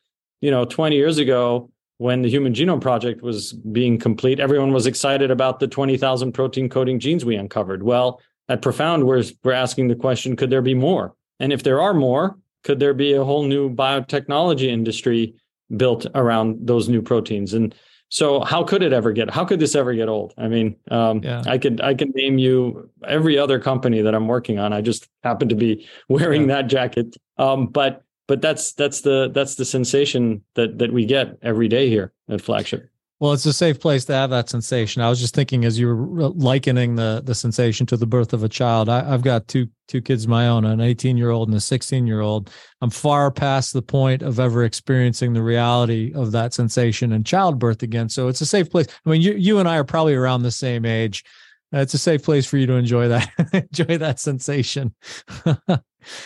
you 0.41 0.51
know 0.51 0.65
20 0.65 0.95
years 0.95 1.17
ago 1.17 1.69
when 1.97 2.21
the 2.21 2.29
human 2.29 2.53
genome 2.53 2.81
project 2.81 3.21
was 3.21 3.53
being 3.53 3.97
complete 3.97 4.39
everyone 4.39 4.71
was 4.71 4.85
excited 4.85 5.31
about 5.31 5.59
the 5.59 5.67
20,000 5.67 6.31
protein 6.31 6.69
coding 6.69 6.99
genes 6.99 7.25
we 7.25 7.35
uncovered. 7.35 7.83
Well 7.83 8.21
at 8.49 8.61
profound 8.61 9.05
we're, 9.05 9.23
we're 9.43 9.53
asking 9.53 9.87
the 9.87 9.95
question 9.95 10.35
could 10.35 10.49
there 10.49 10.61
be 10.61 10.73
more? 10.73 11.13
And 11.39 11.51
if 11.51 11.63
there 11.63 11.81
are 11.81 11.93
more 11.93 12.37
could 12.63 12.79
there 12.79 12.93
be 12.93 13.13
a 13.13 13.23
whole 13.23 13.43
new 13.43 13.73
biotechnology 13.73 14.67
industry 14.67 15.35
built 15.75 16.05
around 16.15 16.67
those 16.67 16.89
new 16.89 17.01
proteins? 17.01 17.53
And 17.53 17.73
so 18.09 18.41
how 18.41 18.63
could 18.63 18.83
it 18.83 18.93
ever 18.93 19.11
get 19.11 19.29
how 19.29 19.43
could 19.43 19.59
this 19.59 19.75
ever 19.75 19.93
get 19.93 20.07
old? 20.07 20.33
I 20.37 20.47
mean 20.47 20.75
um, 20.91 21.21
yeah. 21.23 21.43
i 21.47 21.57
could 21.57 21.81
i 21.81 21.93
can 21.93 22.11
name 22.11 22.37
you 22.37 22.89
every 23.05 23.37
other 23.37 23.59
company 23.59 24.01
that 24.01 24.13
i'm 24.13 24.27
working 24.27 24.59
on. 24.59 24.71
I 24.71 24.81
just 24.81 25.07
happen 25.23 25.49
to 25.49 25.55
be 25.55 25.87
wearing 26.09 26.41
yeah. 26.41 26.57
that 26.57 26.67
jacket. 26.67 27.17
Um, 27.37 27.67
but 27.67 28.03
but 28.27 28.41
that's 28.41 28.73
that's 28.73 29.01
the 29.01 29.31
that's 29.33 29.55
the 29.55 29.65
sensation 29.65 30.43
that 30.55 30.77
that 30.77 30.91
we 30.91 31.05
get 31.05 31.37
every 31.41 31.67
day 31.67 31.89
here 31.89 32.13
at 32.29 32.41
flagship. 32.41 32.89
Well 33.19 33.33
it's 33.33 33.45
a 33.47 33.53
safe 33.53 33.79
place 33.79 34.05
to 34.05 34.13
have 34.13 34.29
that 34.29 34.49
sensation. 34.49 35.01
I 35.01 35.09
was 35.09 35.19
just 35.19 35.33
thinking 35.33 35.65
as 35.65 35.79
you 35.79 35.87
were 35.87 36.29
likening 36.29 36.95
the 36.95 37.21
the 37.25 37.33
sensation 37.33 37.85
to 37.87 37.97
the 37.97 38.05
birth 38.05 38.33
of 38.33 38.43
a 38.43 38.49
child 38.49 38.89
I, 38.89 39.03
have 39.03 39.23
got 39.23 39.47
two 39.47 39.67
two 39.87 40.01
kids 40.01 40.25
of 40.25 40.29
my 40.29 40.47
own 40.47 40.65
an 40.65 40.81
18 40.81 41.17
year 41.17 41.31
old 41.31 41.47
and 41.47 41.57
a 41.57 41.61
16 41.61 42.05
year 42.05 42.19
old 42.19 42.51
i'm 42.81 42.89
far 42.89 43.31
past 43.31 43.71
the 43.71 43.81
point 43.81 44.21
of 44.21 44.39
ever 44.39 44.65
experiencing 44.65 45.31
the 45.31 45.41
reality 45.41 46.11
of 46.13 46.33
that 46.33 46.53
sensation 46.53 47.13
in 47.13 47.23
childbirth 47.23 47.81
again. 47.81 48.09
So 48.09 48.27
it's 48.27 48.41
a 48.41 48.45
safe 48.45 48.69
place. 48.69 48.87
I 49.05 49.09
mean 49.09 49.21
you 49.21 49.33
you 49.33 49.59
and 49.59 49.69
i 49.69 49.77
are 49.77 49.85
probably 49.85 50.15
around 50.15 50.43
the 50.43 50.51
same 50.51 50.85
age. 50.85 51.23
It's 51.71 51.93
a 51.93 51.97
safe 51.97 52.23
place 52.23 52.45
for 52.45 52.57
you 52.57 52.67
to 52.67 52.73
enjoy 52.73 53.07
that 53.07 53.29
enjoy 53.71 53.97
that 53.97 54.19
sensation. 54.19 54.93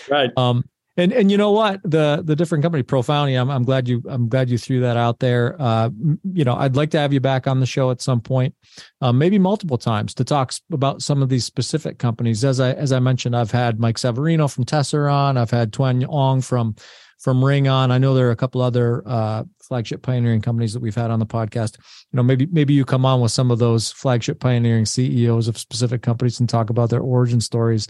Right. 0.09 0.29
Um 0.37 0.63
and 0.97 1.13
and 1.13 1.31
you 1.31 1.37
know 1.37 1.51
what 1.51 1.81
the 1.83 2.21
the 2.23 2.35
different 2.35 2.63
company 2.63 2.83
Profoundly, 2.83 3.35
I'm 3.35 3.49
I'm 3.49 3.63
glad 3.63 3.87
you 3.87 4.03
I'm 4.09 4.27
glad 4.27 4.49
you 4.49 4.57
threw 4.57 4.81
that 4.81 4.97
out 4.97 5.19
there. 5.19 5.55
Uh, 5.59 5.89
you 6.33 6.43
know, 6.43 6.55
I'd 6.55 6.75
like 6.75 6.91
to 6.91 6.99
have 6.99 7.13
you 7.13 7.19
back 7.19 7.47
on 7.47 7.59
the 7.59 7.65
show 7.65 7.91
at 7.91 8.01
some 8.01 8.19
point, 8.19 8.53
uh, 8.99 9.13
maybe 9.13 9.39
multiple 9.39 9.77
times 9.77 10.13
to 10.15 10.25
talk 10.25 10.53
about 10.71 11.01
some 11.01 11.23
of 11.23 11.29
these 11.29 11.45
specific 11.45 11.97
companies. 11.97 12.43
As 12.43 12.59
I 12.59 12.73
as 12.73 12.91
I 12.91 12.99
mentioned, 12.99 13.35
I've 13.35 13.51
had 13.51 13.79
Mike 13.79 13.97
Severino 13.97 14.47
from 14.47 14.65
Tessera 14.65 15.13
on. 15.13 15.37
I've 15.37 15.51
had 15.51 15.71
Tuyen 15.71 16.05
Ong 16.09 16.41
from 16.41 16.75
from 17.19 17.45
Ring 17.45 17.67
on. 17.67 17.91
I 17.91 17.97
know 17.97 18.13
there 18.13 18.27
are 18.27 18.31
a 18.31 18.35
couple 18.35 18.61
other 18.61 19.03
uh, 19.05 19.43
flagship 19.61 20.01
pioneering 20.01 20.41
companies 20.41 20.73
that 20.73 20.81
we've 20.81 20.95
had 20.95 21.11
on 21.11 21.19
the 21.19 21.25
podcast. 21.25 21.77
You 22.11 22.17
know, 22.17 22.23
maybe 22.23 22.47
maybe 22.47 22.73
you 22.73 22.83
come 22.83 23.05
on 23.05 23.21
with 23.21 23.31
some 23.31 23.51
of 23.51 23.59
those 23.59 23.91
flagship 23.91 24.39
pioneering 24.39 24.85
CEOs 24.85 25.47
of 25.47 25.57
specific 25.57 26.01
companies 26.01 26.39
and 26.39 26.49
talk 26.49 26.69
about 26.69 26.89
their 26.89 27.01
origin 27.01 27.39
stories. 27.39 27.87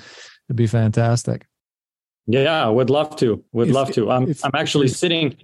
It'd 0.48 0.58
be 0.58 0.68
fantastic. 0.68 1.48
Yeah, 2.28 2.68
would 2.68 2.90
love 2.90 3.16
to. 3.18 3.44
Would 3.52 3.70
love 3.70 3.92
to. 3.94 4.12
I'm 4.12 4.34
I'm 4.44 4.52
actually 4.54 4.88
sitting. 4.88 5.38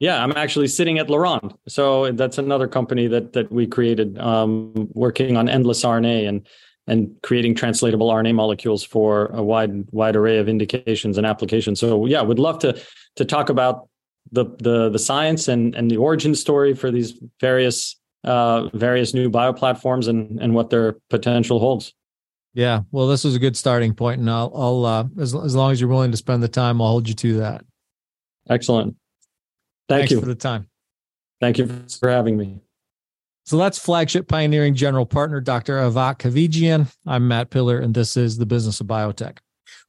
Yeah, 0.00 0.22
I'm 0.22 0.32
actually 0.32 0.68
sitting 0.68 0.98
at 0.98 1.08
Laronde. 1.08 1.54
So 1.68 2.10
that's 2.12 2.38
another 2.38 2.66
company 2.66 3.06
that 3.08 3.32
that 3.34 3.52
we 3.52 3.66
created, 3.66 4.18
um, 4.18 4.88
working 4.92 5.36
on 5.36 5.48
endless 5.48 5.84
RNA 5.84 6.28
and 6.28 6.46
and 6.86 7.14
creating 7.22 7.54
translatable 7.54 8.10
RNA 8.10 8.34
molecules 8.34 8.82
for 8.82 9.26
a 9.26 9.42
wide 9.42 9.90
wide 9.92 10.16
array 10.16 10.38
of 10.38 10.48
indications 10.48 11.18
and 11.18 11.26
applications. 11.26 11.80
So 11.80 12.06
yeah, 12.06 12.22
would 12.22 12.38
love 12.38 12.58
to 12.60 12.80
to 13.16 13.24
talk 13.24 13.48
about 13.48 13.88
the 14.30 14.46
the 14.58 14.88
the 14.88 14.98
science 14.98 15.48
and 15.48 15.74
and 15.74 15.90
the 15.90 15.96
origin 15.96 16.34
story 16.34 16.74
for 16.74 16.90
these 16.90 17.14
various 17.40 17.96
uh, 18.24 18.68
various 18.74 19.14
new 19.14 19.30
bioplatforms 19.30 20.08
and 20.08 20.40
and 20.40 20.54
what 20.54 20.70
their 20.70 20.96
potential 21.10 21.60
holds. 21.60 21.92
Yeah, 22.54 22.82
well, 22.90 23.06
this 23.06 23.24
was 23.24 23.34
a 23.34 23.38
good 23.38 23.56
starting 23.56 23.94
point, 23.94 24.20
and 24.20 24.28
I'll, 24.28 24.52
I'll 24.54 24.84
uh, 24.84 25.04
as 25.18 25.34
as 25.34 25.54
long 25.54 25.72
as 25.72 25.80
you're 25.80 25.88
willing 25.88 26.10
to 26.10 26.16
spend 26.16 26.42
the 26.42 26.48
time, 26.48 26.82
I'll 26.82 26.88
hold 26.88 27.08
you 27.08 27.14
to 27.14 27.38
that. 27.38 27.64
Excellent. 28.48 28.96
Thank 29.88 30.00
Thanks 30.00 30.12
you 30.12 30.20
for 30.20 30.26
the 30.26 30.34
time. 30.34 30.68
Thank 31.40 31.58
you 31.58 31.66
for 31.98 32.08
having 32.08 32.36
me. 32.36 32.60
So 33.44 33.56
that's 33.56 33.78
flagship 33.78 34.28
pioneering 34.28 34.74
general 34.74 35.06
partner, 35.06 35.40
Dr. 35.40 35.78
Avak 35.78 36.18
Kahvejian. 36.18 36.94
I'm 37.06 37.26
Matt 37.26 37.50
Pillar, 37.50 37.78
and 37.78 37.92
this 37.92 38.16
is 38.16 38.38
the 38.38 38.46
Business 38.46 38.80
of 38.80 38.86
Biotech. 38.86 39.38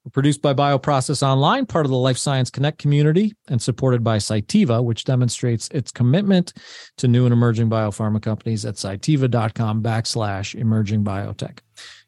We're 0.03 0.11
produced 0.11 0.41
by 0.41 0.53
Bioprocess 0.53 1.21
Online, 1.21 1.65
part 1.65 1.85
of 1.85 1.91
the 1.91 1.97
Life 1.97 2.17
Science 2.17 2.49
Connect 2.49 2.77
community, 2.77 3.35
and 3.47 3.61
supported 3.61 4.03
by 4.03 4.17
Cytiva, 4.17 4.83
which 4.83 5.05
demonstrates 5.05 5.69
its 5.69 5.91
commitment 5.91 6.53
to 6.97 7.07
new 7.07 7.25
and 7.25 7.31
emerging 7.31 7.69
biopharma 7.69 8.21
companies 8.21 8.65
at 8.65 8.75
cytiva.com 8.75 9.83
backslash 9.83 10.55
emerging 10.55 11.03
biotech. 11.03 11.59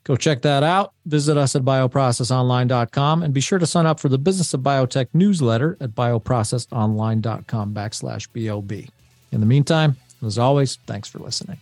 Go 0.05 0.15
check 0.15 0.43
that 0.43 0.63
out. 0.63 0.93
Visit 1.05 1.35
us 1.35 1.55
at 1.55 1.63
bioprocessonline.com 1.63 3.23
and 3.23 3.33
be 3.33 3.41
sure 3.41 3.57
to 3.57 3.65
sign 3.65 3.87
up 3.87 3.99
for 3.99 4.07
the 4.07 4.19
Business 4.19 4.53
of 4.53 4.61
Biotech 4.61 5.07
newsletter 5.13 5.77
at 5.81 5.91
bioprocessonline.com 5.91 7.73
backslash 7.73 8.27
BOB. 8.31 8.71
In 9.31 9.39
the 9.39 9.47
meantime, 9.47 9.97
as 10.23 10.37
always, 10.37 10.77
thanks 10.85 11.09
for 11.09 11.17
listening. 11.19 11.59